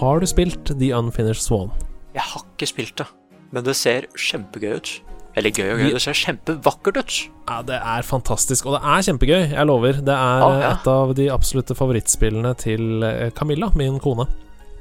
Har 0.01 0.17
du 0.17 0.25
spilt 0.25 0.71
The 0.79 0.87
Unfinished 0.97 1.43
Swan? 1.45 1.67
Jeg 2.15 2.23
har 2.25 2.41
ikke 2.41 2.65
spilt 2.71 2.95
det, 2.97 3.05
men 3.53 3.61
det 3.67 3.75
ser 3.77 4.07
kjempegøy 4.17 4.79
ut. 4.79 4.89
Eller 5.37 5.53
gøy 5.53 5.67
og 5.75 5.77
gøy, 5.83 5.91
det 5.93 6.01
ser 6.01 6.17
kjempevakkert 6.17 6.97
ut. 6.97 7.17
Ja, 7.45 7.59
det 7.67 7.77
er 7.77 8.07
fantastisk, 8.07 8.65
og 8.65 8.79
det 8.79 8.81
er 8.81 9.05
kjempegøy, 9.05 9.43
jeg 9.53 9.69
lover. 9.69 10.01
Det 10.01 10.15
er 10.15 10.45
ah, 10.47 10.57
ja. 10.57 10.71
et 10.73 10.89
av 10.89 11.13
de 11.19 11.29
absolutte 11.29 11.77
favorittspillene 11.77 12.55
til 12.57 13.05
eh, 13.05 13.29
Camilla, 13.37 13.69
min 13.77 14.01
kone. 14.01 14.25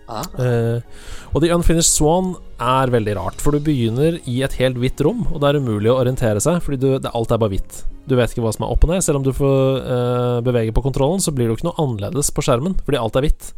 Ah. 0.09 0.25
Uh, 0.41 0.81
og 1.37 1.45
The 1.45 1.53
Unfinished 1.53 1.93
Swan 1.93 2.33
er 2.57 2.91
veldig 2.97 3.21
rart, 3.21 3.45
for 3.45 3.53
du 3.53 3.61
begynner 3.69 4.17
i 4.25 4.41
et 4.43 4.57
helt 4.57 4.81
hvitt 4.81 5.05
rom, 5.05 5.27
og 5.29 5.45
det 5.45 5.53
er 5.53 5.61
umulig 5.61 5.93
å 5.93 6.01
orientere 6.01 6.41
seg, 6.41 6.65
fordi 6.65 6.81
du, 6.81 6.91
det, 6.97 7.13
alt 7.13 7.37
er 7.37 7.45
bare 7.45 7.59
hvitt. 7.59 7.83
Du 8.09 8.17
vet 8.17 8.33
ikke 8.33 8.49
hva 8.49 8.57
som 8.57 8.65
er 8.65 8.73
opp 8.73 8.89
og 8.89 8.97
ned. 8.97 9.05
Selv 9.05 9.21
om 9.21 9.29
du 9.29 9.35
får 9.37 9.85
uh, 9.85 10.41
bevege 10.49 10.73
på 10.73 10.89
kontrollen, 10.89 11.21
så 11.21 11.37
blir 11.37 11.45
det 11.45 11.53
jo 11.53 11.61
ikke 11.61 11.73
noe 11.75 11.83
annerledes 11.85 12.33
på 12.33 12.49
skjermen, 12.49 12.81
fordi 12.89 13.05
alt 13.05 13.21
er 13.21 13.29
hvitt. 13.29 13.53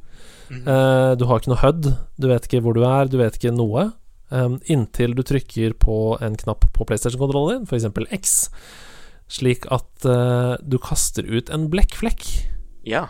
Uh, 0.53 1.15
du 1.17 1.25
har 1.29 1.41
ikke 1.41 1.53
noe 1.53 1.63
HUD, 1.63 1.91
du 2.21 2.29
vet 2.29 2.47
ikke 2.49 2.61
hvor 2.65 2.77
du 2.77 2.83
er, 2.85 3.09
du 3.09 3.19
vet 3.21 3.39
ikke 3.39 3.55
noe. 3.55 3.89
Um, 4.33 4.59
inntil 4.71 5.17
du 5.17 5.23
trykker 5.27 5.75
på 5.81 6.17
en 6.25 6.37
knapp 6.41 6.67
på 6.73 6.87
PlayStation-kontrollen 6.89 7.63
din, 7.63 7.69
f.eks. 7.69 8.13
X, 8.17 8.37
slik 9.33 9.67
at 9.73 10.07
uh, 10.09 10.55
du 10.61 10.79
kaster 10.81 11.27
ut 11.29 11.53
en 11.53 11.69
blekkflekk. 11.73 12.29
Ja. 12.89 13.09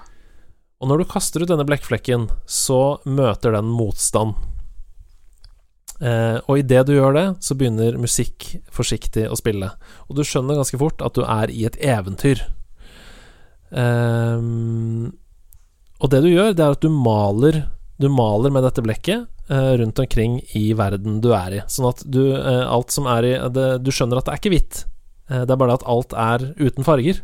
Og 0.83 0.91
når 0.91 1.03
du 1.03 1.11
kaster 1.13 1.43
ut 1.43 1.51
denne 1.51 1.67
blekkflekken, 1.67 2.27
så 2.47 2.99
møter 3.07 3.55
den 3.55 3.71
motstand. 3.71 4.35
Uh, 6.03 6.43
og 6.51 6.59
idet 6.59 6.89
du 6.89 6.97
gjør 6.97 7.15
det, 7.15 7.27
så 7.47 7.55
begynner 7.59 8.01
musikk 8.03 8.49
forsiktig 8.75 9.29
å 9.31 9.39
spille. 9.39 9.71
Og 10.09 10.19
du 10.19 10.25
skjønner 10.27 10.59
ganske 10.59 10.81
fort 10.81 11.03
at 11.07 11.15
du 11.15 11.23
er 11.23 11.55
i 11.55 11.63
et 11.69 11.79
eventyr. 11.79 12.43
Um, 13.71 15.15
og 16.03 16.11
det 16.11 16.23
du 16.25 16.33
gjør, 16.33 16.53
det 16.57 16.65
er 16.65 16.77
at 16.77 16.83
du 16.83 16.91
maler 16.91 17.63
Du 18.01 18.09
maler 18.11 18.51
med 18.51 18.65
dette 18.67 18.83
blekket 18.83 19.29
eh, 19.53 19.73
rundt 19.79 20.01
omkring 20.03 20.41
i 20.59 20.73
verden 20.75 21.21
du 21.23 21.31
er 21.37 21.59
i. 21.59 21.61
Sånn 21.71 21.91
at 21.91 22.03
du, 22.03 22.35
eh, 22.35 22.65
alt 22.67 22.91
som 22.95 23.07
er 23.11 23.29
i 23.29 23.35
det, 23.55 23.69
Du 23.87 23.93
skjønner 23.95 24.19
at 24.19 24.27
det 24.27 24.35
er 24.35 24.41
ikke 24.43 24.55
hvitt. 24.57 24.81
Eh, 25.31 25.45
det 25.45 25.55
er 25.55 25.61
bare 25.61 25.75
det 25.75 25.83
at 25.83 25.91
alt 25.95 26.17
er 26.19 26.49
uten 26.59 26.89
farger. 26.89 27.23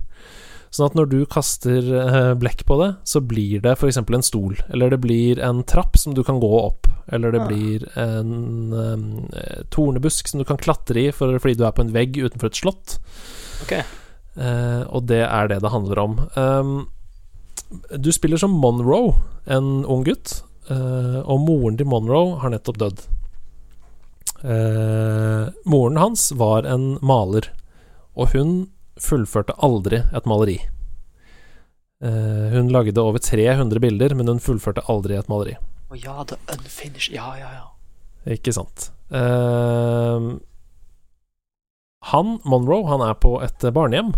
Sånn 0.71 0.91
at 0.91 0.97
når 0.99 1.09
du 1.09 1.19
kaster 1.31 1.87
eh, 2.03 2.33
blekk 2.39 2.67
på 2.69 2.77
det, 2.83 2.91
så 3.09 3.23
blir 3.25 3.63
det 3.65 3.73
f.eks. 3.79 4.01
en 4.03 4.27
stol. 4.27 4.59
Eller 4.69 4.93
det 4.93 5.01
blir 5.03 5.41
en 5.45 5.63
trapp 5.65 5.97
som 5.99 6.15
du 6.17 6.23
kan 6.27 6.41
gå 6.43 6.51
opp. 6.61 6.91
Eller 7.09 7.33
det 7.33 7.41
ja. 7.41 7.47
blir 7.49 7.87
en 7.99 8.77
eh, 8.77 9.63
tornebusk 9.73 10.29
som 10.29 10.43
du 10.43 10.47
kan 10.49 10.61
klatre 10.61 11.07
i 11.07 11.15
for, 11.15 11.33
fordi 11.41 11.57
du 11.59 11.65
er 11.67 11.75
på 11.77 11.87
en 11.87 11.95
vegg 11.95 12.21
utenfor 12.21 12.53
et 12.53 12.61
slott. 12.61 12.99
Okay. 13.65 13.83
Eh, 14.37 14.83
og 14.85 15.09
det 15.09 15.25
er 15.25 15.49
det 15.51 15.63
det 15.65 15.73
handler 15.73 16.05
om. 16.05 16.21
Um, 16.37 16.77
du 17.71 18.13
spiller 18.13 18.37
som 18.37 18.51
Monroe, 18.51 19.15
en 19.45 19.85
ung 19.85 20.05
gutt, 20.05 20.45
uh, 20.71 21.21
og 21.25 21.41
moren 21.45 21.77
til 21.79 21.89
Monroe 21.89 22.39
har 22.43 22.53
nettopp 22.53 22.81
dødd. 22.81 23.05
Uh, 24.39 25.51
moren 25.69 25.99
hans 26.01 26.31
var 26.39 26.69
en 26.69 26.97
maler, 27.05 27.51
og 28.17 28.33
hun 28.35 28.69
fullførte 28.99 29.57
aldri 29.63 30.03
et 30.17 30.29
maleri. 30.31 30.59
Uh, 32.05 32.55
hun 32.55 32.71
lagde 32.73 33.01
over 33.03 33.19
300 33.23 33.83
bilder, 33.83 34.15
men 34.15 34.31
hun 34.31 34.43
fullførte 34.43 34.87
aldri 34.89 35.19
et 35.19 35.29
maleri. 35.31 35.59
Å 35.89 35.93
oh, 35.93 35.99
ja, 35.99 36.25
the 36.29 36.37
unfinished 36.53 37.15
Ja, 37.17 37.33
ja, 37.41 37.49
ja. 37.53 37.67
Ikke 38.29 38.53
sant. 38.53 38.91
han, 42.13 42.27
Monroe, 42.45 42.85
han 42.91 43.01
er 43.07 43.15
på 43.17 43.39
et 43.41 43.65
barnehjem 43.73 44.13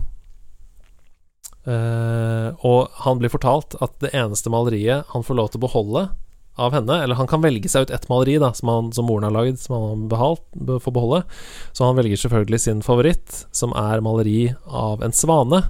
Uh, 1.66 2.56
og 2.64 2.88
han 3.04 3.20
blir 3.20 3.32
fortalt 3.32 3.76
at 3.84 3.98
det 4.00 4.14
eneste 4.16 4.48
maleriet 4.52 5.10
han 5.12 5.24
får 5.26 5.36
lov 5.36 5.50
til 5.52 5.60
å 5.60 5.66
beholde 5.66 6.04
av 6.60 6.72
henne 6.72 6.94
Eller 7.02 7.18
han 7.18 7.28
kan 7.28 7.42
velge 7.44 7.68
seg 7.68 7.84
ut 7.84 7.92
ett 7.92 8.06
maleri 8.08 8.38
da 8.40 8.48
som, 8.56 8.70
han, 8.72 8.88
som 8.96 9.06
moren 9.08 9.28
har 9.28 9.34
lagd, 9.34 9.60
som 9.60 9.76
han 9.76 10.08
behalt, 10.10 10.42
får 10.56 10.92
beholde. 10.92 11.20
Så 11.72 11.86
han 11.86 11.96
velger 11.96 12.20
selvfølgelig 12.20 12.60
sin 12.64 12.82
favoritt, 12.84 13.44
som 13.52 13.72
er 13.76 14.02
maleri 14.04 14.54
av 14.66 15.04
en 15.04 15.14
svane 15.16 15.62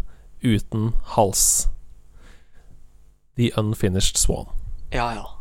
uten 0.43 0.93
hals. 1.15 1.69
The 3.39 3.53
Unfinished 3.61 4.19
Swan. 4.19 4.51
Ja, 4.91 5.13
ja. 5.15 5.40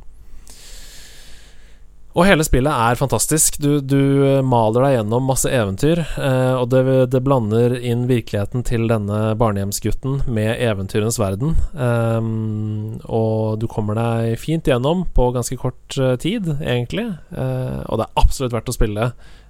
Og 2.20 2.26
hele 2.28 2.44
spillet 2.44 2.68
er 2.68 2.98
fantastisk. 3.00 3.62
Du, 3.64 3.80
du 3.80 4.42
maler 4.44 4.84
deg 4.84 4.94
gjennom 4.98 5.30
masse 5.30 5.48
eventyr, 5.48 6.02
eh, 6.20 6.56
og 6.60 6.66
det, 6.74 6.82
det, 7.14 7.22
blander 7.24 7.78
inn 7.80 8.10
virkeligheten 8.10 8.66
til 8.68 8.90
denne 8.92 9.38
barnehjemsgutten 9.40 10.26
med 10.28 10.60
eventyrenes 10.60 11.16
verden. 11.22 11.54
Um, 11.72 12.98
og 13.08 13.62
du 13.62 13.70
kommer 13.72 13.96
deg 13.96 14.34
fint 14.42 14.68
gjennom 14.68 15.06
på 15.16 15.30
ganske 15.38 15.56
kort 15.62 15.96
uh, 15.96 16.18
tid, 16.20 16.50
egentlig. 16.60 17.06
Uh, 17.32 17.86
og 17.88 18.02
det 18.02 18.10
er 18.10 18.20
absolutt 18.26 18.58
verdt 18.58 18.74
å 18.74 18.76
spille. 18.76 19.06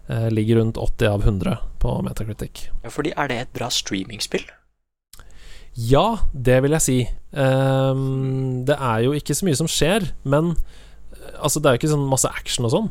Uh, 0.05 0.27
ligger 0.29 0.61
rundt 0.61 0.77
80 0.77 1.09
av 1.09 1.25
100 1.25 1.55
på 1.81 1.95
Metacritic. 2.05 2.67
Ja, 2.83 2.91
fordi 2.93 3.15
er 3.17 3.31
det 3.31 3.39
et 3.47 3.55
bra 3.57 3.71
streamingspill? 3.73 4.45
Ja, 5.89 6.19
det 6.37 6.59
vil 6.67 6.77
jeg 6.77 6.85
si. 6.85 6.99
Um, 7.33 8.61
det 8.69 8.77
er 8.77 9.07
jo 9.07 9.17
ikke 9.17 9.33
så 9.33 9.49
mye 9.49 9.57
som 9.57 9.69
skjer, 9.71 10.11
men 10.21 10.53
Altså, 11.37 11.61
det 11.61 11.69
er 11.69 11.75
jo 11.75 11.81
ikke 11.81 11.93
sånn 11.93 12.09
masse 12.09 12.29
action 12.29 12.67
og 12.67 12.73
sånn, 12.73 12.89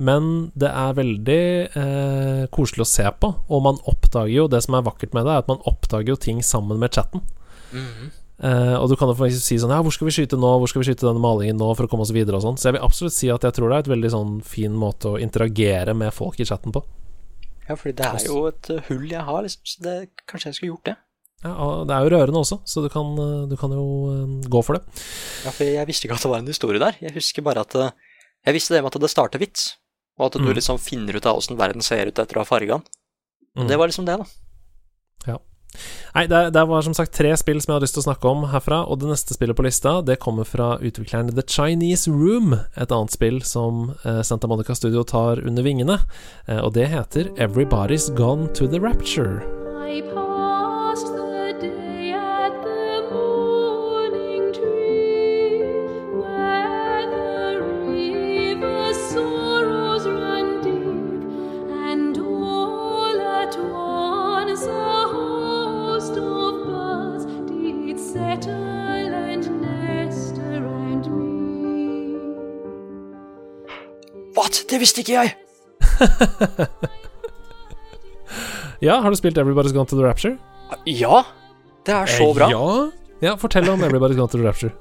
men 0.00 0.30
det 0.58 0.70
er 0.70 0.96
veldig 0.96 1.42
eh, 1.78 2.42
koselig 2.54 2.86
å 2.86 2.88
se 2.88 3.06
på. 3.20 3.30
Og 3.52 3.62
man 3.64 3.80
oppdager 3.88 4.32
jo 4.32 4.48
Det 4.50 4.62
som 4.64 4.78
er 4.78 4.86
vakkert 4.86 5.14
med 5.16 5.28
det, 5.28 5.34
er 5.34 5.44
at 5.44 5.52
man 5.52 5.62
oppdager 5.68 6.14
jo 6.14 6.18
ting 6.20 6.40
sammen 6.46 6.80
med 6.80 6.94
chatten. 6.94 7.20
Mm 7.72 7.84
-hmm. 7.84 8.08
eh, 8.44 8.76
og 8.80 8.88
du 8.88 8.96
kan 8.96 9.08
jo 9.08 9.14
faktisk 9.14 9.44
si 9.44 9.58
sånn 9.58 9.70
Ja, 9.70 9.82
hvor 9.82 9.92
skal 9.92 10.06
vi 10.06 10.12
skyte 10.12 10.36
nå? 10.36 10.58
Hvor 10.58 10.68
skal 10.68 10.82
vi 10.82 10.92
skyte 10.92 11.06
denne 11.06 11.20
malingen 11.20 11.56
nå? 11.56 11.74
For 11.76 11.84
å 11.84 11.88
komme 11.88 12.02
oss 12.02 12.12
videre 12.12 12.36
og 12.36 12.42
sånn. 12.42 12.56
Så 12.56 12.68
jeg 12.68 12.72
vil 12.72 12.84
absolutt 12.84 13.12
si 13.12 13.30
at 13.30 13.42
jeg 13.42 13.52
tror 13.52 13.68
det 13.68 13.76
er 13.76 13.80
et 13.80 13.94
veldig 13.96 14.10
sånn 14.10 14.42
fin 14.42 14.72
måte 14.72 15.08
å 15.08 15.20
interagere 15.20 15.94
med 15.94 16.12
folk 16.12 16.40
i 16.40 16.44
chatten 16.44 16.72
på. 16.72 16.82
Ja, 17.68 17.74
fordi 17.74 17.92
det 17.92 18.06
er 18.06 18.26
jo 18.26 18.46
et 18.46 18.68
hull 18.88 19.10
jeg 19.10 19.22
har, 19.22 19.42
liksom, 19.42 19.62
så 19.64 19.82
det, 19.82 20.08
kanskje 20.26 20.48
jeg 20.48 20.54
skulle 20.54 20.72
gjort 20.72 20.84
det. 20.84 20.96
Ja, 21.42 21.84
Det 21.86 21.94
er 21.94 22.06
jo 22.06 22.12
rørende 22.14 22.42
også, 22.42 22.60
så 22.64 22.82
du 22.84 22.88
kan, 22.92 23.14
du 23.50 23.56
kan, 23.58 23.72
jo 23.74 23.86
eh, 24.12 24.48
gå 24.48 24.62
for 24.62 24.78
det. 24.78 25.02
Ja, 25.44 25.50
for 25.50 25.66
Jeg 25.66 25.88
visste 25.88 26.06
ikke 26.06 26.18
at 26.18 26.22
det 26.22 26.32
var 26.32 26.42
en 26.42 26.50
historie 26.50 26.82
der. 26.82 26.98
Jeg 27.02 27.14
husker 27.16 27.42
bare 27.42 27.66
at 27.66 27.74
eh, 27.74 27.94
Jeg 28.46 28.58
visste 28.58 28.74
det 28.74 28.82
med 28.82 28.94
at 28.94 29.02
det 29.02 29.10
starter 29.10 29.42
hvitt, 29.42 29.76
og 30.18 30.28
at 30.28 30.38
du 30.38 30.46
mm. 30.46 30.54
liksom 30.58 30.78
finner 30.82 31.16
ut 31.16 31.26
av 31.26 31.38
åssen 31.38 31.58
verden 31.58 31.82
ser 31.82 32.06
ut 32.06 32.18
etter 32.18 32.38
å 32.38 32.44
ha 32.44 32.48
farga 32.48 32.78
den. 32.78 32.86
Mm. 33.58 33.68
Det 33.68 33.78
var 33.78 33.90
liksom 33.90 34.06
det, 34.06 34.18
da. 34.22 34.26
Ja. 35.26 35.38
Nei, 36.14 36.26
det, 36.28 36.50
det, 36.52 36.64
var 36.68 36.82
som 36.84 36.94
sagt 36.94 37.14
tre 37.16 37.32
spill 37.40 37.60
som 37.62 37.72
jeg 37.72 37.76
hadde 37.78 37.86
lyst 37.86 37.96
til 37.96 38.02
å 38.02 38.06
snakke 38.10 38.28
om 38.28 38.44
herfra, 38.52 38.82
og 38.84 39.00
det 39.00 39.08
neste 39.08 39.36
spillet 39.36 39.56
på 39.56 39.64
lista 39.64 39.94
Det 40.04 40.18
kommer 40.20 40.44
fra 40.48 40.74
utvikleren 40.84 41.32
The 41.32 41.44
Chinese 41.48 42.12
Room, 42.12 42.52
et 42.76 42.92
annet 42.92 43.14
spill 43.16 43.40
som 43.46 43.94
eh, 44.04 44.20
Santa 44.26 44.50
Monica 44.50 44.76
Studio 44.76 45.06
tar 45.08 45.40
under 45.40 45.64
vingene, 45.64 45.98
eh, 46.46 46.60
og 46.60 46.74
det 46.76 46.90
heter 46.92 47.32
Everybody's 47.40 48.12
Gone 48.12 48.52
to 48.52 48.68
the 48.68 48.82
Rapture. 48.82 49.40
What? 74.36 74.62
Det 74.70 74.78
visste 74.80 75.00
ikke 75.04 75.12
jeg! 75.18 75.36
Ja, 78.82 78.96
har 79.00 79.10
du 79.10 79.16
spilt 79.16 79.36
Everybody's 79.38 79.72
Gone 79.76 79.86
to 79.86 79.94
the 79.96 80.02
Rapture? 80.02 80.38
Ja! 80.88 81.20
Det 81.86 81.92
er 81.94 82.06
så 82.10 82.32
bra. 82.34 82.46
Eh, 82.48 82.50
Ja. 82.50 82.90
ja, 83.28 83.34
fortell 83.38 83.68
om 83.70 83.82
Everybody's 83.84 84.16
Gone 84.18 84.28
to 84.32 84.38
the 84.38 84.46
Rapture. 84.46 84.72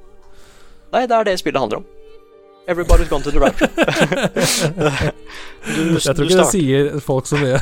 Nei, 0.94 1.04
det 1.08 1.16
er 1.18 1.24
det 1.28 1.36
spillet 1.40 1.60
handler 1.62 1.78
om. 1.82 1.86
Everybody's 2.70 3.10
gone 3.10 3.24
to 3.26 3.32
the 3.32 3.40
rapture. 3.42 3.68
du, 5.66 5.98
Jeg 5.98 6.14
tror 6.16 6.26
ikke 6.28 6.38
det 6.38 6.46
sier 6.52 7.00
folk 7.02 7.26
så 7.26 7.40
mye. 7.42 7.58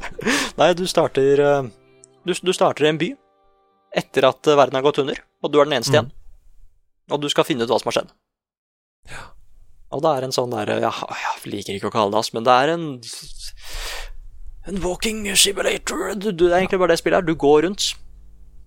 Nei, 0.60 0.68
du 0.78 0.86
starter 0.88 1.42
eh, 1.44 1.66
du, 2.24 2.32
du 2.32 2.52
starter 2.56 2.86
i 2.86 2.88
en 2.88 2.98
by 3.00 3.10
etter 4.00 4.24
at 4.30 4.48
eh, 4.48 4.56
verden 4.58 4.78
har 4.78 4.86
gått 4.88 4.98
under, 5.04 5.20
og 5.44 5.52
du 5.52 5.60
er 5.60 5.68
den 5.68 5.76
eneste 5.78 5.92
Mm. 5.92 5.98
igjen. 5.98 6.10
Og 7.12 7.20
du 7.22 7.28
skal 7.32 7.44
finne 7.48 7.64
ut 7.64 7.70
hva 7.72 7.78
som 7.80 7.88
har 7.92 7.98
skjedd. 8.00 8.10
Og 9.94 10.02
det 10.04 10.10
er 10.10 10.26
en 10.26 10.34
sånn 10.34 10.52
der 10.52 10.68
ja, 10.82 10.90
Jeg 10.92 11.52
liker 11.52 11.78
ikke 11.78 11.88
å 11.88 11.94
kalle 11.94 12.12
det 12.12 12.20
ass, 12.20 12.34
men 12.36 12.44
det 12.44 12.54
er 12.54 12.74
en 12.74 12.84
En 14.68 14.82
walking 14.84 15.22
simulator. 15.32 16.12
Du, 16.12 16.28
du, 16.28 16.44
det 16.44 16.52
er 16.52 16.60
egentlig 16.60 16.82
bare 16.82 16.92
det 16.92 17.00
spillet 17.00 17.22
her. 17.22 17.24
Du 17.24 17.38
går 17.40 17.62
rundt, 17.64 17.94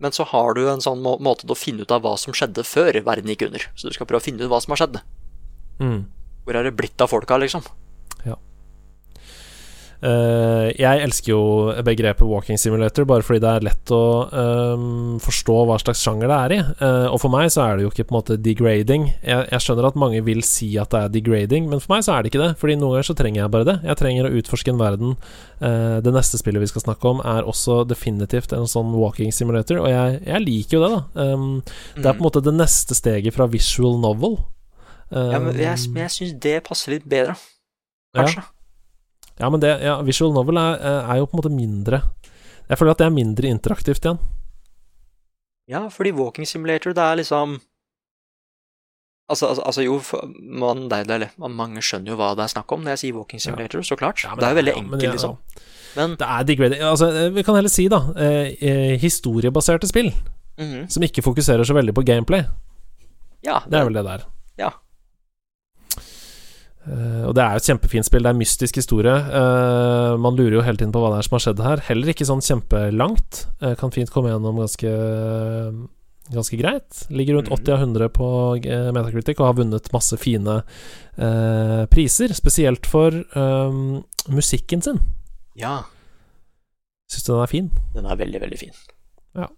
men 0.02 0.16
så 0.16 0.26
har 0.32 0.56
du 0.58 0.64
en 0.66 0.82
sånn 0.82 1.04
må 1.06 1.14
måte 1.22 1.46
til 1.46 1.54
å 1.54 1.60
finne 1.60 1.86
ut 1.86 1.94
av 1.94 2.02
hva 2.02 2.16
som 2.18 2.34
skjedde 2.34 2.66
før 2.66 2.98
verden 3.06 3.30
gikk 3.30 3.46
under. 3.46 3.68
Så 3.78 3.92
du 3.92 3.94
skal 3.94 4.10
prøve 4.10 4.24
å 4.24 4.26
finne 4.26 4.42
ut 4.42 4.50
hva 4.50 4.58
som 4.64 4.74
har 4.74 4.82
skjedd. 4.82 4.98
Mm. 5.78 6.00
Hvor 6.48 6.58
er 6.58 6.66
det 6.66 6.74
blitt 6.80 7.06
av 7.06 7.12
folka, 7.14 7.38
liksom? 7.38 7.68
Eh, 10.02 10.68
jeg 10.82 11.02
elsker 11.06 11.30
jo 11.30 11.42
begrepet 11.86 12.26
walking 12.26 12.58
simulator 12.58 13.06
bare 13.06 13.22
fordi 13.22 13.42
det 13.44 13.50
er 13.52 13.66
lett 13.68 13.92
å 13.94 14.06
ehm, 14.34 15.20
forstå 15.22 15.58
hva 15.70 15.76
slags 15.82 16.02
sjanger 16.02 16.32
det 16.32 16.38
er 16.38 16.56
i. 16.56 16.60
Eh, 16.88 17.08
og 17.12 17.20
for 17.22 17.34
meg 17.34 17.52
så 17.54 17.68
er 17.68 17.78
det 17.78 17.86
jo 17.86 17.92
ikke 17.92 18.08
på 18.10 18.16
en 18.16 18.18
måte 18.18 18.38
degrading. 18.42 19.06
Jeg, 19.22 19.46
jeg 19.52 19.66
skjønner 19.66 19.90
at 19.92 20.00
mange 20.02 20.24
vil 20.26 20.42
si 20.48 20.72
at 20.82 20.90
det 20.94 21.04
er 21.04 21.14
degrading, 21.14 21.68
men 21.70 21.84
for 21.84 21.94
meg 21.94 22.06
så 22.08 22.16
er 22.16 22.24
det 22.24 22.32
ikke 22.32 22.42
det. 22.42 22.52
Fordi 22.62 22.78
noen 22.80 22.96
ganger 22.96 23.10
så 23.12 23.18
trenger 23.20 23.44
jeg 23.44 23.54
bare 23.54 23.68
det. 23.70 23.78
Jeg 23.92 24.00
trenger 24.02 24.30
å 24.30 24.34
utforske 24.42 24.74
en 24.74 24.82
verden. 24.82 25.14
Eh, 25.62 25.98
det 26.02 26.16
neste 26.16 26.42
spillet 26.42 26.66
vi 26.66 26.72
skal 26.72 26.86
snakke 26.88 27.12
om, 27.12 27.22
er 27.36 27.50
også 27.52 27.84
definitivt 27.90 28.56
en 28.58 28.70
sånn 28.70 28.96
walking 28.98 29.30
simulator, 29.36 29.84
og 29.84 29.92
jeg, 29.92 30.18
jeg 30.26 30.46
liker 30.48 30.78
jo 30.78 30.82
det, 30.82 30.90
da. 30.96 31.28
Um, 31.36 31.46
det 31.98 32.08
er 32.08 32.16
på 32.16 32.24
en 32.24 32.26
måte 32.26 32.42
det 32.46 32.54
neste 32.56 32.98
steget 32.98 33.36
fra 33.36 33.46
visual 33.52 34.00
novel. 34.02 34.40
Ja, 35.12 35.42
men 35.44 35.58
jeg, 35.60 35.76
Um, 35.76 35.94
men 35.94 36.06
jeg 36.06 36.12
syns 36.16 36.34
det 36.40 36.56
passer 36.64 36.94
litt 36.96 37.06
bedre, 37.12 37.36
kanskje. 38.16 38.42
Ja, 38.42 38.61
men 39.50 39.64
det, 39.64 39.72
ja, 39.82 39.96
visual 40.06 40.34
novel 40.36 40.60
er, 40.62 40.78
er 41.02 41.18
jo 41.22 41.26
på 41.26 41.38
en 41.38 41.42
måte 41.42 41.54
mindre 41.54 42.02
Jeg 42.70 42.78
føler 42.78 42.92
at 42.94 43.00
det 43.02 43.08
er 43.08 43.16
mindre 43.16 43.50
interaktivt 43.50 44.06
igjen. 44.06 44.20
Ja, 45.72 45.88
fordi 45.90 46.12
walking 46.12 46.48
simulator, 46.48 46.94
det 46.94 47.04
er 47.04 47.16
liksom 47.22 47.60
Altså, 49.32 49.48
altså, 49.48 49.62
altså 49.66 49.82
jo, 49.82 50.02
man, 50.44 50.90
det 50.92 51.06
det, 51.08 51.30
mange 51.40 51.82
skjønner 51.82 52.12
jo 52.12 52.18
hva 52.20 52.34
det 52.36 52.44
er 52.44 52.52
snakk 52.52 52.72
om 52.76 52.82
når 52.84 52.98
jeg 52.98 53.02
sier 53.02 53.16
walking 53.16 53.40
simulator, 53.40 53.84
så 53.88 53.96
klart. 53.96 54.20
Ja, 54.26 54.34
det 54.36 54.44
er 54.44 54.52
jo 54.52 54.58
veldig 54.60 54.74
ja, 54.74 54.82
enkelt, 54.82 55.06
ja, 55.06 55.14
liksom. 55.16 55.38
Men 55.96 56.16
Det 56.20 56.28
er 56.28 56.44
degrading 56.48 56.84
Altså, 56.88 57.08
eh, 57.16 57.30
vi 57.32 57.44
kan 57.48 57.56
heller 57.56 57.72
si, 57.72 57.88
da, 57.92 58.02
eh, 58.16 58.52
eh, 58.60 59.00
historiebaserte 59.00 59.88
spill 59.88 60.12
mhm, 60.60 60.90
som 60.92 61.04
ikke 61.08 61.24
fokuserer 61.24 61.64
så 61.64 61.76
veldig 61.78 61.96
på 61.96 62.04
gameplay. 62.08 62.44
Ja, 63.44 63.62
Det 63.70 63.80
er 63.80 63.88
vel 63.88 63.94
det 63.94 64.06
der. 64.06 64.28
Eh, 66.82 67.24
og 67.28 67.36
det 67.38 67.44
er 67.44 67.54
jo 67.54 67.62
et 67.62 67.68
kjempefint 67.70 68.08
spill. 68.08 68.24
Det 68.26 68.30
er 68.32 68.36
en 68.36 68.42
mystisk 68.42 68.76
historie. 68.82 69.14
Uh, 69.14 70.18
man 70.18 70.36
lurer 70.36 70.56
jo 70.58 70.64
hele 70.66 70.80
tiden 70.80 70.92
på 70.96 71.02
hva 71.04 71.12
det 71.14 71.20
er 71.22 71.28
som 71.28 71.36
har 71.38 71.44
skjedd 71.46 71.62
her. 71.66 71.84
Heller 71.90 72.10
ikke 72.14 72.26
sånn 72.26 72.42
kjempelangt. 72.42 73.44
Uh, 73.62 73.76
kan 73.78 73.94
fint 73.94 74.10
komme 74.14 74.32
gjennom 74.34 74.58
ganske 74.64 74.94
Ganske 76.32 76.56
greit. 76.56 77.02
Ligger 77.12 77.36
rundt 77.36 77.50
Mhm. 77.50 77.58
80 77.60 77.74
av 77.74 77.80
100 77.82 78.10
på 78.16 78.28
Metacritic 78.96 79.40
og 79.42 79.48
har 79.50 79.56
vunnet 79.58 79.90
masse 79.92 80.16
fine 80.22 80.62
priser. 81.92 82.32
Spesielt 82.38 82.86
for 82.88 83.12
um, 83.36 84.06
musikken 84.30 84.82
sin. 84.86 85.02
ja. 85.60 85.82
Syns 87.12 87.26
du 87.26 87.34
den 87.34 87.42
er 87.44 87.52
fin? 87.52 87.68
Den 87.98 88.06
er 88.08 88.16
veldig, 88.16 88.40
veldig 88.46 88.60
fin. 88.62 88.72
Ja. 89.36 89.50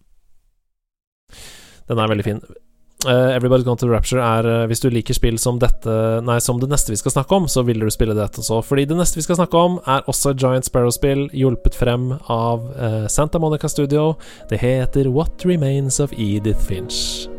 Den 1.87 1.99
er 2.01 2.07
veldig 2.09 2.25
fin. 2.25 2.41
Uh, 3.05 3.35
Everybody's 3.35 3.65
Gone 3.65 3.77
to 3.77 3.85
the 3.85 3.91
Rapture 3.91 4.21
er 4.23 4.47
uh, 4.47 4.67
Hvis 4.67 4.79
du 4.79 4.87
liker 4.89 5.15
spill 5.17 5.39
som 5.41 5.57
dette 5.59 5.95
Nei, 6.23 6.37
som 6.39 6.61
det 6.61 6.69
neste 6.71 6.93
vi 6.93 6.99
skal 7.01 7.15
snakke 7.17 7.35
om, 7.35 7.49
så 7.51 7.65
vil 7.67 7.83
du 7.83 7.89
spille 7.91 8.15
dette 8.15 8.39
også. 8.43 8.61
Fordi 8.63 8.85
det 8.87 8.97
neste 8.99 9.19
vi 9.19 9.25
skal 9.27 9.41
snakke 9.41 9.59
om, 9.59 9.79
er 9.83 10.07
også 10.07 10.33
et 10.33 10.41
Giant 10.43 10.69
Sparrow-spill, 10.69 11.27
hjulpet 11.35 11.75
frem 11.75 12.13
av 12.31 12.63
uh, 12.77 13.05
Santa 13.11 13.41
Monica 13.43 13.67
Studio. 13.71 14.13
Det 14.49 14.61
heter 14.63 15.11
What 15.11 15.45
Remains 15.45 15.99
of 15.99 16.15
Edith 16.15 16.63
Finch. 16.63 17.32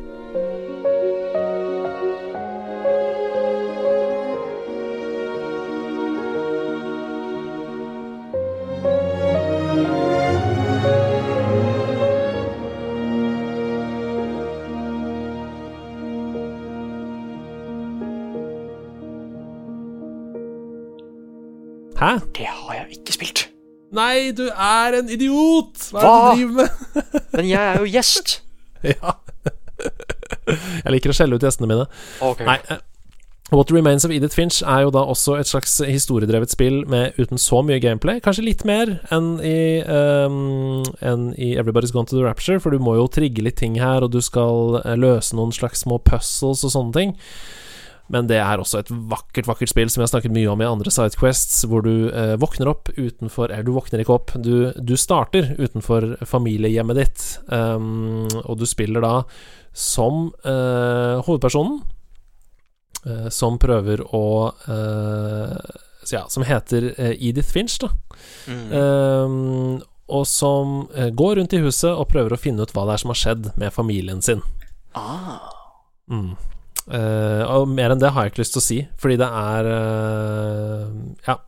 Hæ? 21.98 22.12
Det 22.36 22.46
har 22.46 22.72
jeg 22.74 22.98
ikke 22.98 23.12
spilt. 23.18 23.44
Nei, 23.94 24.32
du 24.34 24.48
er 24.50 24.98
en 24.98 25.10
idiot! 25.14 25.90
Hva 25.94 26.00
er 26.02 26.08
det 26.08 26.16
du 26.16 26.40
driver 26.40 26.56
med? 26.62 27.20
Men 27.36 27.50
jeg 27.52 27.60
er 27.62 27.78
jo 27.78 27.92
gjest. 27.92 28.40
ja. 28.82 29.14
Jeg 30.44 30.92
liker 30.92 31.12
å 31.12 31.14
skjelle 31.16 31.38
ut 31.38 31.44
gjestene 31.46 31.70
mine. 31.70 31.86
Ok. 32.24 32.42
Nei, 32.46 32.58
eh, 32.70 32.82
What 33.54 33.70
Remains 33.70 34.04
of 34.04 34.10
Edith 34.10 34.34
Finch 34.34 34.62
er 34.62 34.86
jo 34.86 34.90
da 34.94 35.02
også 35.06 35.36
et 35.38 35.48
slags 35.48 35.76
historiedrevet 35.84 36.50
spill 36.50 36.80
med 36.90 37.18
uten 37.20 37.38
så 37.38 37.60
mye 37.62 37.78
gameplay. 37.82 38.18
Kanskje 38.24 38.46
litt 38.46 38.64
mer 38.66 38.96
enn 39.14 39.34
i, 39.44 39.82
um, 39.84 40.82
enn 41.04 41.28
i 41.38 41.52
Everybody's 41.60 41.92
Gone 41.94 42.08
to 42.10 42.16
the 42.16 42.24
Rapture, 42.24 42.58
for 42.58 42.74
du 42.74 42.82
må 42.82 42.96
jo 42.98 43.06
trigge 43.12 43.44
litt 43.44 43.60
ting 43.60 43.76
her, 43.78 44.02
og 44.02 44.14
du 44.16 44.20
skal 44.24 44.80
eh, 44.82 44.96
løse 44.98 45.36
noen 45.36 45.54
slags 45.54 45.84
små 45.84 46.00
puzzles 46.02 46.64
og 46.66 46.74
sånne 46.74 46.96
ting. 46.96 47.14
Men 48.12 48.28
det 48.28 48.36
er 48.36 48.60
også 48.60 48.82
et 48.82 48.90
vakkert, 48.92 49.46
vakkert 49.48 49.70
spill 49.72 49.88
som 49.88 50.02
jeg 50.02 50.08
har 50.08 50.12
snakket 50.12 50.34
mye 50.34 50.50
om 50.52 50.60
i 50.60 50.68
andre 50.68 50.92
Sidequests, 50.92 51.62
hvor 51.70 51.84
du 51.86 52.10
eh, 52.10 52.34
våkner 52.40 52.68
opp 52.68 52.90
utenfor 52.92 53.48
Eller 53.48 53.64
du 53.64 53.72
våkner 53.76 54.02
ikke 54.02 54.18
opp, 54.18 54.34
du, 54.36 54.74
du 54.76 54.94
starter 55.00 55.54
utenfor 55.56 56.10
familiehjemmet 56.28 57.00
ditt, 57.00 57.24
um, 57.48 58.26
og 58.44 58.60
du 58.60 58.66
spiller 58.68 59.04
da 59.04 59.14
som 59.74 60.28
eh, 60.46 61.24
hovedpersonen, 61.24 61.80
eh, 63.08 63.26
som 63.34 63.58
prøver 63.58 64.04
å 64.14 64.26
eh, 64.68 65.80
Ja, 66.12 66.26
som 66.28 66.44
heter 66.46 66.92
eh, 66.92 67.16
Edith 67.16 67.50
Finch, 67.56 67.80
da. 67.82 67.90
Mm. 68.46 68.68
Um, 68.70 69.82
og 70.12 70.26
som 70.28 70.82
eh, 70.94 71.08
går 71.08 71.38
rundt 71.40 71.56
i 71.56 71.62
huset 71.64 71.90
og 71.90 72.10
prøver 72.12 72.36
å 72.36 72.40
finne 72.40 72.62
ut 72.62 72.74
hva 72.76 72.84
det 72.84 72.98
er 72.98 73.02
som 73.02 73.12
har 73.14 73.20
skjedd 73.22 73.54
med 73.60 73.72
familien 73.72 74.20
sin. 74.22 74.44
Ah. 74.92 75.48
Mm. 76.12 76.34
Eh, 76.84 77.42
og 77.48 77.70
mer 77.72 77.94
enn 77.94 78.00
det 78.02 78.10
har 78.12 78.26
jeg 78.26 78.34
ikke 78.34 78.42
lyst 78.42 78.56
til 78.56 78.60
å 78.60 78.64
si, 78.66 78.78
fordi 79.00 79.18
det 79.22 79.28
er 79.28 79.68
uh, 79.72 80.86
Ja. 81.28 81.40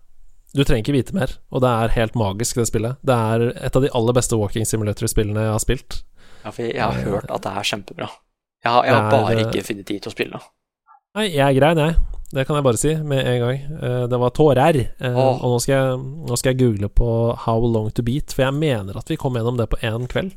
Du 0.56 0.62
trenger 0.64 0.86
ikke 0.86 0.94
vite 0.94 1.12
mer, 1.12 1.34
og 1.52 1.60
det 1.60 1.68
er 1.68 1.92
helt 1.98 2.14
magisk, 2.16 2.56
det 2.56 2.70
spillet. 2.70 2.96
Det 3.04 3.12
er 3.12 3.42
et 3.66 3.74
av 3.76 3.82
de 3.84 3.90
aller 3.98 4.14
beste 4.16 4.38
walking 4.40 4.64
simulator-spillene 4.64 5.42
jeg 5.44 5.52
har 5.52 5.60
spilt. 5.60 5.98
Ja, 6.46 6.48
for 6.48 6.62
jeg 6.64 6.80
har 6.80 6.96
hørt 7.04 7.28
at 7.28 7.44
det 7.44 7.52
er 7.52 7.66
kjempebra. 7.68 8.08
Jeg 8.64 8.72
har, 8.72 8.86
jeg 8.86 8.94
har 8.94 9.02
er, 9.02 9.10
bare 9.12 9.34
eh, 9.34 9.42
ikke 9.44 9.66
funnet 9.66 9.88
tid 9.90 10.00
til 10.00 10.08
å 10.08 10.14
spille. 10.14 10.40
Nei, 11.18 11.26
jeg 11.34 11.44
er 11.44 11.58
grein, 11.58 11.82
jeg. 11.82 11.98
Det 12.32 12.42
kan 12.46 12.58
jeg 12.58 12.66
bare 12.66 12.80
si 12.80 12.94
med 13.06 13.22
en 13.22 13.42
gang. 13.44 13.60
Eh, 13.78 14.06
det 14.10 14.18
var 14.18 14.32
tårer. 14.34 14.80
Oh. 14.98 15.36
Og 15.36 15.52
nå 15.54 15.60
skal, 15.62 15.74
jeg, 15.74 16.00
nå 16.26 16.38
skal 16.38 16.52
jeg 16.52 16.62
google 16.64 16.90
på 16.90 17.10
How 17.44 17.62
long 17.62 17.92
to 17.94 18.02
beat, 18.06 18.34
for 18.34 18.48
jeg 18.48 18.56
mener 18.56 18.98
at 18.98 19.12
vi 19.12 19.18
kom 19.20 19.38
gjennom 19.38 19.60
det 19.60 19.68
på 19.70 19.78
én 19.86 20.08
kveld. 20.10 20.34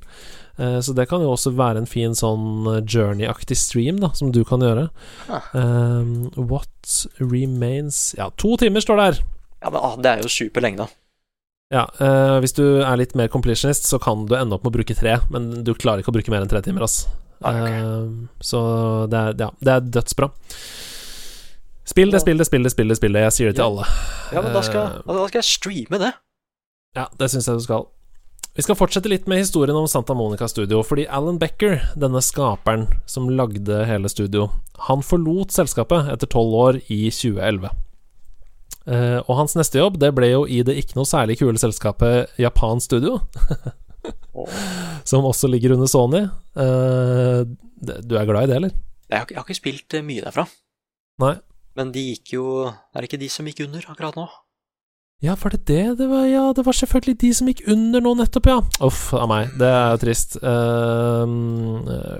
Eh, 0.60 0.80
så 0.86 0.94
det 0.94 1.08
kan 1.10 1.24
jo 1.24 1.32
også 1.34 1.54
være 1.56 1.82
en 1.82 1.90
fin 1.90 2.16
sånn 2.18 2.68
journey-aktig 2.84 3.58
stream, 3.58 4.02
da, 4.04 4.12
som 4.18 4.34
du 4.36 4.44
kan 4.48 4.64
gjøre. 4.64 4.90
Ah. 5.32 5.50
Um, 5.54 6.30
what 6.36 6.96
remains 7.22 8.14
Ja, 8.18 8.30
to 8.38 8.58
timer 8.60 8.84
står 8.84 9.00
det 9.00 9.10
her. 9.10 9.22
Ja, 9.60 9.72
men 9.72 9.80
ah, 9.82 9.96
Det 10.00 10.12
er 10.12 10.26
jo 10.26 10.32
superlenge, 10.32 10.86
da. 10.86 10.90
Ja, 11.70 11.86
eh, 12.02 12.36
hvis 12.42 12.56
du 12.58 12.82
er 12.82 12.98
litt 12.98 13.16
mer 13.16 13.30
completionist, 13.30 13.86
så 13.86 14.00
kan 14.02 14.26
du 14.26 14.36
ende 14.36 14.58
opp 14.58 14.66
med 14.66 14.74
å 14.74 14.78
bruke 14.80 14.98
tre, 14.98 15.20
men 15.30 15.64
du 15.64 15.76
klarer 15.78 16.02
ikke 16.02 16.12
å 16.14 16.18
bruke 16.18 16.34
mer 16.34 16.44
enn 16.44 16.52
tre 16.52 16.64
timer, 16.66 16.86
ass. 16.88 17.04
Ah, 17.40 17.56
ok. 17.56 17.68
Eh, 17.70 18.40
så 18.44 18.62
det 19.10 19.20
er, 19.20 19.36
ja, 19.46 19.52
det 19.64 19.76
er 19.76 19.92
dødsbra. 20.00 20.32
Spill 21.90 22.12
det, 22.14 22.20
spill 22.22 22.38
det, 22.38 22.46
spill 22.50 22.64
det, 22.66 22.72
spill 22.74 22.92
det, 22.92 22.98
spill 23.00 23.16
det. 23.18 23.22
Jeg 23.28 23.34
sier 23.36 23.48
det 23.50 23.56
til 23.58 23.64
Ja. 23.66 23.70
alle. 23.70 23.86
Ja, 24.36 24.42
men 24.46 24.54
da 24.54 24.62
skal, 24.62 24.88
Eh, 25.00 25.14
da 25.16 25.28
skal 25.32 25.40
jeg 25.42 25.48
streame 25.50 26.00
det. 26.04 26.12
Ja, 26.96 27.08
det 27.18 27.30
syns 27.32 27.48
jeg 27.50 27.58
du 27.58 27.64
skal. 27.66 27.88
Vi 28.56 28.64
skal 28.66 28.76
fortsette 28.76 29.08
litt 29.10 29.28
med 29.30 29.38
historien 29.40 29.76
om 29.78 29.88
Santa 29.88 30.14
Monica 30.18 30.48
Studio, 30.50 30.82
fordi 30.84 31.06
Alan 31.08 31.38
Becker, 31.40 31.80
denne 31.98 32.20
skaperen 32.22 32.88
som 33.08 33.30
lagde 33.30 33.86
hele 33.88 34.10
studio, 34.10 34.50
han 34.90 35.02
forlot 35.06 35.54
selskapet 35.54 36.10
etter 36.12 36.28
tolv 36.28 36.54
år 36.54 36.82
i 36.92 37.10
2011. 37.10 37.70
Eh, 38.90 39.20
og 39.28 39.36
hans 39.38 39.56
neste 39.56 39.78
jobb, 39.80 40.00
det 40.02 40.14
ble 40.18 40.32
jo 40.32 40.46
i 40.50 40.62
det 40.66 40.76
ikke 40.82 40.96
noe 40.98 41.06
særlig 41.06 41.38
kule 41.40 41.58
selskapet 41.62 42.28
Japan 42.42 42.82
Studio, 42.82 43.20
som 45.04 45.26
også 45.26 45.48
ligger 45.52 45.74
under 45.76 45.88
Sony. 45.88 46.24
Eh, 46.56 47.44
du 47.80 48.16
er 48.18 48.26
glad 48.28 48.44
i 48.44 48.48
det, 48.52 48.56
eller? 48.56 48.72
Jeg 49.10 49.18
har, 49.20 49.26
ikke- 49.26 49.34
jeg 49.36 49.40
har 49.40 49.46
ikke 49.48 49.62
spilt 49.62 50.04
mye 50.06 50.22
derfra. 50.26 50.48
Nei. 51.20 51.36
Men 51.80 51.94
de 51.96 52.04
gikk 52.12 52.36
jo 52.36 52.46
Er 52.68 53.00
det 53.00 53.10
ikke 53.10 53.22
de 53.22 53.32
som 53.32 53.48
gikk 53.48 53.64
under 53.68 53.86
akkurat 53.88 54.20
nå? 54.20 54.28
Ja, 55.24 55.34
var 55.36 55.52
det 55.52 55.66
det? 55.68 55.98
Det 56.00 56.06
var, 56.08 56.24
ja, 56.32 56.46
det 56.56 56.64
var 56.64 56.76
selvfølgelig 56.76 57.18
de 57.20 57.30
som 57.36 57.48
gikk 57.52 57.66
under 57.68 58.00
nå 58.00 58.14
nettopp, 58.16 58.46
ja. 58.48 58.62
Uff 58.88 59.10
a 59.12 59.26
meg, 59.28 59.50
det 59.60 59.68
er 59.68 59.98
trist. 60.00 60.38
Uh, 60.40 61.28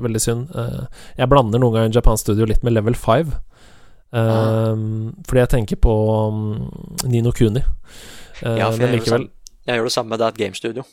veldig 0.04 0.20
synd. 0.20 0.50
Uh, 0.52 0.84
jeg 1.16 1.32
blander 1.32 1.64
noen 1.64 1.78
ganger 1.78 1.96
Japan 1.96 2.20
Studio 2.20 2.44
litt 2.50 2.60
med 2.68 2.76
Level 2.76 3.00
5. 3.00 3.32
Uh, 3.32 4.20
ah. 4.20 4.84
Fordi 5.30 5.40
jeg 5.46 5.52
tenker 5.56 5.80
på 5.80 5.96
um, 6.28 6.44
Nino 7.08 7.32
Kuni. 7.32 7.64
ja, 8.44 8.68
for 8.68 8.84
jeg, 8.84 8.98
likevel, 8.98 9.30
gjør 9.30 9.72
jeg 9.72 9.80
gjør 9.80 9.88
det 9.88 9.96
samme 9.96 10.18
med 10.18 10.26
That 10.26 10.44
Game 10.44 10.60
Studio. 10.60 10.84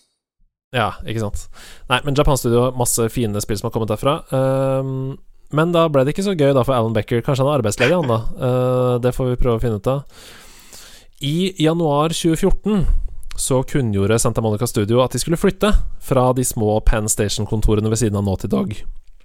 Ja, 0.78 0.92
ikke 1.02 1.26
sant. 1.26 1.48
Nei, 1.90 2.04
men 2.06 2.14
Japan 2.14 2.38
Studio, 2.38 2.68
masse 2.78 3.10
fine 3.10 3.42
spill 3.42 3.58
som 3.58 3.66
har 3.66 3.74
kommet 3.74 3.90
derfra. 3.90 4.20
Men 5.54 5.74
da 5.74 5.86
ble 5.92 6.06
det 6.06 6.14
ikke 6.14 6.26
så 6.26 6.34
gøy 6.34 6.54
da 6.56 6.64
for 6.66 6.74
Alan 6.74 6.96
Becker. 6.96 7.22
Kanskje 7.22 7.44
han 7.44 7.52
er 7.52 7.60
arbeidsledig, 7.60 7.96
han 8.00 8.10
da. 8.10 8.98
det 9.04 9.14
får 9.14 9.30
vi 9.30 9.40
prøve 9.40 9.60
å 9.60 9.62
finne 9.62 9.78
ut 9.78 9.90
av. 9.92 10.04
I 11.24 11.54
januar 11.62 12.12
2014 12.12 12.86
så 13.36 13.62
kunngjorde 13.62 14.18
Santa 14.18 14.40
Monica 14.40 14.66
Studio 14.66 15.00
at 15.04 15.12
de 15.12 15.20
skulle 15.20 15.38
flytte 15.40 15.70
fra 16.02 16.30
de 16.36 16.44
små 16.44 16.78
Penn 16.84 17.08
Station-kontorene 17.08 17.92
ved 17.92 18.00
siden 18.00 18.18
av 18.18 18.24
Naughty 18.26 18.48
Dog 18.52 18.74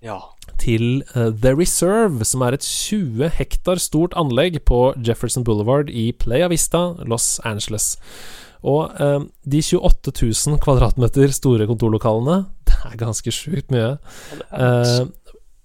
ja. 0.03 0.17
til 0.61 1.03
uh, 1.15 1.30
The 1.32 1.53
Reserve, 1.55 2.26
som 2.28 2.43
er 2.45 2.57
et 2.57 2.67
20 2.67 3.32
hektar 3.38 3.82
stort 3.82 4.15
anlegg 4.19 4.61
på 4.67 4.91
Jefferson 4.99 5.45
Boulevard 5.47 5.89
i 5.89 6.11
Playa 6.11 6.51
Vista, 6.51 6.91
Los 7.07 7.39
Angeles. 7.47 7.95
Og 8.61 8.91
uh, 8.99 9.24
de 9.47 9.61
28 9.63 10.13
000 10.22 10.59
kvadratmeter 10.61 11.34
store 11.34 11.67
kontorlokalene, 11.69 12.43
det 12.67 12.78
er 12.91 12.99
ganske 12.99 13.34
sjukt 13.36 13.72
mye, 13.74 13.95
uh, 14.51 15.07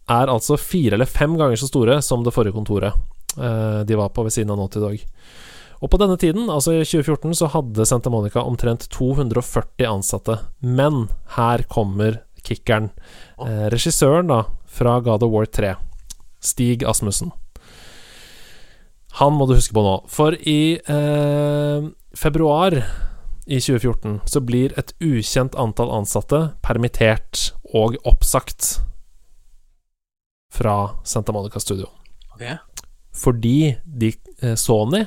er 0.08 0.30
altså 0.30 0.58
fire 0.60 0.94
eller 0.94 1.10
fem 1.10 1.34
ganger 1.38 1.58
så 1.58 1.68
store 1.70 2.00
som 2.04 2.22
det 2.24 2.34
forrige 2.34 2.54
kontoret 2.54 2.94
de 3.36 3.96
var 3.98 4.14
på 4.16 4.22
ved 4.24 4.32
siden 4.32 4.48
av 4.54 4.56
Naughty 4.56 4.80
Dog. 4.80 5.02
Og 5.84 5.90
på 5.92 5.98
denne 6.00 6.16
tiden, 6.16 6.48
altså 6.48 6.72
i 6.72 6.84
2014, 6.84 7.34
så 7.36 7.50
hadde 7.52 7.84
Santa 7.88 8.10
Monica 8.12 8.40
omtrent 8.40 8.88
240 8.94 9.84
ansatte. 9.90 10.38
Men 10.60 11.08
her 11.36 11.66
kommer 11.68 12.22
kickeren. 12.46 12.90
Eh, 13.42 13.66
regissøren 13.72 14.30
da, 14.30 14.44
fra 14.66 14.98
God 15.04 15.26
of 15.26 15.34
War 15.34 15.48
3, 15.50 15.74
Stig 16.40 16.84
Asmussen. 16.86 17.34
Han 19.20 19.36
må 19.36 19.46
du 19.48 19.56
huske 19.56 19.76
på 19.76 19.84
nå. 19.84 19.98
For 20.12 20.36
i 20.36 20.76
eh, 20.80 21.88
februar 22.16 22.78
i 23.46 23.60
2014 23.60 24.20
så 24.28 24.42
blir 24.44 24.74
et 24.80 24.92
ukjent 25.00 25.56
antall 25.60 25.92
ansatte 25.94 26.40
permittert 26.64 27.50
og 27.76 27.96
oppsagt 28.08 28.78
fra 30.56 30.76
Santa 31.04 31.34
Monica 31.36 31.60
Studio. 31.60 31.90
Okay. 32.34 32.56
Fordi 33.16 33.76
de, 33.84 34.12
eh, 34.42 34.56
Sony 34.58 35.04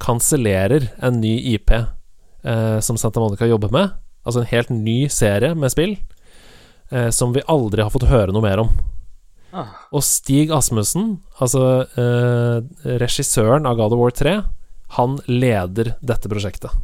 kansellerer 0.00 0.90
en 1.00 1.20
ny 1.20 1.34
IP 1.54 1.70
eh, 1.70 2.80
som 2.80 2.96
Santa 3.00 3.20
Monica 3.20 3.48
jobber 3.48 3.72
med. 3.72 3.90
Altså 4.24 4.40
en 4.40 4.52
helt 4.52 4.70
ny 4.72 5.08
serie 5.08 5.54
med 5.56 5.72
spill 5.72 5.96
eh, 6.90 7.10
som 7.10 7.32
vi 7.32 7.44
aldri 7.48 7.82
har 7.84 7.92
fått 7.92 8.08
høre 8.10 8.32
noe 8.32 8.44
mer 8.44 8.64
om. 8.64 8.72
Ah. 9.52 9.72
Og 9.90 10.04
Stig 10.06 10.52
Asmussen, 10.54 11.18
altså 11.42 11.64
eh, 11.98 12.60
regissøren 13.02 13.66
av 13.66 13.80
God 13.80 13.96
of 13.96 14.02
War 14.02 14.14
3, 14.14 14.36
han 14.96 15.18
leder 15.26 15.94
dette 16.02 16.30
prosjektet. 16.30 16.74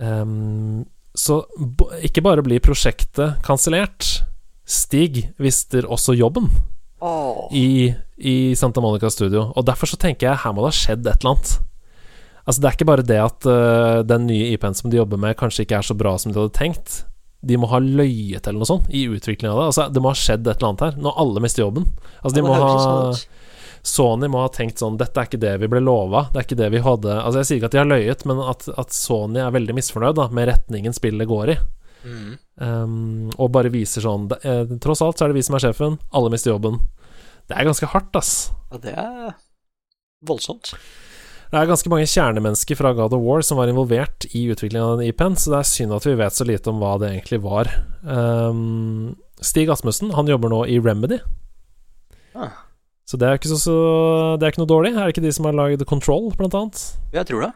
Um, 0.00 0.84
så 1.14 1.44
ikke 2.02 2.24
bare 2.24 2.42
blir 2.42 2.62
prosjektet 2.64 3.38
kansellert, 3.46 4.24
Stig 4.64 5.26
mister 5.36 5.84
også 5.92 6.14
jobben 6.16 6.48
oh. 7.04 7.48
i, 7.52 7.92
i, 8.16 8.54
Santa 8.56 8.80
Monica 8.80 9.10
Studio. 9.12 9.50
Og 9.54 9.66
derfor 9.68 9.90
så 9.90 10.00
tenker 10.00 10.30
jeg 10.30 10.42
her 10.44 10.54
må 10.54 10.64
det 10.64 10.72
ha 10.72 10.78
skjedd 10.78 11.06
et 11.06 11.20
eller 11.20 11.34
annet. 11.34 11.54
Altså 12.44 12.60
Det 12.60 12.68
er 12.68 12.76
ikke 12.76 12.88
bare 12.88 13.06
det 13.08 13.20
at 13.20 13.48
uh, 13.48 14.02
den 14.04 14.26
nye 14.28 14.52
IP-en 14.54 14.76
som 14.76 14.92
de 14.92 15.00
jobber 15.00 15.20
med, 15.20 15.36
kanskje 15.40 15.64
ikke 15.64 15.80
er 15.80 15.88
så 15.88 15.96
bra 15.96 16.16
som 16.20 16.32
de 16.32 16.40
hadde 16.40 16.56
tenkt. 16.56 17.02
De 17.44 17.58
må 17.60 17.68
ha 17.68 17.80
løyet 17.80 18.46
eller 18.46 18.62
noe 18.62 18.68
sånt 18.68 18.88
i 18.88 19.04
utviklingen 19.04 19.52
av 19.52 19.60
det. 19.60 19.70
Altså 19.72 19.88
Det 19.92 20.04
må 20.04 20.12
ha 20.12 20.18
skjedd 20.18 20.46
et 20.48 20.56
eller 20.56 20.70
annet 20.72 20.86
her, 20.86 21.00
når 21.06 21.24
alle 21.24 21.44
mister 21.44 21.66
jobben. 21.66 21.88
Altså 22.22 22.36
de 22.38 22.46
må 22.46 22.56
ha 22.56 22.70
Sony 23.84 24.30
må 24.32 24.40
ha 24.40 24.48
tenkt 24.48 24.80
sånn 24.80 24.96
Dette 24.96 25.20
er 25.20 25.26
ikke 25.28 25.42
det 25.42 25.58
vi 25.60 25.68
ble 25.68 25.82
lova. 25.84 26.24
Det 26.32 26.40
er 26.40 26.46
ikke 26.46 26.56
det 26.56 26.70
vi 26.72 26.80
hadde 26.86 27.18
Altså 27.20 27.42
Jeg 27.42 27.48
sier 27.48 27.58
ikke 27.60 27.68
at 27.68 27.74
de 27.74 27.80
har 27.82 27.90
løyet, 27.90 28.22
men 28.28 28.40
at, 28.40 28.64
at 28.80 28.96
Sony 28.96 29.42
er 29.44 29.52
veldig 29.52 29.76
misfornøyd 29.76 30.16
da 30.16 30.30
med 30.32 30.48
retningen 30.48 30.96
spillet 30.96 31.28
går 31.28 31.52
i. 31.52 31.58
Mm. 32.04 32.34
Um, 32.60 33.30
og 33.40 33.48
bare 33.54 33.72
viser 33.72 34.04
sånn 34.04 34.26
eh, 34.44 34.74
Tross 34.84 35.00
alt 35.02 35.16
så 35.16 35.24
er 35.24 35.32
det 35.32 35.38
vi 35.38 35.44
som 35.46 35.56
er 35.56 35.64
sjefen. 35.64 35.96
Alle 36.14 36.30
mister 36.32 36.52
jobben. 36.52 36.78
Det 37.48 37.56
er 37.56 37.68
ganske 37.68 37.88
hardt, 37.92 38.12
ass. 38.20 38.34
Ja, 38.72 38.80
det 38.84 38.94
er 38.94 39.34
voldsomt. 40.24 40.74
Det 41.52 41.60
er 41.60 41.68
ganske 41.70 41.90
mange 41.92 42.08
kjernemennesker 42.10 42.78
fra 42.78 42.90
God 42.96 43.14
of 43.14 43.22
War 43.22 43.44
som 43.46 43.60
var 43.60 43.70
involvert 43.70 44.26
i 44.34 44.46
utviklingen 44.50 44.84
av 44.84 44.98
den 44.98 45.10
IP-en, 45.10 45.36
så 45.38 45.52
det 45.52 45.58
er 45.60 45.68
synd 45.70 45.94
at 45.94 46.06
vi 46.08 46.16
vet 46.18 46.34
så 46.34 46.46
lite 46.48 46.72
om 46.72 46.80
hva 46.82 46.96
det 46.98 47.12
egentlig 47.12 47.38
var. 47.44 47.70
Um, 48.02 49.14
Stig 49.44 49.70
Asmussen, 49.70 50.10
han 50.16 50.30
jobber 50.30 50.50
nå 50.50 50.64
i 50.72 50.80
Remedy. 50.82 51.20
Ah. 52.34 52.64
Så 53.06 53.20
det 53.20 53.28
er 53.28 53.38
ikke, 53.38 53.52
så, 53.52 53.60
så, 53.60 53.76
det 54.40 54.46
er 54.46 54.54
ikke 54.54 54.64
noe 54.64 54.72
dårlig. 54.72 54.94
Er 54.94 55.04
det 55.04 55.14
ikke 55.14 55.26
de 55.26 55.34
som 55.36 55.46
har 55.46 55.56
lagd 55.56 55.84
Control, 55.86 56.32
blant 56.38 56.56
annet? 56.58 56.82
Jeg 57.14 57.28
tror 57.28 57.46
det. 57.46 57.52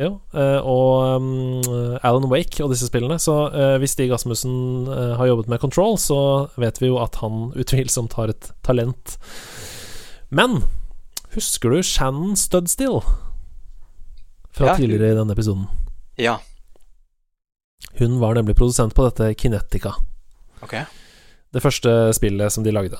Jo, 0.00 0.14
uh, 0.32 0.60
og 0.64 1.20
um, 1.20 1.60
Alan 2.00 2.28
Wake 2.32 2.62
og 2.64 2.72
disse 2.72 2.88
spillene. 2.88 3.18
Så 3.20 3.34
uh, 3.52 3.76
hvis 3.82 3.92
Stig 3.92 4.12
Asmussen 4.14 4.88
uh, 4.88 5.16
har 5.18 5.28
jobbet 5.28 5.50
med 5.52 5.60
Control, 5.60 5.98
så 6.00 6.20
vet 6.60 6.80
vi 6.80 6.88
jo 6.88 6.96
at 7.02 7.18
han 7.20 7.50
utvilsomt 7.52 8.16
har 8.16 8.32
et 8.32 8.52
talent. 8.64 9.18
Men 10.32 10.62
husker 11.34 11.74
du 11.74 11.82
Shannon 11.84 12.32
Studstill 12.38 13.02
fra 14.56 14.72
ja, 14.72 14.78
tidligere 14.78 15.12
i 15.12 15.18
denne 15.20 15.36
episoden? 15.36 15.68
Ja. 16.16 16.38
Hun 18.00 18.16
var 18.22 18.38
nemlig 18.38 18.56
produsent 18.56 18.96
på 18.96 19.04
dette 19.04 19.34
Kinetica. 19.36 19.92
Okay. 20.64 20.86
Det 21.52 21.60
første 21.60 22.12
spillet 22.16 22.52
som 22.52 22.64
de 22.64 22.72
lagde. 22.72 22.96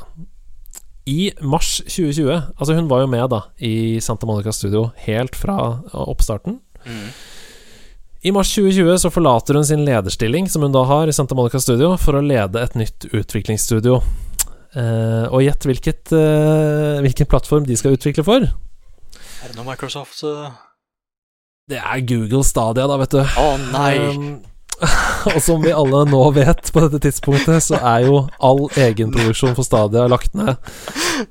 I 1.09 1.31
mars 1.41 1.79
2020 1.89 2.29
Altså, 2.31 2.75
hun 2.77 2.91
var 2.91 3.01
jo 3.01 3.09
med 3.11 3.31
da 3.33 3.41
i 3.57 4.01
Santa 4.05 4.29
Monica 4.29 4.53
Studio 4.53 4.91
helt 5.07 5.37
fra 5.37 5.57
oppstarten. 5.97 6.61
Mm. 6.87 7.11
I 8.21 8.33
mars 8.37 8.51
2020 8.53 8.99
så 9.01 9.11
forlater 9.13 9.57
hun 9.57 9.65
sin 9.65 9.85
lederstilling, 9.87 10.49
som 10.53 10.63
hun 10.63 10.75
da 10.75 10.83
har 10.85 11.09
i 11.09 11.15
Santa 11.17 11.37
Monica 11.37 11.61
Studio, 11.61 11.95
for 12.01 12.19
å 12.19 12.25
lede 12.25 12.61
et 12.61 12.77
nytt 12.77 13.07
utviklingsstudio. 13.17 14.01
Eh, 14.77 15.25
og 15.33 15.41
gjett 15.43 15.65
hvilket, 15.67 16.13
eh, 16.13 17.01
hvilken 17.01 17.31
plattform 17.31 17.65
de 17.67 17.79
skal 17.81 17.97
utvikle 17.97 18.25
for? 18.27 18.45
Er 18.45 19.49
det 19.49 19.57
noe 19.57 19.67
Microsoft 19.67 20.21
uh... 20.29 20.53
Det 21.71 21.79
er 21.81 22.05
Google 22.05 22.45
Stadia, 22.45 22.85
da, 22.91 22.99
vet 23.01 23.15
du. 23.15 23.21
Å 23.23 23.47
oh, 23.47 23.67
nei! 23.73 23.95
Um, 24.11 24.31
og 25.33 25.41
som 25.45 25.65
vi 25.65 25.73
alle 25.77 26.05
nå 26.09 26.21
vet 26.37 26.71
på 26.73 26.83
dette 26.85 27.01
tidspunktet, 27.07 27.65
så 27.65 27.81
er 27.81 28.07
jo 28.09 28.23
all 28.43 28.67
egenproduksjon 28.81 29.57
for 29.57 29.67
Stadia 29.67 30.07
lagt 30.11 30.37
ned 30.37 30.57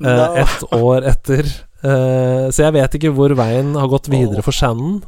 eh, 0.06 0.41
ett 0.43 0.66
år 0.76 1.08
etter 1.10 1.50
Uh, 1.80 2.49
så 2.51 2.65
jeg 2.65 2.75
vet 2.75 2.95
ikke 2.97 3.11
hvor 3.15 3.32
veien 3.39 3.75
har 3.80 3.91
gått 3.91 4.09
videre 4.11 4.43
for 4.45 4.55
Shannon. 4.55 4.99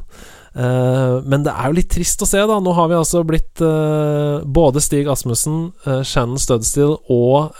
Uh, 0.52 1.20
men 1.24 1.44
det 1.46 1.52
er 1.52 1.68
jo 1.70 1.76
litt 1.78 1.90
trist 1.92 2.22
å 2.24 2.28
se, 2.28 2.40
da. 2.48 2.58
Nå 2.60 2.74
har 2.76 2.90
vi 2.90 2.98
altså 2.98 3.22
blitt 3.28 3.62
uh, 3.64 4.44
både 4.44 4.82
Stig 4.84 5.10
Asmussen, 5.12 5.70
Shannon 6.04 6.40
Studstill 6.40 6.96
og 7.12 7.58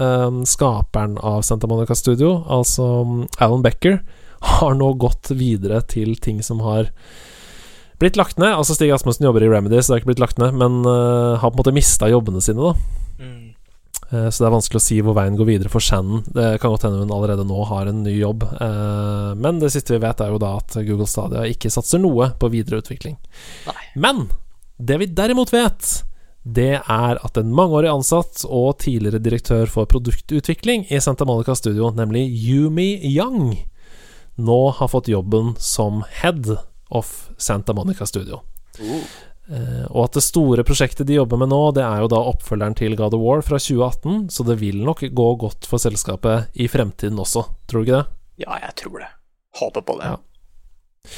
skaperen 0.48 1.18
av 1.20 1.42
Santa 1.46 1.70
Monica 1.70 1.96
Studio, 1.98 2.40
altså 2.52 2.88
um, 3.04 3.20
Alan 3.42 3.64
Becker, 3.64 4.00
har 4.42 4.72
nå 4.74 4.94
gått 4.98 5.30
videre 5.38 5.84
til 5.86 6.16
ting 6.18 6.40
som 6.42 6.64
har 6.66 6.88
blitt 8.02 8.18
lagt 8.18 8.40
ned. 8.42 8.56
Altså 8.56 8.74
Stig 8.74 8.90
Asmussen 8.90 9.28
jobber 9.28 9.44
i 9.44 9.52
Remedy, 9.52 9.78
så 9.78 9.92
det 9.92 9.94
har 9.94 10.02
ikke 10.02 10.14
blitt 10.14 10.24
lagt 10.24 10.42
ned, 10.42 10.56
men 10.58 10.82
har 10.82 11.46
på 11.46 11.54
en 11.54 11.62
måte 11.62 11.76
mista 11.76 12.10
jobbene 12.10 12.42
sine, 12.42 12.72
da. 12.72 12.98
Eh, 13.22 13.52
så 14.12 14.42
det 14.42 14.48
er 14.48 14.54
vanskelig 14.54 14.80
å 14.80 14.84
si 14.84 14.98
hvor 15.00 15.16
veien 15.16 15.36
går 15.38 15.48
videre 15.48 15.72
for 15.72 15.84
Shannon. 15.84 16.20
Det 16.28 16.58
kan 16.60 16.74
godt 16.74 16.84
hende 16.84 17.00
hun 17.00 17.14
allerede 17.14 17.46
nå 17.48 17.64
har 17.70 17.88
en 17.88 18.02
ny 18.04 18.12
jobb. 18.18 18.44
Eh, 18.44 19.32
men 19.40 19.60
det 19.62 19.72
siste 19.72 19.94
vi 19.96 20.02
vet, 20.04 20.20
er 20.20 20.34
jo 20.34 20.40
da 20.42 20.54
at 20.60 20.76
Google 20.84 21.08
Stadia 21.08 21.46
ikke 21.48 21.72
satser 21.72 22.02
noe 22.02 22.32
på 22.36 22.50
videreutvikling. 22.52 23.16
Nei. 23.68 23.84
Men 23.96 24.26
det 24.76 25.00
vi 25.00 25.08
derimot 25.16 25.52
vet, 25.54 26.02
det 26.42 26.74
er 26.80 27.20
at 27.22 27.38
en 27.38 27.52
mangeårig 27.54 27.90
ansatt 27.92 28.44
og 28.48 28.80
tidligere 28.82 29.22
direktør 29.22 29.70
for 29.70 29.88
produktutvikling 29.88 30.88
i 30.90 31.00
Santa 31.00 31.24
Monica 31.28 31.54
Studio, 31.56 31.92
nemlig 31.94 32.26
Yumi 32.28 32.96
Young, 33.14 33.54
nå 34.42 34.60
har 34.76 34.90
fått 34.90 35.12
jobben 35.12 35.54
som 35.62 36.02
head 36.20 36.56
of 36.90 37.30
Santa 37.38 37.72
Monica 37.72 38.06
Studio. 38.06 38.42
Uh. 38.80 39.04
Uh, 39.50 39.86
og 39.90 40.04
at 40.06 40.16
det 40.16 40.22
store 40.22 40.62
prosjektet 40.66 41.08
de 41.08 41.16
jobber 41.16 41.40
med 41.40 41.50
nå, 41.50 41.60
det 41.74 41.82
er 41.82 42.04
jo 42.04 42.10
da 42.12 42.20
oppfølgeren 42.30 42.76
til 42.78 42.94
God 42.98 43.16
of 43.16 43.22
War 43.24 43.42
fra 43.42 43.58
2018, 43.58 44.28
så 44.30 44.46
det 44.46 44.60
vil 44.60 44.84
nok 44.86 45.02
gå 45.10 45.28
godt 45.42 45.66
for 45.68 45.82
selskapet 45.82 46.54
i 46.54 46.68
fremtiden 46.70 47.18
også, 47.18 47.42
tror 47.66 47.82
du 47.82 47.88
ikke 47.88 47.98
det? 47.98 48.20
Ja, 48.44 48.60
jeg 48.62 48.76
tror 48.78 49.02
det. 49.02 49.10
Håper 49.58 49.84
på 49.84 49.98
det. 49.98 50.12
Ja. 50.12 51.16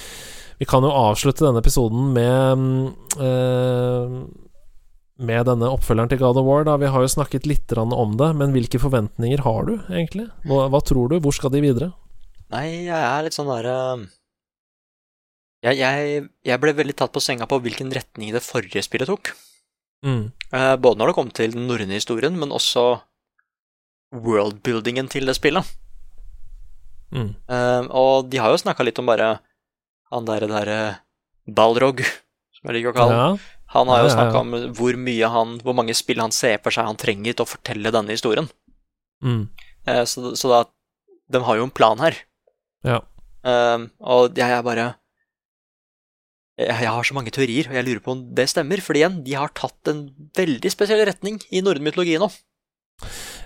Vi 0.59 0.68
kan 0.70 0.87
jo 0.87 0.95
avslutte 0.95 1.45
denne 1.45 1.61
episoden 1.61 2.12
med 2.14 2.64
uh, 3.20 4.16
Med 5.20 5.47
denne 5.47 5.68
oppfølgeren 5.70 6.11
til 6.11 6.22
God 6.22 6.41
of 6.41 6.49
War, 6.49 6.64
da. 6.66 6.79
Vi 6.81 6.91
har 6.91 7.05
jo 7.05 7.11
snakket 7.11 7.47
litt 7.47 7.70
om 7.77 8.16
det, 8.18 8.33
men 8.41 8.55
hvilke 8.57 8.81
forventninger 8.83 9.45
har 9.45 9.68
du, 9.68 9.77
egentlig? 9.93 10.31
Hva, 10.49 10.66
hva 10.72 10.81
tror 10.83 11.12
du? 11.12 11.20
Hvor 11.22 11.35
skal 11.37 11.53
de 11.55 11.62
videre? 11.62 11.93
Nei, 12.55 12.87
jeg 12.89 12.99
er 12.99 13.27
litt 13.27 13.37
sånn 13.37 13.51
derre 13.51 13.77
jeg, 15.65 15.81
jeg, 15.81 16.25
jeg 16.45 16.61
ble 16.61 16.75
veldig 16.77 16.95
tatt 16.99 17.12
på 17.15 17.23
senga 17.25 17.49
på 17.49 17.59
hvilken 17.65 17.93
retning 17.95 18.35
det 18.35 18.45
forrige 18.45 18.83
spillet 18.85 19.09
tok. 19.09 19.33
Mm. 20.05 20.29
Uh, 20.53 20.75
både 20.77 21.01
når 21.01 21.11
det 21.11 21.17
kom 21.17 21.31
til 21.33 21.55
den 21.55 21.65
norrøne 21.71 21.97
historien, 21.97 22.37
men 22.37 22.53
også 22.53 22.99
worldbuildingen 24.15 25.09
til 25.11 25.25
det 25.29 25.37
spillet. 25.39 25.65
Mm. 27.15 27.33
Uh, 27.49 27.83
og 27.97 28.29
de 28.29 28.43
har 28.43 28.53
jo 28.53 28.61
snakka 28.61 28.85
litt 28.85 29.01
om 29.01 29.09
bare 29.09 29.39
han 30.12 30.29
derre 30.29 30.51
derre 30.51 30.79
Balrog, 31.45 32.03
som 32.55 32.69
jeg 32.69 32.79
liker 32.79 32.93
å 32.93 32.97
kalle 32.99 33.17
han. 33.17 33.39
Ja. 33.41 33.51
Han 33.75 33.89
har 33.91 34.05
jo 34.05 34.12
snakka 34.12 34.43
om 34.45 34.53
hvor 34.77 34.95
mye 35.01 35.29
han 35.33 35.57
Hvor 35.65 35.75
mange 35.75 35.97
spill 35.99 36.21
han 36.23 36.31
ser 36.31 36.61
for 36.62 36.71
seg 36.71 36.87
han 36.87 36.99
trenger 37.01 37.35
til 37.35 37.43
å 37.43 37.49
fortelle 37.49 37.91
denne 37.91 38.15
historien. 38.15 38.47
Mm. 39.25 39.49
Eh, 39.89 40.05
så, 40.07 40.31
så 40.39 40.51
da 40.53 40.61
De 41.33 41.41
har 41.43 41.59
jo 41.59 41.65
en 41.67 41.73
plan 41.75 41.99
her. 41.99 42.21
Ja. 42.87 43.01
Og 43.99 44.39
jeg 44.39 44.47
er 44.47 44.62
bare 44.62 44.87
jeg, 46.61 46.71
jeg 46.71 46.91
har 46.97 47.07
så 47.07 47.17
mange 47.17 47.33
teorier, 47.35 47.69
og 47.71 47.79
jeg 47.79 47.87
lurer 47.89 48.03
på 48.05 48.15
om 48.15 48.25
det 48.39 48.49
stemmer. 48.53 48.83
For 48.85 48.97
igjen, 48.99 49.23
de 49.27 49.37
har 49.39 49.55
tatt 49.57 49.91
en 49.91 50.07
veldig 50.39 50.73
spesiell 50.73 51.03
retning 51.09 51.41
i 51.51 51.63
norrøn 51.65 51.87
mytologi 51.87 52.19
nå. 52.21 52.31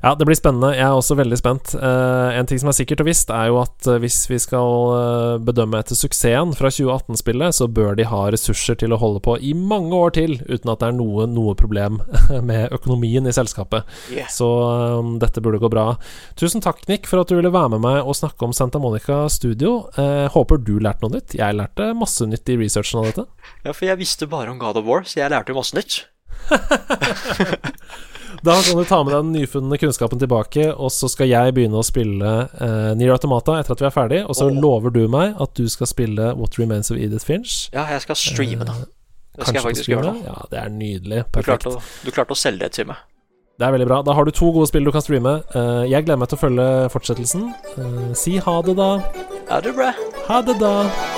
Ja, 0.02 0.14
det 0.14 0.26
blir 0.28 0.38
spennende. 0.38 0.70
Jeg 0.76 0.86
er 0.86 0.94
også 0.94 1.16
veldig 1.18 1.38
spent. 1.40 1.72
Uh, 1.74 2.30
en 2.36 2.46
ting 2.48 2.60
som 2.60 2.70
er 2.70 2.76
sikkert 2.76 3.02
og 3.02 3.08
visst, 3.08 3.32
er 3.34 3.50
jo 3.50 3.58
at 3.60 3.86
eh, 3.88 3.98
hvis 4.02 4.18
vi 4.30 4.38
skal 4.40 4.92
eh, 4.94 5.40
bedømme 5.42 5.80
etter 5.80 5.98
suksessen 5.98 6.52
fra 6.56 6.70
2018-spillet, 6.70 7.56
så 7.56 7.66
bør 7.70 7.96
de 7.98 8.06
ha 8.08 8.20
ressurser 8.32 8.78
til 8.78 8.94
å 8.94 8.98
holde 9.00 9.22
på 9.24 9.36
i 9.42 9.54
mange 9.56 9.96
år 9.96 10.14
til, 10.16 10.36
uten 10.46 10.70
at 10.72 10.82
det 10.82 10.90
er 10.90 10.96
noe, 10.98 11.26
noe 11.30 11.54
problem 11.58 12.00
med 12.50 12.74
økonomien 12.74 13.26
i 13.26 13.34
selskapet. 13.34 13.88
Så 14.32 14.48
um, 14.48 15.16
dette 15.22 15.42
burde 15.44 15.60
gå 15.62 15.70
bra. 15.72 15.90
Tusen 16.38 16.62
takk, 16.64 16.84
Nick, 16.90 17.08
for 17.10 17.22
at 17.22 17.30
du 17.30 17.38
ville 17.38 17.52
være 17.54 17.74
med 17.74 17.84
meg 17.84 18.02
og 18.02 18.18
snakke 18.18 18.46
om 18.46 18.54
Santa 18.56 18.80
Monica 18.82 19.24
Studio. 19.32 19.88
Uh, 19.98 20.28
håper 20.34 20.62
du 20.62 20.76
lærte 20.82 21.06
noe 21.06 21.18
nytt. 21.18 21.36
Jeg 21.38 21.58
lærte 21.58 21.90
masse 21.98 22.26
nytt 22.28 22.54
i 22.54 22.58
researchen 22.60 23.02
av 23.02 23.10
dette. 23.10 23.26
Ja, 23.64 23.74
for 23.74 23.88
jeg 23.88 24.00
visste 24.00 24.30
bare 24.30 24.52
om 24.52 24.60
God 24.62 24.78
of 24.80 24.86
War, 24.88 25.06
så 25.08 25.22
jeg 25.22 25.34
lærte 25.34 25.56
masse 25.56 25.78
nytt. 25.78 26.04
Da 28.44 28.54
kan 28.62 28.78
du 28.78 28.84
ta 28.86 29.00
med 29.02 29.12
deg 29.12 29.24
den 29.24 29.32
nyfunne 29.34 29.78
kunnskapen 29.80 30.20
tilbake, 30.20 30.68
og 30.70 30.92
så 30.94 31.10
skal 31.10 31.30
jeg 31.30 31.54
begynne 31.56 31.80
å 31.80 31.86
spille 31.86 32.34
uh, 32.52 32.92
Nier 32.98 33.14
Automata 33.14 33.58
etter 33.58 33.74
at 33.74 33.82
vi 33.82 33.88
er 33.88 33.94
ferdig, 33.94 34.20
og 34.26 34.38
så 34.38 34.46
oh. 34.46 34.60
lover 34.62 34.94
du 34.94 35.02
meg 35.10 35.38
at 35.42 35.54
du 35.58 35.66
skal 35.72 35.90
spille 35.90 36.32
What 36.38 36.58
Remains 36.60 36.92
of 36.94 37.00
Edith 37.00 37.26
Finch. 37.26 37.66
Ja, 37.74 37.88
jeg 37.94 38.06
skal 38.06 38.20
streame 38.20 38.68
da. 38.68 38.78
Det 38.78 39.46
skal 39.46 39.54
Kanskje 39.54 39.58
jeg 39.58 39.66
faktisk 39.68 39.92
gjøre. 39.92 40.16
Ja, 40.26 40.40
det 40.50 40.62
er 40.62 40.74
nydelig. 40.74 41.22
Du 41.26 41.38
Perfekt. 41.38 41.66
klarte, 41.66 41.78
å, 41.78 42.06
du 42.06 42.14
klarte 42.14 42.34
å 42.34 42.38
selge 42.38 42.66
det 42.66 42.74
til 42.78 42.90
meg. 42.90 43.02
Det 43.58 43.66
er 43.66 43.74
veldig 43.74 43.86
bra. 43.90 44.00
Da 44.06 44.14
har 44.14 44.26
du 44.26 44.30
to 44.34 44.52
gode 44.54 44.70
spill 44.70 44.86
du 44.86 44.94
kan 44.94 45.02
streame. 45.02 45.40
Uh, 45.54 45.82
jeg 45.90 46.06
gleder 46.06 46.22
meg 46.22 46.30
til 46.30 46.38
å 46.38 46.42
følge 46.46 46.66
fortsettelsen. 46.94 47.48
Uh, 47.74 48.10
si 48.18 48.38
ha 48.42 48.58
det, 48.66 48.78
da. 48.78 48.90
Ha 49.50 49.62
det 49.66 49.74
bra? 49.78 49.94
Ha 50.30 50.42
det, 50.46 50.60
da. 50.62 51.17